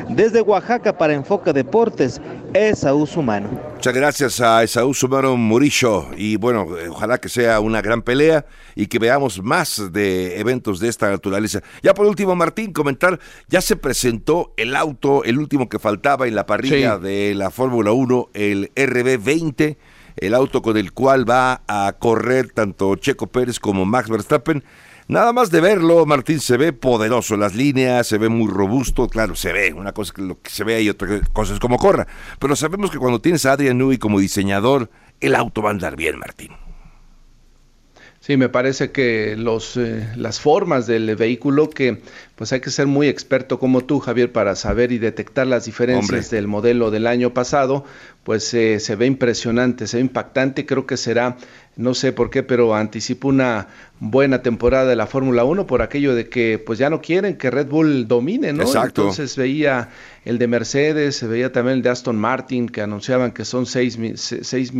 Desde 0.08 0.40
Oaxaca 0.40 0.96
para 0.96 1.14
Enfoca 1.14 1.52
Deportes, 1.52 2.20
Esaú 2.54 3.06
Sumano. 3.06 3.48
Muchas 3.74 3.94
gracias 3.94 4.40
a 4.40 4.62
Esaú 4.62 4.94
Sumano 4.94 5.36
Murillo 5.36 6.06
y 6.16 6.36
bueno, 6.36 6.66
ojalá 6.88 7.18
que 7.18 7.28
sea 7.28 7.60
una 7.60 7.82
gran 7.82 8.02
pelea 8.02 8.46
y 8.74 8.86
que 8.86 8.98
veamos 8.98 9.42
más 9.42 9.92
de 9.92 10.38
eventos 10.38 10.78
de 10.80 10.88
esta 10.88 11.10
naturaleza. 11.10 11.60
Ya 11.82 11.92
por 11.92 12.06
último, 12.06 12.36
Martín, 12.36 12.72
comentar, 12.72 13.18
ya 13.48 13.60
se 13.60 13.76
presentó 13.76 14.54
el 14.56 14.76
auto, 14.76 15.24
el 15.24 15.38
último 15.38 15.68
que 15.68 15.78
faltaba 15.78 16.28
en 16.28 16.34
la 16.34 16.46
parrilla 16.46 16.98
de 16.98 17.34
la 17.34 17.50
Fórmula 17.50 17.92
1, 17.92 18.30
el 18.34 18.72
RB20 18.74 19.76
el 20.16 20.34
auto 20.34 20.62
con 20.62 20.76
el 20.76 20.92
cual 20.92 21.28
va 21.28 21.62
a 21.68 21.94
correr 21.98 22.50
tanto 22.50 22.96
Checo 22.96 23.26
Pérez 23.26 23.60
como 23.60 23.84
Max 23.84 24.08
Verstappen. 24.08 24.64
Nada 25.08 25.32
más 25.32 25.52
de 25.52 25.60
verlo, 25.60 26.04
Martín, 26.04 26.40
se 26.40 26.56
ve 26.56 26.72
poderoso, 26.72 27.36
las 27.36 27.54
líneas, 27.54 28.08
se 28.08 28.18
ve 28.18 28.28
muy 28.28 28.50
robusto, 28.50 29.06
claro, 29.08 29.36
se 29.36 29.52
ve, 29.52 29.72
una 29.72 29.92
cosa 29.92 30.12
que 30.12 30.22
lo 30.22 30.40
que 30.40 30.50
se 30.50 30.64
ve 30.64 30.82
y 30.82 30.88
otra 30.88 31.20
cosa 31.32 31.54
es 31.54 31.60
como 31.60 31.76
corra, 31.76 32.08
pero 32.40 32.56
sabemos 32.56 32.90
que 32.90 32.98
cuando 32.98 33.20
tienes 33.20 33.46
a 33.46 33.52
Adrian 33.52 33.78
Newey 33.78 33.98
como 33.98 34.18
diseñador, 34.18 34.90
el 35.20 35.36
auto 35.36 35.62
va 35.62 35.70
a 35.70 35.72
andar 35.72 35.94
bien, 35.94 36.18
Martín. 36.18 36.65
Sí, 38.26 38.36
me 38.36 38.48
parece 38.48 38.90
que 38.90 39.36
los, 39.36 39.76
eh, 39.76 40.04
las 40.16 40.40
formas 40.40 40.88
del 40.88 41.14
vehículo 41.14 41.70
que 41.70 42.02
pues 42.34 42.52
hay 42.52 42.58
que 42.58 42.72
ser 42.72 42.88
muy 42.88 43.06
experto 43.06 43.60
como 43.60 43.84
tú, 43.84 44.00
Javier, 44.00 44.32
para 44.32 44.56
saber 44.56 44.90
y 44.90 44.98
detectar 44.98 45.46
las 45.46 45.66
diferencias 45.66 46.28
del 46.30 46.48
modelo 46.48 46.90
del 46.90 47.06
año 47.06 47.32
pasado, 47.32 47.84
pues 48.24 48.52
eh, 48.52 48.80
se 48.80 48.96
ve 48.96 49.06
impresionante, 49.06 49.86
se 49.86 49.98
ve 49.98 50.00
impactante, 50.00 50.66
creo 50.66 50.86
que 50.86 50.96
será, 50.96 51.36
no 51.76 51.94
sé 51.94 52.10
por 52.10 52.30
qué, 52.30 52.42
pero 52.42 52.74
anticipo 52.74 53.28
una 53.28 53.68
buena 54.00 54.42
temporada 54.42 54.86
de 54.86 54.96
la 54.96 55.06
Fórmula 55.06 55.44
1 55.44 55.68
por 55.68 55.80
aquello 55.80 56.16
de 56.16 56.28
que 56.28 56.58
pues 56.58 56.80
ya 56.80 56.90
no 56.90 57.00
quieren 57.00 57.36
que 57.36 57.52
Red 57.52 57.68
Bull 57.68 58.08
domine, 58.08 58.52
¿no? 58.52 58.64
Exacto. 58.64 59.02
Entonces 59.02 59.36
veía 59.36 59.90
el 60.24 60.38
de 60.38 60.48
Mercedes, 60.48 61.14
se 61.14 61.28
veía 61.28 61.52
también 61.52 61.76
el 61.76 61.82
de 61.82 61.90
Aston 61.90 62.16
Martin, 62.16 62.68
que 62.68 62.80
anunciaban 62.80 63.30
que 63.30 63.44
son 63.44 63.66
seis, 63.66 63.96
seis 64.16 64.72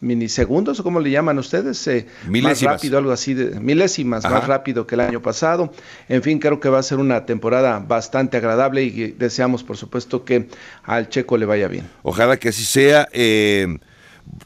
minisegundos, 0.00 0.78
o 0.78 0.84
cómo 0.84 1.00
le 1.00 1.10
llaman 1.10 1.38
ustedes, 1.38 1.86
eh, 1.88 2.06
más 2.28 2.62
rápido, 2.62 2.98
algo 2.98 3.10
así, 3.10 3.34
de 3.34 3.58
milésimas 3.60 4.24
más 4.24 4.46
rápido 4.46 4.86
que 4.86 4.94
el 4.94 5.00
año 5.00 5.20
pasado. 5.20 5.72
En 6.08 6.22
fin, 6.22 6.38
creo 6.38 6.60
que 6.60 6.68
va 6.68 6.78
a 6.78 6.82
ser 6.82 6.98
una 6.98 7.26
temporada 7.26 7.80
bastante 7.80 8.36
agradable 8.36 8.84
y 8.84 9.12
deseamos, 9.12 9.64
por 9.64 9.76
supuesto, 9.76 10.24
que 10.24 10.48
al 10.84 11.08
Checo 11.08 11.36
le 11.36 11.46
vaya 11.46 11.68
bien. 11.68 11.88
Ojalá 12.02 12.36
que 12.36 12.50
así 12.50 12.64
sea. 12.64 13.08
Eh, 13.12 13.78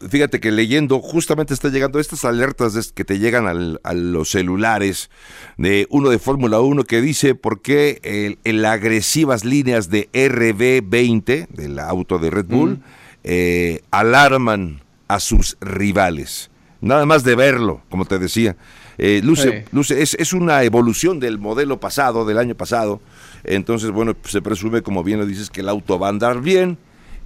fíjate 0.09 0.41
que 0.41 0.51
leyendo, 0.51 1.01
justamente 1.01 1.53
está 1.55 1.69
llegando 1.69 1.99
estas 1.99 2.25
alertas 2.25 2.93
que 2.93 3.05
te 3.05 3.19
llegan 3.19 3.79
a 3.83 3.93
los 3.93 4.31
celulares 4.31 5.11
de 5.59 5.87
uno 5.91 6.11
de 6.11 6.19
Fórmula 6.19 6.61
1 6.61 6.85
que 6.85 7.01
dice 7.01 7.35
por 7.35 7.61
qué 7.63 8.39
el, 8.45 8.65
agresivas 8.65 9.45
líneas 9.45 9.91
de 9.91 10.09
RB20 10.13 11.49
del 11.49 11.79
auto 11.79 12.19
de 12.19 12.31
Red 12.31 12.47
Bull 12.47 12.81
eh, 13.25 13.83
alarman 13.91 14.81
a 15.15 15.21
sus 15.21 15.57
rivales. 15.61 16.51
Nada 16.81 17.07
más 17.07 17.23
de 17.23 17.35
verlo, 17.35 17.83
como 17.91 18.05
te 18.05 18.19
decía. 18.19 18.57
Eh, 18.99 19.21
luce, 19.23 19.65
luce 19.73 20.03
es, 20.03 20.15
es, 20.15 20.33
una 20.33 20.63
evolución 20.65 21.21
del 21.21 21.39
modelo 21.39 21.79
pasado, 21.81 22.25
del 22.25 22.39
año 22.39 22.55
pasado. 22.55 23.01
Entonces, 23.45 23.91
bueno, 23.91 24.17
se 24.25 24.43
presume, 24.43 24.83
como 24.83 25.03
bien 25.03 25.19
lo 25.19 25.27
dices, 25.27 25.51
que 25.51 25.61
el 25.61 25.69
auto 25.69 25.99
va 25.99 26.09
a 26.09 26.11
andar 26.11 26.41
bien 26.41 26.79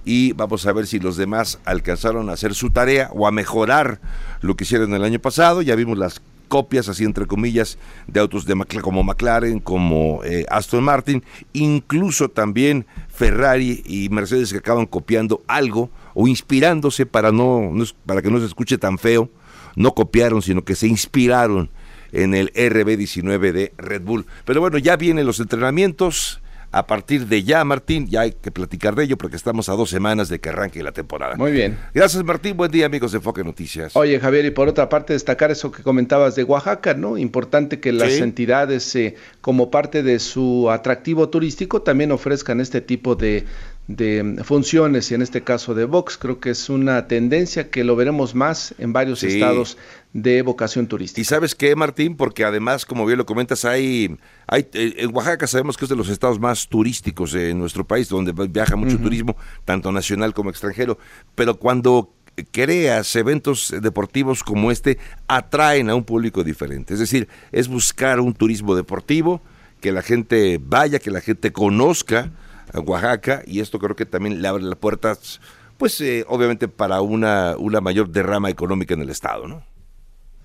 y 0.05 0.33
vamos 0.33 0.65
a 0.65 0.73
ver 0.73 0.87
si 0.87 0.99
los 0.99 1.17
demás 1.17 1.59
alcanzaron 1.65 2.29
a 2.29 2.33
hacer 2.33 2.53
su 2.53 2.71
tarea 2.71 3.09
o 3.13 3.27
a 3.27 3.31
mejorar 3.31 3.99
lo 4.41 4.55
que 4.55 4.63
hicieron 4.63 4.93
el 4.93 5.03
año 5.03 5.19
pasado. 5.19 5.61
Ya 5.61 5.75
vimos 5.75 5.97
las 5.97 6.21
copias, 6.47 6.87
así 6.87 7.03
entre 7.03 7.25
comillas, 7.25 7.77
de 8.07 8.19
autos 8.19 8.45
de 8.45 8.55
como 8.81 9.03
McLaren, 9.03 9.59
como 9.59 10.23
eh, 10.23 10.45
Aston 10.49 10.83
Martin, 10.83 11.23
incluso 11.53 12.29
también 12.29 12.85
Ferrari 13.09 13.83
y 13.85 14.09
Mercedes 14.09 14.51
que 14.51 14.59
acaban 14.59 14.85
copiando 14.85 15.41
algo 15.47 15.89
o 16.19 16.27
inspirándose 16.27 17.05
para, 17.05 17.31
no, 17.31 17.71
para 18.07 18.23
que 18.23 18.31
no 18.31 18.39
se 18.39 18.47
escuche 18.47 18.79
tan 18.79 18.97
feo, 18.97 19.29
no 19.75 19.93
copiaron, 19.93 20.41
sino 20.41 20.65
que 20.65 20.73
se 20.73 20.87
inspiraron 20.87 21.69
en 22.11 22.33
el 22.33 22.51
RB19 22.53 23.51
de 23.51 23.71
Red 23.77 24.01
Bull. 24.01 24.25
Pero 24.43 24.59
bueno, 24.59 24.79
ya 24.79 24.95
vienen 24.95 25.27
los 25.27 25.39
entrenamientos, 25.39 26.41
a 26.71 26.87
partir 26.87 27.27
de 27.27 27.43
ya, 27.43 27.63
Martín. 27.63 28.07
Ya 28.07 28.21
hay 28.21 28.31
que 28.33 28.51
platicar 28.51 28.95
de 28.95 29.03
ello 29.03 29.17
porque 29.17 29.35
estamos 29.35 29.69
a 29.69 29.73
dos 29.73 29.89
semanas 29.91 30.27
de 30.27 30.39
que 30.39 30.49
arranque 30.49 30.81
la 30.83 30.91
temporada. 30.91 31.35
Muy 31.35 31.51
bien. 31.51 31.77
Gracias, 31.93 32.23
Martín. 32.23 32.57
Buen 32.57 32.71
día, 32.71 32.87
amigos 32.87 33.11
de 33.11 33.19
Enfoque 33.19 33.43
Noticias. 33.43 33.95
Oye, 33.95 34.19
Javier, 34.19 34.45
y 34.45 34.51
por 34.51 34.67
otra 34.67 34.89
parte, 34.89 35.13
destacar 35.13 35.51
eso 35.51 35.71
que 35.71 35.83
comentabas 35.83 36.35
de 36.35 36.43
Oaxaca, 36.43 36.93
¿no? 36.95 37.17
Importante 37.17 37.79
que 37.79 37.93
las 37.93 38.13
Sí. 38.13 38.23
entidades, 38.23 38.95
eh, 38.95 39.15
como 39.41 39.69
parte 39.71 40.01
de 40.03 40.19
su 40.19 40.69
atractivo 40.71 41.29
turístico, 41.29 41.83
también 41.83 42.11
ofrezcan 42.11 42.59
este 42.59 42.81
tipo 42.81 43.15
de, 43.15 43.45
de 43.87 44.41
funciones, 44.43 45.09
y 45.11 45.15
en 45.15 45.21
este 45.21 45.43
caso 45.43 45.73
de 45.73 45.85
Vox. 45.85 46.17
Creo 46.17 46.39
que 46.39 46.49
es 46.49 46.69
una 46.69 47.07
tendencia 47.07 47.69
que 47.69 47.83
lo 47.85 47.95
veremos 47.95 48.35
más 48.35 48.75
en 48.77 48.91
varios 48.91 49.19
Sí. 49.19 49.27
estados 49.27 49.77
de 50.11 50.41
vocación 50.41 50.87
turística. 50.87 51.21
¿Y 51.21 51.23
sabes 51.23 51.55
qué, 51.55 51.75
Martín? 51.75 52.17
Porque 52.17 52.43
además, 52.43 52.85
como 52.85 53.05
bien 53.05 53.17
lo 53.17 53.25
comentas, 53.25 53.63
hay, 53.63 54.17
hay 54.47 54.67
eh, 54.73 54.93
en 54.97 55.15
Oaxaca 55.15 55.47
sabemos 55.47 55.77
que 55.77 55.85
es 55.85 55.89
de 55.89 55.95
los 55.95 56.09
estados 56.09 56.39
más 56.39 56.67
turísticos 56.67 57.31
de 57.31 57.53
nuestro 57.53 57.87
país, 57.87 58.09
donde 58.09 58.33
viaja 58.49 58.75
mucho 58.75 58.97
turismo, 58.99 59.37
tanto 59.63 59.91
nacional 59.91 60.33
como 60.33 60.49
extranjero. 60.49 60.97
Pero 61.35 61.57
cuando 61.57 62.13
creas 62.51 63.15
eventos 63.15 63.73
deportivos 63.81 64.43
como 64.43 64.69
este, 64.69 64.97
atraen 65.27 65.89
a 65.89 65.95
un 65.95 66.03
público 66.03 66.43
diferente. 66.43 66.93
Es 66.93 66.99
decir, 66.99 67.27
es 67.51 67.67
buscar 67.67 68.19
un 68.19 68.33
turismo 68.33 68.75
deportivo, 68.75 69.41
que 69.79 69.91
la 69.91 70.01
gente 70.01 70.59
vaya, 70.61 70.99
que 70.99 71.11
la 71.11 71.21
gente 71.21 71.51
conozca 71.53 72.31
a 72.73 72.79
Oaxaca, 72.79 73.43
y 73.45 73.59
esto 73.59 73.79
creo 73.79 73.95
que 73.95 74.05
también 74.05 74.41
le 74.41 74.47
abre 74.47 74.63
las 74.63 74.77
puertas, 74.77 75.39
pues 75.77 75.99
eh, 76.01 76.25
obviamente 76.27 76.67
para 76.67 77.01
una, 77.01 77.55
una 77.57 77.81
mayor 77.81 78.09
derrama 78.09 78.49
económica 78.49 78.93
en 78.93 79.01
el 79.01 79.09
estado, 79.09 79.47
¿no? 79.47 79.63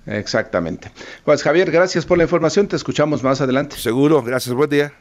Exactamente. 0.07 0.91
Pues 1.25 1.43
Javier, 1.43 1.71
gracias 1.71 2.05
por 2.05 2.19
la 2.19 2.25
información. 2.25 2.67
Te 2.67 2.77
escuchamos 2.77 3.23
más 3.23 3.41
adelante. 3.41 3.77
Seguro, 3.77 4.23
gracias. 4.23 4.55
Buen 4.55 4.71
día. 4.71 4.93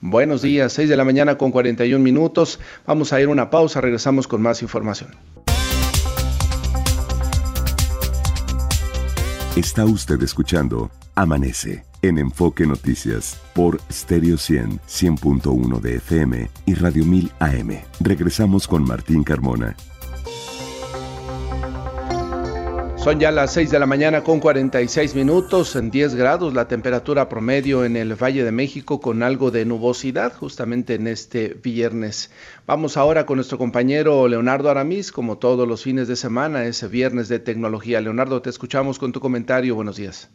Buenos 0.00 0.42
días, 0.42 0.72
6 0.74 0.88
de 0.88 0.96
la 0.96 1.04
mañana 1.04 1.38
con 1.38 1.50
41 1.50 2.02
minutos. 2.02 2.60
Vamos 2.86 3.12
a 3.12 3.20
ir 3.20 3.28
a 3.28 3.30
una 3.30 3.50
pausa, 3.50 3.80
regresamos 3.80 4.28
con 4.28 4.42
más 4.42 4.62
información. 4.62 5.10
Está 9.56 9.86
usted 9.86 10.22
escuchando 10.22 10.90
Amanece 11.14 11.82
en 12.08 12.18
Enfoque 12.18 12.66
Noticias 12.66 13.40
por 13.54 13.80
Stereo 13.90 14.36
100, 14.36 14.80
100.1 14.80 15.80
de 15.80 15.96
FM 15.96 16.50
y 16.66 16.74
Radio 16.74 17.04
1000 17.04 17.32
AM. 17.40 17.70
Regresamos 18.00 18.68
con 18.68 18.84
Martín 18.84 19.24
Carmona. 19.24 19.76
Son 22.96 23.20
ya 23.20 23.30
las 23.30 23.52
6 23.52 23.70
de 23.70 23.78
la 23.78 23.86
mañana 23.86 24.24
con 24.24 24.40
46 24.40 25.14
minutos, 25.14 25.76
en 25.76 25.92
10 25.92 26.16
grados 26.16 26.54
la 26.54 26.66
temperatura 26.66 27.28
promedio 27.28 27.84
en 27.84 27.96
el 27.96 28.20
Valle 28.20 28.42
de 28.42 28.50
México 28.50 29.00
con 29.00 29.22
algo 29.22 29.52
de 29.52 29.64
nubosidad 29.64 30.34
justamente 30.34 30.94
en 30.94 31.06
este 31.06 31.56
viernes. 31.62 32.32
Vamos 32.66 32.96
ahora 32.96 33.24
con 33.24 33.36
nuestro 33.36 33.58
compañero 33.58 34.26
Leonardo 34.26 34.70
Aramis, 34.70 35.12
como 35.12 35.38
todos 35.38 35.68
los 35.68 35.84
fines 35.84 36.08
de 36.08 36.16
semana, 36.16 36.64
ese 36.64 36.88
viernes 36.88 37.28
de 37.28 37.38
tecnología. 37.38 38.00
Leonardo, 38.00 38.42
te 38.42 38.50
escuchamos 38.50 38.98
con 38.98 39.12
tu 39.12 39.20
comentario. 39.20 39.76
Buenos 39.76 39.96
días. 39.96 40.28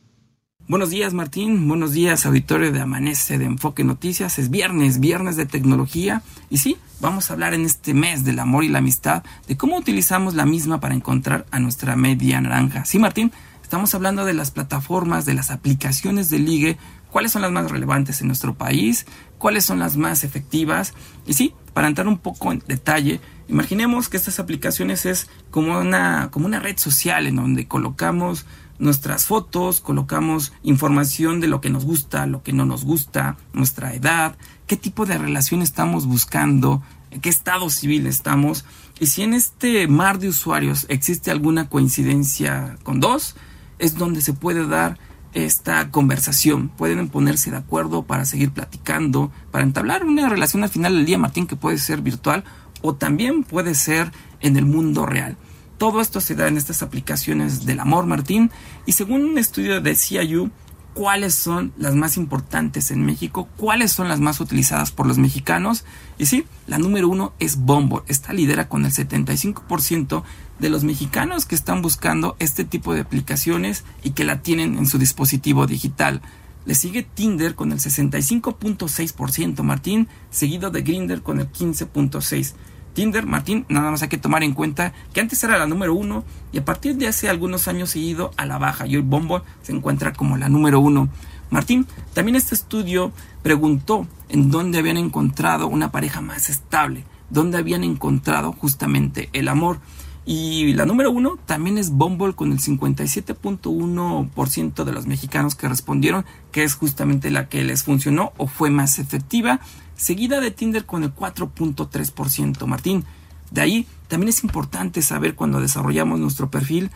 Buenos 0.67 0.89
días 0.89 1.13
Martín, 1.13 1.67
buenos 1.67 1.91
días 1.91 2.25
auditorio 2.25 2.71
de 2.71 2.79
Amanece 2.79 3.37
de 3.37 3.45
Enfoque 3.45 3.83
Noticias. 3.83 4.39
Es 4.39 4.49
viernes, 4.49 4.99
viernes 4.99 5.35
de 5.35 5.45
tecnología. 5.45 6.21
Y 6.49 6.59
sí, 6.59 6.77
vamos 7.01 7.29
a 7.29 7.33
hablar 7.33 7.53
en 7.53 7.65
este 7.65 7.93
mes 7.93 8.23
del 8.23 8.39
amor 8.39 8.63
y 8.63 8.69
la 8.69 8.77
amistad 8.77 9.23
de 9.47 9.57
cómo 9.57 9.75
utilizamos 9.75 10.33
la 10.33 10.45
misma 10.45 10.79
para 10.79 10.95
encontrar 10.95 11.45
a 11.51 11.59
nuestra 11.59 11.95
media 11.95 12.39
naranja. 12.39 12.85
Sí 12.85 12.99
Martín, 12.99 13.33
estamos 13.61 13.93
hablando 13.95 14.23
de 14.23 14.33
las 14.33 14.51
plataformas, 14.51 15.25
de 15.25 15.33
las 15.33 15.51
aplicaciones 15.51 16.29
de 16.29 16.39
ligue, 16.39 16.77
cuáles 17.09 17.33
son 17.33 17.41
las 17.41 17.51
más 17.51 17.69
relevantes 17.69 18.21
en 18.21 18.27
nuestro 18.27 18.53
país, 18.53 19.05
cuáles 19.39 19.65
son 19.65 19.79
las 19.79 19.97
más 19.97 20.23
efectivas 20.23 20.93
y 21.25 21.33
sí, 21.33 21.53
para 21.73 21.87
entrar 21.87 22.07
un 22.07 22.17
poco 22.17 22.51
en 22.51 22.63
detalle, 22.67 23.19
imaginemos 23.47 24.09
que 24.09 24.17
estas 24.17 24.39
aplicaciones 24.39 25.05
es 25.05 25.29
como 25.49 25.79
una, 25.79 26.29
como 26.31 26.45
una 26.45 26.59
red 26.59 26.77
social 26.77 27.27
en 27.27 27.37
donde 27.37 27.67
colocamos 27.67 28.45
nuestras 28.81 29.25
fotos, 29.27 29.79
colocamos 29.79 30.51
información 30.63 31.39
de 31.39 31.47
lo 31.47 31.61
que 31.61 31.69
nos 31.69 31.85
gusta, 31.85 32.25
lo 32.25 32.41
que 32.41 32.51
no 32.51 32.65
nos 32.65 32.83
gusta, 32.83 33.37
nuestra 33.53 33.93
edad, 33.93 34.35
qué 34.65 34.75
tipo 34.75 35.05
de 35.05 35.17
relación 35.17 35.61
estamos 35.61 36.07
buscando, 36.07 36.81
qué 37.21 37.29
estado 37.29 37.69
civil 37.69 38.07
estamos 38.07 38.65
y 38.99 39.05
si 39.05 39.21
en 39.21 39.35
este 39.35 39.87
mar 39.87 40.17
de 40.17 40.29
usuarios 40.29 40.87
existe 40.89 41.29
alguna 41.29 41.69
coincidencia 41.69 42.77
con 42.83 42.99
dos, 42.99 43.35
es 43.77 43.97
donde 43.97 44.21
se 44.21 44.33
puede 44.33 44.67
dar 44.67 44.97
esta 45.33 45.89
conversación. 45.91 46.69
Pueden 46.69 47.07
ponerse 47.07 47.51
de 47.51 47.57
acuerdo 47.57 48.03
para 48.03 48.25
seguir 48.25 48.51
platicando, 48.51 49.31
para 49.51 49.63
entablar 49.63 50.05
una 50.05 50.27
relación 50.27 50.63
al 50.63 50.69
final 50.69 50.95
del 50.95 51.05
día, 51.05 51.17
Martín, 51.17 51.47
que 51.47 51.55
puede 51.55 51.77
ser 51.77 52.01
virtual 52.01 52.43
o 52.81 52.95
también 52.95 53.43
puede 53.43 53.75
ser 53.75 54.11
en 54.39 54.57
el 54.57 54.65
mundo 54.65 55.05
real. 55.05 55.37
Todo 55.81 55.99
esto 55.99 56.21
se 56.21 56.35
da 56.35 56.47
en 56.47 56.57
estas 56.57 56.83
aplicaciones 56.83 57.65
del 57.65 57.79
amor, 57.79 58.05
Martín, 58.05 58.51
y 58.85 58.91
según 58.91 59.25
un 59.25 59.39
estudio 59.39 59.81
de 59.81 59.95
CIU, 59.95 60.51
cuáles 60.93 61.33
son 61.33 61.73
las 61.75 61.95
más 61.95 62.17
importantes 62.17 62.91
en 62.91 63.03
México, 63.03 63.49
cuáles 63.57 63.91
son 63.91 64.07
las 64.07 64.19
más 64.19 64.39
utilizadas 64.41 64.91
por 64.91 65.07
los 65.07 65.17
mexicanos. 65.17 65.83
Y 66.19 66.27
sí, 66.27 66.45
la 66.67 66.77
número 66.77 67.09
uno 67.09 67.33
es 67.39 67.57
Bombo. 67.57 68.03
Esta 68.07 68.31
lidera 68.31 68.69
con 68.69 68.85
el 68.85 68.91
75% 68.91 70.21
de 70.59 70.69
los 70.69 70.83
mexicanos 70.83 71.47
que 71.47 71.55
están 71.55 71.81
buscando 71.81 72.35
este 72.37 72.63
tipo 72.63 72.93
de 72.93 73.01
aplicaciones 73.01 73.83
y 74.03 74.11
que 74.11 74.23
la 74.23 74.43
tienen 74.43 74.77
en 74.77 74.85
su 74.85 74.99
dispositivo 74.99 75.65
digital. 75.65 76.21
Le 76.63 76.75
sigue 76.75 77.01
Tinder 77.01 77.55
con 77.55 77.71
el 77.71 77.79
65.6%, 77.79 79.63
Martín, 79.63 80.09
seguido 80.29 80.69
de 80.69 80.83
Grinder 80.83 81.23
con 81.23 81.39
el 81.39 81.51
15.6%. 81.51 82.53
Tinder, 82.93 83.25
Martín, 83.25 83.65
nada 83.69 83.89
más 83.89 84.01
hay 84.01 84.09
que 84.09 84.17
tomar 84.17 84.43
en 84.43 84.53
cuenta 84.53 84.93
que 85.13 85.21
antes 85.21 85.41
era 85.43 85.57
la 85.57 85.65
número 85.65 85.93
uno 85.93 86.23
y 86.51 86.57
a 86.57 86.65
partir 86.65 86.97
de 86.97 87.07
hace 87.07 87.29
algunos 87.29 87.67
años 87.67 87.95
ha 87.95 87.99
ido 87.99 88.31
a 88.37 88.45
la 88.45 88.57
baja 88.57 88.85
y 88.85 88.97
hoy 88.97 89.01
Bombo 89.01 89.43
se 89.61 89.71
encuentra 89.71 90.13
como 90.13 90.37
la 90.37 90.49
número 90.49 90.79
uno. 90.79 91.09
Martín, 91.49 91.87
también 92.13 92.35
este 92.35 92.55
estudio 92.55 93.11
preguntó 93.43 94.07
en 94.29 94.51
dónde 94.51 94.79
habían 94.79 94.97
encontrado 94.97 95.67
una 95.67 95.91
pareja 95.91 96.21
más 96.21 96.49
estable, 96.49 97.03
dónde 97.29 97.57
habían 97.57 97.83
encontrado 97.83 98.53
justamente 98.53 99.29
el 99.33 99.47
amor. 99.47 99.79
Y 100.23 100.73
la 100.73 100.85
número 100.85 101.09
uno 101.11 101.39
también 101.45 101.77
es 101.77 101.89
Bumble 101.89 102.33
con 102.33 102.51
el 102.51 102.59
57.1% 102.59 104.83
de 104.83 104.93
los 104.93 105.07
mexicanos 105.07 105.55
que 105.55 105.67
respondieron 105.67 106.25
que 106.51 106.63
es 106.63 106.75
justamente 106.75 107.31
la 107.31 107.49
que 107.49 107.63
les 107.63 107.83
funcionó 107.83 108.31
o 108.37 108.47
fue 108.47 108.69
más 108.69 108.99
efectiva, 108.99 109.61
seguida 110.01 110.41
de 110.41 110.49
Tinder 110.49 110.85
con 110.85 111.03
el 111.03 111.13
4.3%. 111.13 112.65
Martín, 112.65 113.05
de 113.51 113.61
ahí 113.61 113.87
también 114.07 114.29
es 114.29 114.43
importante 114.43 115.03
saber 115.03 115.35
cuando 115.35 115.61
desarrollamos 115.61 116.19
nuestro 116.19 116.49
perfil 116.49 116.89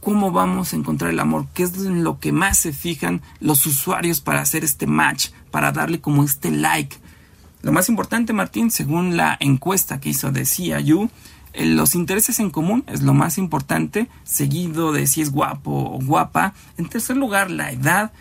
cómo 0.00 0.32
vamos 0.32 0.72
a 0.72 0.76
encontrar 0.76 1.10
el 1.10 1.20
amor, 1.20 1.46
qué 1.52 1.64
es 1.64 1.76
lo 1.76 2.18
que 2.18 2.32
más 2.32 2.56
se 2.56 2.72
fijan 2.72 3.20
los 3.40 3.66
usuarios 3.66 4.20
para 4.20 4.40
hacer 4.40 4.64
este 4.64 4.86
match, 4.86 5.28
para 5.50 5.72
darle 5.72 6.00
como 6.00 6.24
este 6.24 6.50
like. 6.50 6.96
Lo 7.60 7.72
más 7.72 7.90
importante, 7.90 8.32
Martín, 8.32 8.70
según 8.70 9.16
la 9.16 9.36
encuesta 9.40 10.00
que 10.00 10.08
hizo 10.08 10.32
de 10.32 10.46
CIU, 10.46 11.10
eh, 11.52 11.66
los 11.66 11.94
intereses 11.94 12.38
en 12.40 12.50
común 12.50 12.84
es 12.86 13.02
lo 13.02 13.12
más 13.12 13.36
importante, 13.36 14.08
seguido 14.24 14.92
de 14.92 15.06
si 15.06 15.20
es 15.20 15.30
guapo 15.30 15.72
o 15.72 15.98
guapa. 16.00 16.54
En 16.78 16.88
tercer 16.88 17.16
lugar, 17.16 17.50
la 17.50 17.72
edad. 17.72 18.12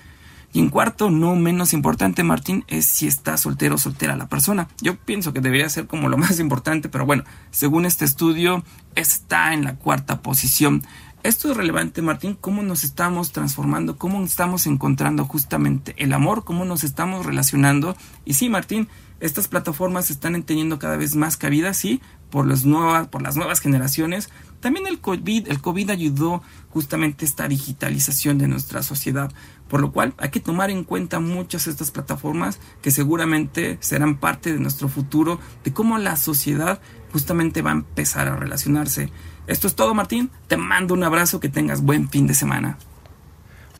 Y 0.53 0.59
en 0.59 0.69
cuarto, 0.69 1.11
no 1.11 1.35
menos 1.35 1.73
importante, 1.73 2.23
Martín, 2.23 2.63
es 2.67 2.85
si 2.85 3.07
está 3.07 3.37
soltero 3.37 3.75
o 3.75 3.77
soltera 3.77 4.15
la 4.15 4.27
persona. 4.27 4.69
Yo 4.81 4.95
pienso 4.95 5.33
que 5.33 5.41
debería 5.41 5.69
ser 5.69 5.87
como 5.87 6.09
lo 6.09 6.17
más 6.17 6.39
importante, 6.39 6.89
pero 6.89 7.05
bueno, 7.05 7.23
según 7.51 7.85
este 7.85 8.05
estudio, 8.05 8.63
está 8.95 9.53
en 9.53 9.63
la 9.63 9.75
cuarta 9.75 10.21
posición. 10.21 10.83
Esto 11.23 11.51
es 11.51 11.57
relevante, 11.57 12.01
Martín, 12.01 12.37
cómo 12.39 12.63
nos 12.63 12.83
estamos 12.83 13.31
transformando, 13.31 13.97
cómo 13.97 14.23
estamos 14.23 14.65
encontrando 14.65 15.25
justamente 15.25 15.93
el 15.97 16.13
amor, 16.13 16.45
cómo 16.45 16.63
nos 16.63 16.83
estamos 16.83 17.25
relacionando. 17.25 17.97
Y 18.23 18.35
sí, 18.35 18.49
Martín, 18.49 18.87
estas 19.19 19.47
plataformas 19.47 20.09
están 20.11 20.41
teniendo 20.43 20.79
cada 20.79 20.95
vez 20.95 21.15
más 21.15 21.35
cabida, 21.35 21.73
sí, 21.73 22.01
por, 22.29 22.47
las 22.47 22.65
nuevas, 22.65 23.07
por 23.07 23.21
las 23.21 23.35
nuevas 23.35 23.59
generaciones. 23.59 24.29
También 24.59 24.87
el 24.87 24.99
COVID, 24.99 25.47
el 25.49 25.61
COVID 25.61 25.89
ayudó 25.91 26.41
justamente 26.69 27.25
esta 27.25 27.47
digitalización 27.47 28.37
de 28.37 28.47
nuestra 28.47 28.83
sociedad, 28.83 29.31
por 29.67 29.81
lo 29.81 29.91
cual 29.91 30.13
hay 30.17 30.29
que 30.29 30.39
tomar 30.39 30.69
en 30.69 30.83
cuenta 30.83 31.19
muchas 31.19 31.65
de 31.65 31.71
estas 31.71 31.91
plataformas 31.91 32.59
que 32.81 32.91
seguramente 32.91 33.77
serán 33.81 34.17
parte 34.17 34.51
de 34.51 34.59
nuestro 34.59 34.89
futuro, 34.89 35.39
de 35.63 35.73
cómo 35.73 35.97
la 35.97 36.15
sociedad 36.15 36.81
justamente 37.11 37.61
va 37.61 37.71
a 37.71 37.73
empezar 37.73 38.27
a 38.27 38.35
relacionarse. 38.35 39.11
Esto 39.47 39.67
es 39.67 39.75
todo, 39.75 39.93
Martín. 39.93 40.29
Te 40.47 40.57
mando 40.57 40.93
un 40.93 41.03
abrazo, 41.03 41.39
que 41.39 41.49
tengas 41.49 41.81
buen 41.81 42.09
fin 42.09 42.27
de 42.27 42.33
semana. 42.33 42.77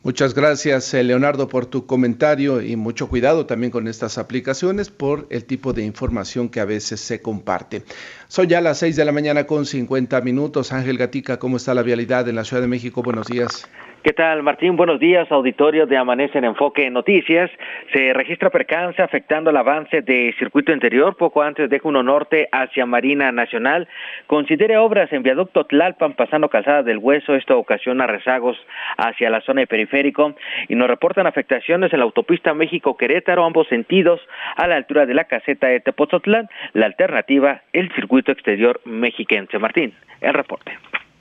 Muchas 0.04 0.32
gracias, 0.32 0.94
eh, 0.94 1.02
Leonardo, 1.02 1.48
por 1.48 1.66
tu 1.66 1.86
comentario 1.86 2.62
y 2.62 2.76
mucho 2.76 3.08
cuidado 3.08 3.46
también 3.46 3.72
con 3.72 3.88
estas 3.88 4.16
aplicaciones 4.16 4.90
por 4.90 5.26
el 5.30 5.44
tipo 5.44 5.72
de 5.72 5.82
información 5.82 6.48
que 6.48 6.60
a 6.60 6.64
veces 6.64 7.00
se 7.00 7.20
comparte. 7.20 7.82
Son 8.28 8.46
ya 8.46 8.60
las 8.60 8.78
6 8.78 8.94
de 8.94 9.04
la 9.04 9.12
mañana 9.12 9.44
con 9.44 9.66
50 9.66 10.20
minutos. 10.20 10.72
Ángel 10.72 10.98
Gatica, 10.98 11.38
¿cómo 11.38 11.56
está 11.56 11.74
la 11.74 11.82
vialidad 11.82 12.28
en 12.28 12.36
la 12.36 12.44
Ciudad 12.44 12.62
de 12.62 12.68
México? 12.68 13.02
Buenos 13.02 13.26
días. 13.26 13.66
¿Qué 14.02 14.12
tal, 14.12 14.44
Martín? 14.44 14.76
Buenos 14.76 15.00
días, 15.00 15.30
auditorio 15.32 15.84
de 15.84 15.96
Amanece 15.96 16.38
en 16.38 16.44
Enfoque 16.44 16.88
Noticias. 16.88 17.50
Se 17.92 18.12
registra 18.12 18.48
percance 18.48 19.02
afectando 19.02 19.50
el 19.50 19.56
avance 19.56 20.02
de 20.02 20.32
circuito 20.38 20.72
interior 20.72 21.16
poco 21.16 21.42
antes 21.42 21.68
de 21.68 21.80
Juno 21.80 22.04
Norte 22.04 22.48
hacia 22.52 22.86
Marina 22.86 23.32
Nacional. 23.32 23.88
Considere 24.28 24.76
obras 24.76 25.12
en 25.12 25.24
viaducto 25.24 25.64
Tlalpan 25.64 26.12
pasando 26.12 26.48
Calzada 26.48 26.84
del 26.84 26.98
Hueso. 26.98 27.34
Esto 27.34 27.58
ocasiona 27.58 28.06
rezagos 28.06 28.56
hacia 28.98 29.30
la 29.30 29.40
zona 29.40 29.62
de 29.62 29.66
periférico 29.66 30.36
y 30.68 30.76
nos 30.76 30.86
reportan 30.86 31.26
afectaciones 31.26 31.92
en 31.92 31.98
la 31.98 32.04
autopista 32.04 32.54
México-Querétaro, 32.54 33.44
ambos 33.44 33.66
sentidos, 33.66 34.20
a 34.54 34.68
la 34.68 34.76
altura 34.76 35.06
de 35.06 35.14
la 35.14 35.24
caseta 35.24 35.66
de 35.66 35.80
Tepozotlán. 35.80 36.48
La 36.72 36.86
alternativa, 36.86 37.62
el 37.72 37.92
circuito 37.94 38.30
exterior 38.30 38.80
mexiquense. 38.84 39.58
Martín, 39.58 39.92
el 40.20 40.34
reporte 40.34 40.78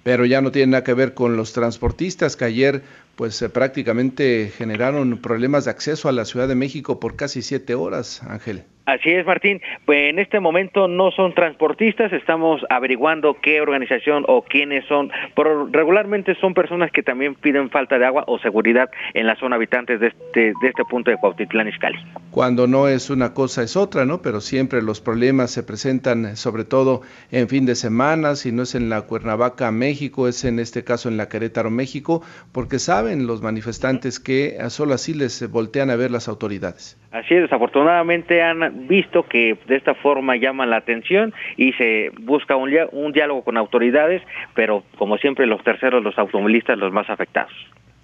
pero 0.08 0.24
ya 0.26 0.40
no 0.40 0.54
tiene 0.54 0.72
nada 0.72 0.86
que 0.86 0.94
ver 0.94 1.14
con 1.14 1.36
los 1.36 1.52
transportistas 1.52 2.38
que 2.38 2.46
ayer 2.46 2.82
pues 3.18 3.42
eh, 3.42 3.50
prácticamente 3.50 4.52
generaron 4.56 5.18
problemas 5.18 5.66
de 5.66 5.72
acceso 5.72 6.08
a 6.08 6.12
la 6.12 6.24
Ciudad 6.24 6.48
de 6.48 6.56
México 6.56 7.00
por 7.00 7.16
casi 7.16 7.42
siete 7.42 7.74
horas, 7.74 8.22
Ángel. 8.24 8.64
Así 8.88 9.10
es, 9.10 9.26
Martín. 9.26 9.60
Pues 9.86 10.10
en 10.10 10.18
este 10.18 10.40
momento 10.40 10.88
no 10.88 11.12
son 11.12 11.34
transportistas, 11.34 12.14
estamos 12.14 12.62
averiguando 12.70 13.36
qué 13.42 13.60
organización 13.60 14.24
o 14.30 14.44
quiénes 14.44 14.86
son, 14.86 15.12
pero 15.36 15.68
regularmente 15.68 16.36
son 16.36 16.54
personas 16.54 16.90
que 16.92 17.04
también 17.04 17.36
piden 17.36 17.70
falta 17.70 18.00
de 18.00 18.06
agua 18.06 18.24
o 18.28 18.40
seguridad 18.40 18.90
en 19.14 19.28
la 19.28 19.36
zona 19.36 19.58
habitantes 19.58 20.00
de 20.00 20.08
este, 20.08 20.54
de 20.62 20.70
este 20.70 20.86
punto 20.90 21.12
de 21.12 21.18
Cuautitlán 21.18 21.68
Izcalli. 21.68 22.00
Cuando 22.32 22.66
no 22.66 22.88
es 22.88 23.10
una 23.10 23.34
cosa 23.34 23.62
es 23.62 23.76
otra, 23.76 24.06
¿no? 24.06 24.22
Pero 24.22 24.40
siempre 24.40 24.82
los 24.82 25.02
problemas 25.02 25.52
se 25.52 25.64
presentan 25.64 26.38
sobre 26.38 26.64
todo 26.64 27.02
en 27.30 27.50
fin 27.50 27.66
de 27.66 27.76
semana, 27.76 28.36
si 28.36 28.54
no 28.54 28.64
es 28.64 28.74
en 28.74 28.88
la 28.88 29.02
Cuernavaca, 29.02 29.70
México, 29.70 30.30
es 30.30 30.46
en 30.46 30.60
este 30.60 30.86
caso 30.86 31.10
en 31.10 31.18
la 31.18 31.28
Querétaro, 31.28 31.70
México, 31.70 32.24
porque 32.54 32.80
saben 32.80 33.07
los 33.16 33.42
manifestantes 33.42 34.20
que 34.20 34.58
solo 34.70 34.94
así 34.94 35.14
les 35.14 35.50
voltean 35.52 35.90
a 35.90 35.96
ver 35.96 36.12
las 36.12 36.28
autoridades. 36.28 37.00
Así 37.12 37.34
es, 37.36 37.44
desafortunadamente 37.44 38.42
han 38.42 38.88
visto 38.88 39.24
que 39.24 39.58
de 39.68 39.76
esta 39.76 39.96
forma 39.96 40.36
llaman 40.36 40.70
la 40.70 40.78
atención 40.78 41.34
y 41.56 41.74
se 41.74 42.12
busca 42.22 42.56
un, 42.56 42.72
un 42.92 43.12
diálogo 43.12 43.44
con 43.44 43.58
autoridades, 43.58 44.22
pero 44.54 44.84
como 44.98 45.18
siempre 45.18 45.48
los 45.48 45.64
terceros, 45.64 46.04
los 46.04 46.18
automovilistas, 46.18 46.78
los 46.78 46.92
más 46.92 47.10
afectados. 47.10 47.54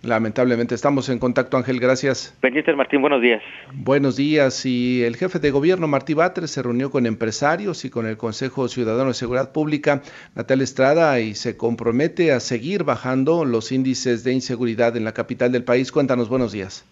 Lamentablemente 0.04 0.76
estamos 0.76 1.08
en 1.08 1.18
contacto, 1.18 1.56
Ángel, 1.56 1.80
gracias. 1.80 2.38
Pendientes, 2.42 2.76
Martín, 2.76 3.02
buenos 3.02 3.22
días. 3.22 3.42
Buenos 3.74 4.18
días. 4.18 4.66
Y 4.66 5.02
el 5.04 5.16
jefe 5.16 5.40
de 5.40 5.50
gobierno, 5.50 5.88
Martí 5.88 6.14
Batres, 6.14 6.52
se 6.52 6.62
reunió 6.62 6.92
con 6.92 7.06
empresarios 7.06 7.86
y 7.86 7.90
con 7.90 8.06
el 8.06 8.18
Consejo 8.18 8.68
Ciudadano 8.68 9.08
de 9.08 9.14
Seguridad 9.14 9.54
Pública, 9.54 10.02
Natal 10.36 10.60
Estrada, 10.60 11.22
y 11.22 11.36
se 11.36 11.56
compromete 11.56 12.34
a 12.34 12.42
seguir 12.42 12.84
bajando 12.84 13.46
los 13.46 13.72
índices 13.72 14.26
de 14.26 14.34
inseguridad 14.34 14.98
en 14.98 15.06
la 15.06 15.14
capital 15.14 15.54
del 15.54 15.64
país. 15.64 15.90
Cuéntanos, 15.94 16.28
buenos 16.28 16.52
días. 16.52 16.86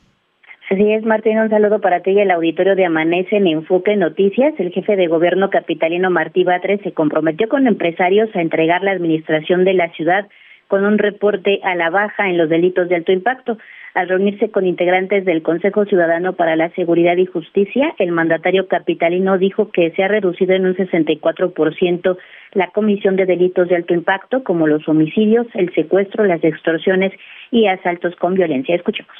Así 0.70 0.94
es, 0.94 1.04
Martín, 1.04 1.38
un 1.38 1.50
saludo 1.50 1.82
para 1.82 2.00
ti 2.00 2.12
y 2.12 2.22
el 2.22 2.32
auditorio 2.32 2.78
de 2.78 2.86
Amanece 2.86 3.36
en 3.36 3.48
Enfoque 3.48 3.98
Noticias. 3.98 4.54
El 4.58 4.72
jefe 4.72 4.96
de 4.96 5.08
gobierno 5.08 5.50
capitalino 5.50 6.10
Martí 6.10 6.46
Batres 6.46 6.80
se 6.82 6.94
comprometió 6.94 7.50
con 7.50 7.68
empresarios 7.68 8.34
a 8.34 8.42
entregar 8.42 8.82
la 8.82 8.92
administración 8.92 9.66
de 9.66 9.74
la 9.74 9.92
ciudad 9.92 10.30
con 10.72 10.86
un 10.86 10.98
reporte 10.98 11.60
a 11.66 11.76
la 11.76 11.90
baja 11.90 12.30
en 12.30 12.38
los 12.38 12.48
delitos 12.48 12.88
de 12.88 12.96
alto 12.96 13.12
impacto. 13.12 13.58
Al 13.94 14.08
reunirse 14.08 14.52
con 14.52 14.66
integrantes 14.66 15.26
del 15.26 15.42
Consejo 15.42 15.84
Ciudadano 15.84 16.32
para 16.32 16.56
la 16.56 16.70
Seguridad 16.70 17.18
y 17.18 17.26
Justicia, 17.26 17.94
el 18.00 18.14
mandatario 18.14 18.70
capitalino 18.70 19.38
dijo 19.38 19.70
que 19.70 19.92
se 19.92 20.02
ha 20.02 20.08
reducido 20.08 20.54
en 20.54 20.66
un 20.66 20.78
64% 20.78 22.18
la 22.54 22.68
comisión 22.70 23.18
de 23.18 23.26
delitos 23.26 23.68
de 23.68 23.76
alto 23.76 23.94
impacto, 23.94 24.46
como 24.46 24.66
los 24.66 24.88
homicidios, 24.88 25.46
el 25.56 25.74
secuestro, 25.74 26.24
las 26.24 26.42
extorsiones 26.42 27.12
y 27.52 27.68
asaltos 27.68 28.16
con 28.16 28.36
violencia. 28.36 28.74
Escuchemos. 28.74 29.12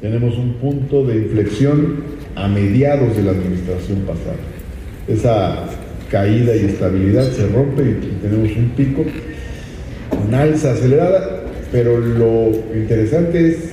Tenemos 0.00 0.36
un 0.36 0.54
punto 0.54 1.04
de 1.04 1.14
inflexión 1.14 2.02
a 2.34 2.48
mediados 2.48 3.16
de 3.16 3.22
la 3.22 3.30
administración 3.30 4.04
pasada. 4.04 4.42
Esa 5.06 5.64
caída 6.10 6.56
y 6.56 6.64
estabilidad 6.64 7.22
se 7.22 7.46
rompe 7.54 7.82
y 7.82 8.18
tenemos 8.20 8.56
un 8.56 8.70
pico, 8.70 9.04
alza 10.34 10.72
acelerada, 10.72 11.42
pero 11.70 11.98
lo 11.98 12.50
interesante 12.74 13.48
es 13.48 13.72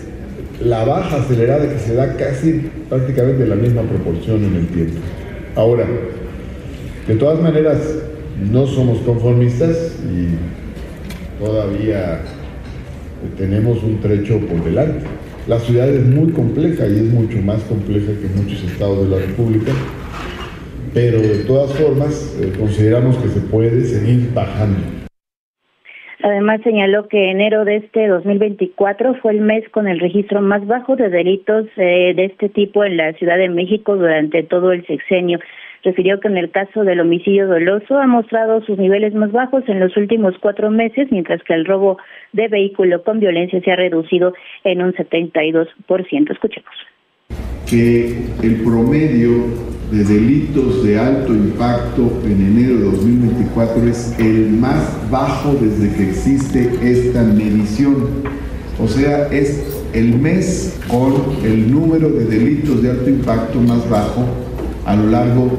la 0.64 0.84
baja 0.84 1.18
acelerada 1.18 1.70
que 1.70 1.80
se 1.80 1.96
da 1.96 2.16
casi 2.16 2.70
prácticamente 2.90 3.44
en 3.44 3.50
la 3.50 3.56
misma 3.56 3.82
proporción 3.84 4.44
en 4.44 4.56
el 4.56 4.68
tiempo. 4.68 5.00
Ahora, 5.56 5.86
de 7.08 7.16
todas 7.16 7.42
maneras, 7.42 7.78
no 8.52 8.68
somos 8.68 9.00
conformistas 9.00 9.96
y 10.06 11.44
todavía 11.44 12.22
tenemos 13.38 13.84
un 13.84 14.00
trecho 14.00 14.40
por 14.40 14.64
delante. 14.64 15.06
La 15.48 15.60
ciudad 15.60 15.90
es 15.90 16.06
muy 16.06 16.32
compleja 16.32 16.88
y 16.88 16.98
es 16.98 17.06
mucho 17.06 17.42
más 17.42 17.62
compleja 17.64 18.08
que 18.08 18.42
muchos 18.42 18.64
estados 18.64 19.10
de 19.10 19.18
la 19.18 19.26
República, 19.26 19.72
pero 20.94 21.22
de 21.22 21.44
todas 21.46 21.72
formas 21.74 22.36
eh, 22.40 22.54
consideramos 22.58 23.18
que 23.18 23.30
se 23.30 23.40
puede 23.40 23.84
seguir 23.86 24.32
bajando. 24.34 24.99
Además 26.22 26.62
señaló 26.64 27.08
que 27.08 27.32
enero 27.32 27.64
de 27.64 27.78
este 27.78 28.08
2024 28.08 29.16
fue 29.22 29.34
el 29.34 29.42
mes 29.42 29.68
con 29.70 29.88
el 29.88 30.00
registro 30.00 30.42
más 30.42 30.66
bajo 30.68 30.96
de 30.96 31.10
delitos 31.10 31.66
eh, 31.78 32.14
de 32.16 32.26
este 32.26 32.50
tipo 32.50 32.84
en 32.84 32.98
la 32.98 33.14
Ciudad 33.14 33.38
de 33.38 33.50
México 33.50 33.96
durante 33.96 34.44
todo 34.44 34.72
el 34.72 34.86
sexenio 34.86 35.40
refirió 35.84 36.20
que 36.20 36.28
en 36.28 36.38
el 36.38 36.52
caso 36.52 36.84
del 36.84 37.00
homicidio 37.00 37.48
doloso 37.48 37.98
ha 37.98 38.08
mostrado 38.08 38.62
sus 38.66 38.78
niveles 38.78 39.14
más 39.14 39.32
bajos 39.32 39.64
en 39.68 39.80
los 39.80 39.96
últimos 39.98 40.36
cuatro 40.40 40.70
meses, 40.70 41.08
mientras 41.12 41.42
que 41.44 41.54
el 41.54 41.66
robo 41.66 41.98
de 42.34 42.48
vehículo 42.48 43.04
con 43.04 43.20
violencia 43.20 43.62
se 43.62 43.72
ha 43.72 43.76
reducido 43.76 44.34
en 44.64 44.82
un 44.82 44.94
72%. 44.94 45.68
Escuchemos. 46.32 46.74
Que 47.70 48.10
el 48.44 48.64
promedio 48.64 49.79
de 49.92 50.04
delitos 50.04 50.84
de 50.84 51.00
alto 51.00 51.34
impacto 51.34 52.22
en 52.24 52.42
enero 52.42 52.76
de 52.76 52.84
2024 52.84 53.88
es 53.88 54.14
el 54.20 54.52
más 54.52 54.84
bajo 55.10 55.56
desde 55.60 55.92
que 55.96 56.10
existe 56.10 56.70
esta 56.82 57.24
medición. 57.24 57.96
O 58.82 58.88
sea, 58.88 59.28
es 59.30 59.64
el 59.94 60.20
mes 60.20 60.76
con 60.88 61.14
el 61.44 61.72
número 61.72 62.10
de 62.10 62.26
delitos 62.26 62.84
de 62.84 62.92
alto 62.92 63.10
impacto 63.10 63.60
más 63.60 63.90
bajo 63.90 64.26
a 64.86 64.96
lo 64.96 65.10
largo 65.10 65.50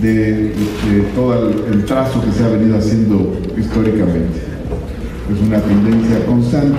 de, 0.00 0.52
todo 1.14 1.50
el, 1.50 1.84
trazo 1.84 2.24
que 2.24 2.32
se 2.32 2.44
ha 2.44 2.48
venido 2.48 2.78
haciendo 2.78 3.38
históricamente. 3.58 4.40
Es 5.32 5.46
una 5.46 5.60
tendencia 5.60 6.24
constante. 6.24 6.78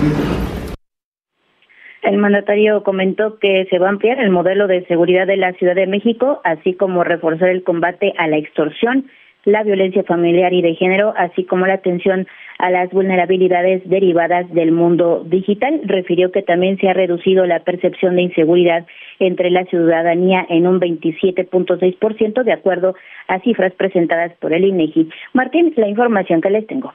El 2.12 2.18
mandatario 2.18 2.82
comentó 2.82 3.38
que 3.38 3.66
se 3.70 3.78
va 3.78 3.86
a 3.86 3.88
ampliar 3.88 4.20
el 4.20 4.28
modelo 4.28 4.66
de 4.66 4.84
seguridad 4.84 5.26
de 5.26 5.38
la 5.38 5.54
Ciudad 5.54 5.74
de 5.74 5.86
México, 5.86 6.42
así 6.44 6.74
como 6.74 7.04
reforzar 7.04 7.48
el 7.48 7.62
combate 7.62 8.12
a 8.18 8.28
la 8.28 8.36
extorsión, 8.36 9.06
la 9.46 9.62
violencia 9.62 10.02
familiar 10.02 10.52
y 10.52 10.60
de 10.60 10.74
género, 10.74 11.14
así 11.16 11.44
como 11.44 11.66
la 11.66 11.72
atención 11.72 12.26
a 12.58 12.68
las 12.68 12.90
vulnerabilidades 12.90 13.88
derivadas 13.88 14.52
del 14.52 14.72
mundo 14.72 15.24
digital. 15.24 15.80
Refirió 15.84 16.30
que 16.32 16.42
también 16.42 16.76
se 16.76 16.90
ha 16.90 16.92
reducido 16.92 17.46
la 17.46 17.60
percepción 17.60 18.16
de 18.16 18.22
inseguridad 18.24 18.84
entre 19.18 19.50
la 19.50 19.64
ciudadanía 19.64 20.44
en 20.50 20.66
un 20.66 20.80
27.6% 20.80 22.42
de 22.42 22.52
acuerdo 22.52 22.94
a 23.28 23.40
cifras 23.40 23.72
presentadas 23.72 24.34
por 24.34 24.52
el 24.52 24.66
INEGI. 24.66 25.08
Martín, 25.32 25.72
la 25.78 25.88
información 25.88 26.42
que 26.42 26.50
les 26.50 26.66
tengo. 26.66 26.92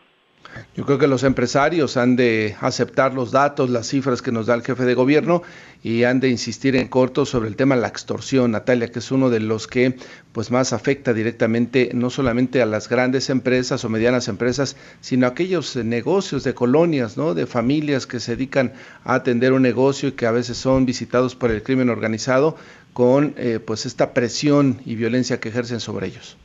Yo 0.76 0.86
creo 0.86 0.98
que 0.98 1.08
los 1.08 1.24
empresarios 1.24 1.98
han 1.98 2.16
de 2.16 2.56
aceptar 2.62 3.14
los 3.14 3.32
datos, 3.32 3.70
las 3.70 3.88
cifras 3.88 4.22
que 4.22 4.32
nos 4.32 4.46
da 4.46 4.56
el 4.56 4.62
jefe 4.62 4.86
de 4.86 4.94
gobierno 4.94 5.44
y 5.84 6.04
han 6.04 6.20
de 6.20 6.30
insistir 6.30 6.76
en 6.76 6.88
corto 6.88 7.26
sobre 7.26 7.50
el 7.50 7.56
tema 7.56 7.76
de 7.76 7.82
la 7.82 7.88
extorsión, 7.88 8.52
Natalia, 8.52 8.90
que 8.90 9.00
es 9.00 9.12
uno 9.12 9.30
de 9.30 9.40
los 9.40 9.68
que 9.68 9.96
pues 10.32 10.52
más 10.52 10.74
afecta 10.74 11.14
directamente 11.14 11.92
no 11.94 12.10
solamente 12.10 12.62
a 12.62 12.66
las 12.66 12.90
grandes 12.90 13.30
empresas 13.30 13.84
o 13.84 13.90
medianas 13.90 14.28
empresas, 14.28 14.76
sino 15.02 15.26
a 15.26 15.30
aquellos 15.30 15.76
negocios 15.76 16.44
de 16.44 16.54
colonias, 16.54 17.18
¿no? 17.18 17.34
de 17.34 17.46
familias 17.46 18.08
que 18.08 18.20
se 18.20 18.36
dedican 18.36 18.74
a 19.04 19.16
atender 19.16 19.54
un 19.54 19.62
negocio 19.62 20.10
y 20.10 20.14
que 20.14 20.26
a 20.26 20.32
veces 20.32 20.58
son 20.58 20.86
visitados 20.86 21.36
por 21.36 21.52
el 21.52 21.64
crimen 21.64 21.90
organizado 21.90 22.56
con 22.94 23.34
eh, 23.38 23.60
pues 23.64 23.86
esta 23.86 24.14
presión 24.14 24.80
y 24.86 24.96
violencia 24.96 25.40
que 25.40 25.50
ejercen 25.50 25.80
sobre 25.80 26.08
ellos. 26.08 26.38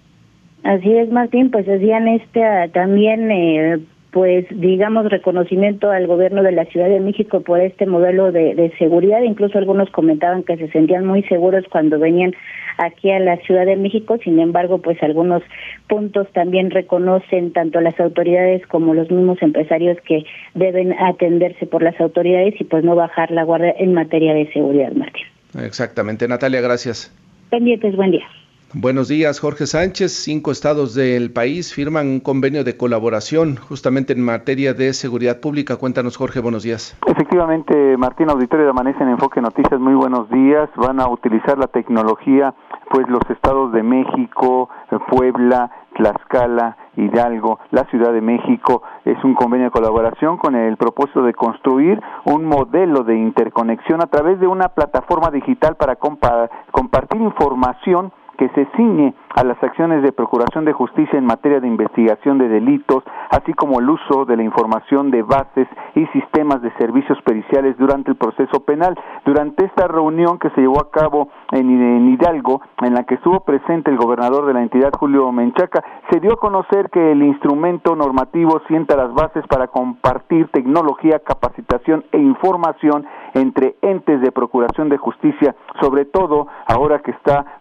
Así 0.62 0.96
es, 0.96 1.10
Martín, 1.10 1.50
pues 1.50 1.66
hacían 1.68 2.06
este 2.08 2.40
también 2.72 3.30
eh, 3.30 3.80
pues 4.12 4.44
digamos 4.50 5.08
reconocimiento 5.10 5.90
al 5.90 6.06
gobierno 6.06 6.42
de 6.42 6.52
la 6.52 6.66
Ciudad 6.66 6.88
de 6.88 7.00
México 7.00 7.40
por 7.40 7.60
este 7.60 7.86
modelo 7.86 8.30
de, 8.30 8.70
seguridad. 8.78 9.22
Incluso 9.22 9.56
algunos 9.56 9.88
comentaban 9.90 10.42
que 10.42 10.58
se 10.58 10.68
sentían 10.68 11.06
muy 11.06 11.22
seguros 11.24 11.64
cuando 11.70 11.98
venían 11.98 12.34
aquí 12.76 13.10
a 13.10 13.18
la 13.20 13.38
Ciudad 13.38 13.64
de 13.64 13.76
México. 13.76 14.18
Sin 14.22 14.38
embargo 14.38 14.78
pues 14.78 15.02
algunos 15.02 15.42
puntos 15.88 16.28
también 16.34 16.70
reconocen 16.70 17.54
tanto 17.54 17.80
las 17.80 17.98
autoridades 17.98 18.66
como 18.66 18.92
los 18.92 19.10
mismos 19.10 19.40
empresarios 19.40 19.96
que 20.06 20.26
deben 20.52 20.92
atenderse 20.92 21.64
por 21.64 21.82
las 21.82 21.98
autoridades 21.98 22.60
y 22.60 22.64
pues 22.64 22.84
no 22.84 22.94
bajar 22.94 23.30
la 23.30 23.44
guardia 23.44 23.74
en 23.78 23.94
materia 23.94 24.34
de 24.34 24.52
seguridad 24.52 24.92
Martín. 24.92 25.24
Exactamente. 25.58 26.28
Natalia 26.28 26.60
gracias. 26.60 27.10
Pendientes 27.48 27.96
buen 27.96 28.10
día 28.10 28.26
Buenos 28.74 29.08
días, 29.08 29.38
Jorge 29.38 29.66
Sánchez. 29.66 30.12
Cinco 30.12 30.50
estados 30.50 30.94
del 30.94 31.30
país 31.30 31.74
firman 31.74 32.06
un 32.06 32.20
convenio 32.20 32.64
de 32.64 32.78
colaboración 32.78 33.56
justamente 33.56 34.14
en 34.14 34.24
materia 34.24 34.72
de 34.72 34.94
seguridad 34.94 35.40
pública. 35.40 35.76
Cuéntanos, 35.76 36.16
Jorge, 36.16 36.40
buenos 36.40 36.62
días. 36.62 36.96
Efectivamente, 37.06 37.98
Martín 37.98 38.30
Auditorio 38.30 38.64
de 38.64 38.70
Amanece 38.70 39.02
en 39.02 39.10
Enfoque 39.10 39.42
Noticias, 39.42 39.78
muy 39.78 39.92
buenos 39.92 40.30
días. 40.30 40.70
Van 40.76 41.00
a 41.00 41.08
utilizar 41.08 41.58
la 41.58 41.66
tecnología, 41.66 42.54
pues 42.90 43.06
los 43.10 43.20
estados 43.28 43.74
de 43.74 43.82
México, 43.82 44.70
Puebla, 45.10 45.70
Tlaxcala, 45.94 46.78
Hidalgo, 46.96 47.60
la 47.72 47.84
Ciudad 47.90 48.14
de 48.14 48.22
México. 48.22 48.82
Es 49.04 49.22
un 49.22 49.34
convenio 49.34 49.66
de 49.66 49.70
colaboración 49.70 50.38
con 50.38 50.56
el 50.56 50.78
propósito 50.78 51.22
de 51.22 51.34
construir 51.34 52.00
un 52.24 52.46
modelo 52.46 53.04
de 53.04 53.16
interconexión 53.18 54.02
a 54.02 54.06
través 54.06 54.40
de 54.40 54.46
una 54.46 54.70
plataforma 54.70 55.30
digital 55.30 55.76
para 55.76 55.96
compartir 55.96 57.20
información 57.20 58.14
que 58.42 58.48
se 58.48 58.66
ciñe 58.76 59.14
a 59.34 59.44
las 59.44 59.62
acciones 59.62 60.02
de 60.02 60.12
procuración 60.12 60.64
de 60.64 60.72
justicia 60.72 61.18
en 61.18 61.24
materia 61.24 61.60
de 61.60 61.68
investigación 61.68 62.38
de 62.38 62.48
delitos, 62.48 63.02
así 63.30 63.52
como 63.54 63.80
el 63.80 63.88
uso 63.88 64.24
de 64.24 64.36
la 64.36 64.42
información 64.42 65.10
de 65.10 65.22
bases 65.22 65.68
y 65.94 66.06
sistemas 66.06 66.60
de 66.62 66.72
servicios 66.78 67.18
periciales 67.22 67.76
durante 67.78 68.10
el 68.10 68.16
proceso 68.16 68.60
penal. 68.64 68.98
Durante 69.24 69.64
esta 69.64 69.88
reunión 69.88 70.38
que 70.38 70.50
se 70.50 70.60
llevó 70.60 70.80
a 70.80 70.90
cabo 70.90 71.28
en, 71.50 72.08
Hidalgo, 72.08 72.60
en 72.82 72.94
la 72.94 73.04
que 73.04 73.14
estuvo 73.14 73.40
presente 73.40 73.90
el 73.90 73.96
gobernador 73.96 74.46
de 74.46 74.54
la 74.54 74.62
entidad, 74.62 74.92
Julio 74.98 75.30
Menchaca, 75.32 75.82
se 76.10 76.20
dio 76.20 76.34
a 76.34 76.36
conocer 76.36 76.90
que 76.90 77.12
el 77.12 77.22
instrumento 77.22 77.96
normativo 77.96 78.60
sienta 78.68 78.96
las 78.96 79.12
bases 79.14 79.46
para 79.46 79.68
compartir 79.68 80.48
tecnología, 80.48 81.20
capacitación 81.20 82.04
e 82.12 82.18
información 82.18 83.06
entre 83.34 83.76
entes 83.82 84.20
de 84.20 84.32
procuración 84.32 84.88
de 84.88 84.98
justicia, 84.98 85.54
sobre 85.80 86.04
todo 86.04 86.48
ahora 86.66 87.00
que 87.00 87.12
está 87.12 87.58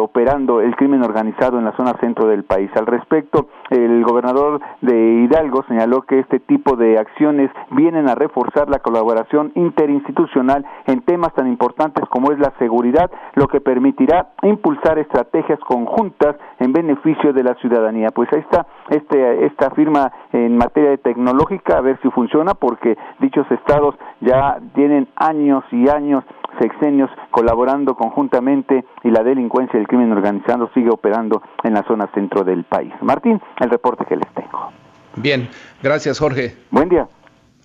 operando 0.00 0.60
el 0.60 0.74
crimen 0.76 0.93
organizado 1.02 1.58
en 1.58 1.64
la 1.64 1.76
zona 1.76 1.94
centro 2.00 2.26
del 2.26 2.44
país. 2.44 2.70
Al 2.76 2.86
respecto, 2.86 3.48
el 3.70 4.04
gobernador 4.04 4.60
de 4.80 5.24
Hidalgo 5.24 5.64
señaló 5.68 6.02
que 6.02 6.20
este 6.20 6.40
tipo 6.40 6.76
de 6.76 6.98
acciones 6.98 7.50
vienen 7.70 8.08
a 8.08 8.14
reforzar 8.14 8.68
la 8.68 8.78
colaboración 8.78 9.52
interinstitucional 9.54 10.64
en 10.86 11.02
temas 11.02 11.32
tan 11.34 11.48
importantes 11.48 12.04
como 12.08 12.32
es 12.32 12.38
la 12.38 12.52
seguridad, 12.58 13.10
lo 13.34 13.48
que 13.48 13.60
permitirá 13.60 14.28
impulsar 14.42 14.98
estrategias 14.98 15.58
conjuntas 15.60 16.36
en 16.58 16.72
beneficio 16.72 17.32
de 17.32 17.42
la 17.42 17.54
ciudadanía. 17.54 18.08
Pues 18.10 18.28
ahí 18.32 18.40
está 18.40 18.66
este, 18.90 19.46
esta 19.46 19.70
firma 19.70 20.12
en 20.32 20.56
materia 20.56 20.96
tecnológica, 20.98 21.78
a 21.78 21.80
ver 21.80 21.98
si 22.02 22.10
funciona, 22.10 22.54
porque 22.54 22.96
dichos 23.20 23.46
estados 23.50 23.94
ya 24.24 24.58
tienen 24.74 25.08
años 25.16 25.64
y 25.70 25.88
años 25.88 26.24
sexenios 26.60 27.10
colaborando 27.30 27.94
conjuntamente 27.96 28.84
y 29.02 29.10
la 29.10 29.22
delincuencia 29.22 29.78
y 29.78 29.82
el 29.82 29.88
crimen 29.88 30.12
organizado 30.12 30.70
sigue 30.74 30.90
operando 30.90 31.42
en 31.62 31.74
la 31.74 31.82
zona 31.84 32.08
centro 32.14 32.44
del 32.44 32.64
país. 32.64 32.92
Martín, 33.02 33.40
el 33.60 33.70
reporte 33.70 34.04
que 34.04 34.16
les 34.16 34.28
tengo. 34.34 34.70
Bien, 35.16 35.48
gracias 35.82 36.18
Jorge. 36.18 36.56
Buen 36.70 36.88
día. 36.88 37.08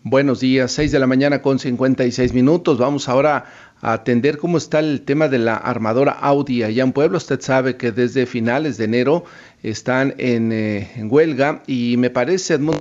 Buenos 0.03 0.39
días, 0.39 0.71
6 0.71 0.93
de 0.93 0.99
la 0.99 1.07
mañana 1.07 1.41
con 1.41 1.59
56 1.59 2.33
minutos. 2.33 2.77
Vamos 2.77 3.09
ahora 3.09 3.43
atender 3.81 4.37
cómo 4.37 4.57
está 4.57 4.79
el 4.79 5.01
tema 5.01 5.27
de 5.27 5.39
la 5.39 5.55
armadora 5.55 6.11
Audi 6.11 6.63
allá 6.63 6.83
en 6.83 6.91
Puebla. 6.91 7.17
Usted 7.17 7.39
sabe 7.39 7.77
que 7.77 7.91
desde 7.91 8.25
finales 8.25 8.77
de 8.77 8.85
enero 8.85 9.23
están 9.63 10.13
en, 10.17 10.51
eh, 10.51 10.87
huelga 11.03 11.61
y 11.67 11.95
me 11.97 12.09
parece, 12.09 12.55
Edmundo 12.55 12.79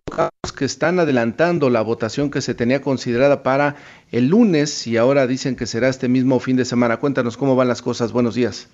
que 0.57 0.65
están 0.65 0.99
adelantando 0.99 1.71
la 1.71 1.83
votación 1.83 2.31
que 2.31 2.41
se 2.41 2.55
tenía 2.55 2.81
considerada 2.81 3.45
para 3.45 3.77
el 4.11 4.29
lunes 4.29 4.87
y 4.89 4.97
ahora 4.97 5.27
dicen 5.27 5.55
que 5.55 5.67
será 5.67 5.89
este 5.89 6.09
mismo 6.09 6.41
fin 6.41 6.57
de 6.57 6.65
semana. 6.65 6.97
Cuéntanos 6.97 7.37
cómo 7.37 7.55
van 7.55 7.69
las 7.69 7.81
cosas. 7.81 8.13
Buenos 8.13 8.35
días. 8.35 8.69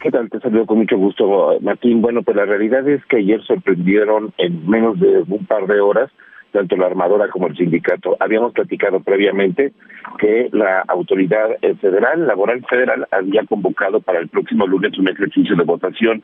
¿Qué 0.00 0.10
tal? 0.10 0.30
Te 0.30 0.40
saludo 0.40 0.66
con 0.66 0.78
mucho 0.78 0.96
gusto, 0.96 1.58
Martín. 1.60 2.00
Bueno, 2.00 2.22
pues 2.22 2.36
la 2.36 2.44
realidad 2.44 2.88
es 2.88 3.04
que 3.06 3.18
ayer 3.18 3.42
sorprendieron 3.42 4.32
en 4.38 4.68
menos 4.68 4.98
de 4.98 5.24
un 5.28 5.44
par 5.46 5.66
de 5.66 5.80
horas 5.80 6.10
tanto 6.56 6.76
la 6.76 6.86
armadora 6.86 7.28
como 7.28 7.48
el 7.48 7.56
sindicato. 7.56 8.16
Habíamos 8.18 8.52
platicado 8.52 9.00
previamente 9.00 9.72
que 10.18 10.48
la 10.52 10.80
autoridad 10.88 11.50
eh, 11.60 11.74
federal, 11.74 12.26
laboral 12.26 12.64
federal, 12.64 13.06
había 13.10 13.44
convocado 13.44 14.00
para 14.00 14.20
el 14.20 14.28
próximo 14.28 14.66
lunes 14.66 14.98
un 14.98 15.08
ejercicio 15.08 15.54
de 15.54 15.64
votación. 15.64 16.22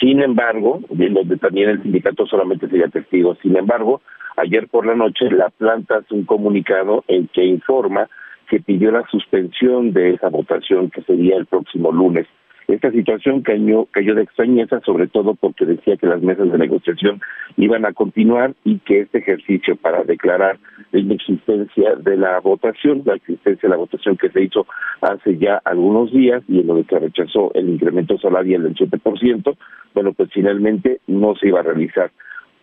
Sin 0.00 0.22
embargo, 0.22 0.80
donde 0.88 1.36
también 1.36 1.68
el 1.68 1.82
sindicato 1.82 2.26
solamente 2.26 2.66
sería 2.68 2.88
testigo. 2.88 3.36
Sin 3.42 3.56
embargo, 3.58 4.00
ayer 4.38 4.68
por 4.68 4.86
la 4.86 4.94
noche 4.94 5.30
la 5.30 5.50
planta 5.50 5.98
hace 5.98 6.14
un 6.14 6.24
comunicado 6.24 7.04
en 7.06 7.28
que 7.28 7.44
informa 7.44 8.08
que 8.48 8.60
pidió 8.60 8.90
la 8.90 9.06
suspensión 9.10 9.92
de 9.92 10.14
esa 10.14 10.30
votación 10.30 10.88
que 10.88 11.02
sería 11.02 11.36
el 11.36 11.44
próximo 11.44 11.92
lunes. 11.92 12.26
Esta 12.66 12.90
situación 12.90 13.42
cayó, 13.42 13.86
cayó 13.90 14.14
de 14.14 14.22
extrañeza, 14.22 14.80
sobre 14.80 15.06
todo 15.06 15.34
porque 15.34 15.66
decía 15.66 15.96
que 15.96 16.06
las 16.06 16.22
mesas 16.22 16.50
de 16.50 16.58
negociación 16.58 17.20
iban 17.56 17.84
a 17.84 17.92
continuar 17.92 18.54
y 18.64 18.78
que 18.78 19.00
este 19.00 19.18
ejercicio 19.18 19.76
para 19.76 20.02
declarar 20.04 20.58
la 20.92 21.00
inexistencia 21.00 21.94
de 21.96 22.16
la 22.16 22.40
votación, 22.40 23.02
la 23.04 23.16
existencia 23.16 23.68
de 23.68 23.74
la 23.74 23.76
votación 23.76 24.16
que 24.16 24.30
se 24.30 24.44
hizo 24.44 24.66
hace 25.02 25.36
ya 25.36 25.60
algunos 25.64 26.10
días 26.10 26.42
y 26.48 26.60
en 26.60 26.66
lo 26.66 26.82
que 26.84 26.98
rechazó 26.98 27.52
el 27.54 27.68
incremento 27.68 28.18
salarial 28.18 28.62
del 28.62 28.74
7%, 28.74 29.56
bueno, 29.92 30.12
pues 30.12 30.30
finalmente 30.32 31.00
no 31.06 31.34
se 31.36 31.48
iba 31.48 31.60
a 31.60 31.64
realizar. 31.64 32.10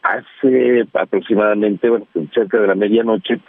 Hace 0.02 0.86
aproximadamente, 0.94 1.90
bueno, 1.90 2.08
cerca 2.34 2.60
de 2.60 2.68
la 2.68 2.76
medianoche, 2.76 3.40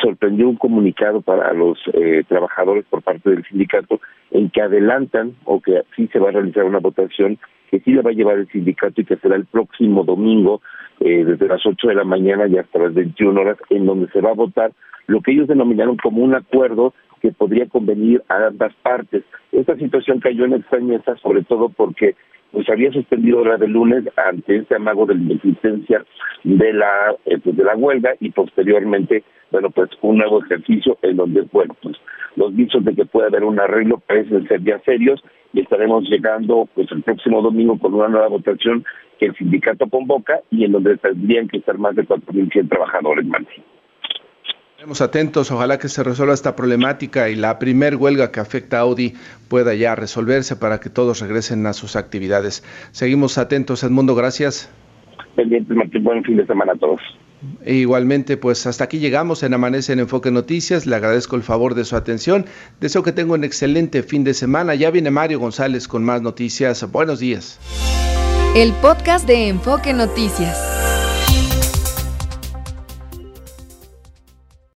sorprendió 0.00 0.48
un 0.48 0.56
comunicado 0.56 1.20
para 1.20 1.52
los 1.52 1.78
eh, 1.92 2.24
trabajadores 2.28 2.84
por 2.88 3.02
parte 3.02 3.30
del 3.30 3.44
sindicato 3.44 4.00
en 4.30 4.50
que 4.50 4.62
adelantan 4.62 5.34
o 5.44 5.60
que 5.60 5.82
sí 5.94 6.08
se 6.12 6.18
va 6.18 6.30
a 6.30 6.32
realizar 6.32 6.64
una 6.64 6.78
votación 6.78 7.38
que 7.70 7.80
sí 7.80 7.92
la 7.92 8.02
va 8.02 8.10
a 8.10 8.14
llevar 8.14 8.38
el 8.38 8.48
sindicato 8.48 9.00
y 9.00 9.04
que 9.04 9.16
será 9.16 9.36
el 9.36 9.44
próximo 9.44 10.04
domingo 10.04 10.62
eh, 11.00 11.24
desde 11.24 11.48
las 11.48 11.64
8 11.64 11.88
de 11.88 11.94
la 11.94 12.04
mañana 12.04 12.46
y 12.46 12.56
hasta 12.56 12.78
las 12.78 12.94
21 12.94 13.38
horas 13.38 13.58
en 13.68 13.84
donde 13.84 14.10
se 14.10 14.20
va 14.20 14.30
a 14.30 14.34
votar 14.34 14.72
lo 15.06 15.20
que 15.20 15.32
ellos 15.32 15.48
denominaron 15.48 15.96
como 15.96 16.22
un 16.22 16.34
acuerdo 16.34 16.94
que 17.20 17.32
podría 17.32 17.66
convenir 17.66 18.22
a 18.28 18.46
ambas 18.46 18.72
partes. 18.82 19.24
Esta 19.52 19.76
situación 19.76 20.20
cayó 20.20 20.44
en 20.44 20.54
extrañeza 20.54 21.16
sobre 21.16 21.42
todo 21.42 21.68
porque 21.68 22.14
pues 22.52 22.68
había 22.68 22.90
suspendido 22.92 23.44
la 23.44 23.56
de 23.56 23.68
lunes 23.68 24.04
ante 24.16 24.56
este 24.56 24.76
amago 24.76 25.06
de 25.06 25.14
la 25.14 25.20
inexistencia 25.22 26.04
de 26.44 26.72
la 26.72 27.14
eh, 27.26 27.38
pues, 27.42 27.56
de 27.56 27.64
la 27.64 27.76
huelga 27.76 28.14
y 28.20 28.30
posteriormente 28.30 29.24
bueno 29.50 29.70
pues 29.70 29.90
un 30.02 30.18
nuevo 30.18 30.42
ejercicio 30.42 30.98
en 31.02 31.16
donde 31.16 31.42
bueno 31.52 31.74
pues 31.82 31.96
los 32.36 32.54
visos 32.54 32.84
de 32.84 32.94
que 32.94 33.04
puede 33.04 33.28
haber 33.28 33.44
un 33.44 33.58
arreglo 33.58 33.98
parecen 33.98 34.46
ser 34.46 34.62
ya 34.62 34.78
serios 34.80 35.22
y 35.52 35.60
estaremos 35.60 36.08
llegando 36.08 36.68
pues 36.74 36.90
el 36.92 37.02
próximo 37.02 37.42
domingo 37.42 37.78
con 37.78 37.94
una 37.94 38.08
nueva 38.08 38.28
votación 38.28 38.84
que 39.18 39.26
el 39.26 39.34
sindicato 39.36 39.88
convoca 39.88 40.40
y 40.50 40.64
en 40.64 40.72
donde 40.72 40.96
tendrían 40.98 41.48
que 41.48 41.58
estar 41.58 41.76
más 41.78 41.96
de 41.96 42.06
4.100 42.06 42.68
trabajadores 42.68 43.26
más. 43.26 43.42
Estaremos 44.78 45.00
atentos, 45.00 45.50
ojalá 45.50 45.76
que 45.80 45.88
se 45.88 46.04
resuelva 46.04 46.34
esta 46.34 46.54
problemática 46.54 47.28
y 47.30 47.34
la 47.34 47.58
primer 47.58 47.96
huelga 47.96 48.30
que 48.30 48.38
afecta 48.38 48.76
a 48.76 48.82
Audi 48.82 49.14
pueda 49.48 49.74
ya 49.74 49.96
resolverse 49.96 50.54
para 50.54 50.78
que 50.78 50.88
todos 50.88 51.18
regresen 51.18 51.66
a 51.66 51.72
sus 51.72 51.96
actividades. 51.96 52.62
Seguimos 52.92 53.38
atentos, 53.38 53.82
Edmundo, 53.82 54.14
gracias. 54.14 54.70
Pendientes, 55.34 55.76
Martín, 55.76 56.04
buen 56.04 56.22
fin 56.22 56.36
de 56.36 56.46
semana 56.46 56.74
a 56.74 56.76
todos. 56.76 57.00
E 57.64 57.74
igualmente, 57.74 58.36
pues 58.36 58.68
hasta 58.68 58.84
aquí 58.84 59.00
llegamos 59.00 59.42
en 59.42 59.52
Amanece 59.54 59.94
en 59.94 59.98
Enfoque 59.98 60.30
Noticias. 60.30 60.86
Le 60.86 60.94
agradezco 60.94 61.34
el 61.34 61.42
favor 61.42 61.74
de 61.74 61.84
su 61.84 61.96
atención. 61.96 62.44
Deseo 62.78 63.02
que 63.02 63.10
tenga 63.10 63.34
un 63.34 63.42
excelente 63.42 64.04
fin 64.04 64.22
de 64.22 64.32
semana. 64.32 64.76
Ya 64.76 64.92
viene 64.92 65.10
Mario 65.10 65.40
González 65.40 65.88
con 65.88 66.04
más 66.04 66.22
noticias. 66.22 66.88
Buenos 66.92 67.18
días. 67.18 67.58
El 68.54 68.72
podcast 68.74 69.26
de 69.26 69.48
Enfoque 69.48 69.92
Noticias. 69.92 70.77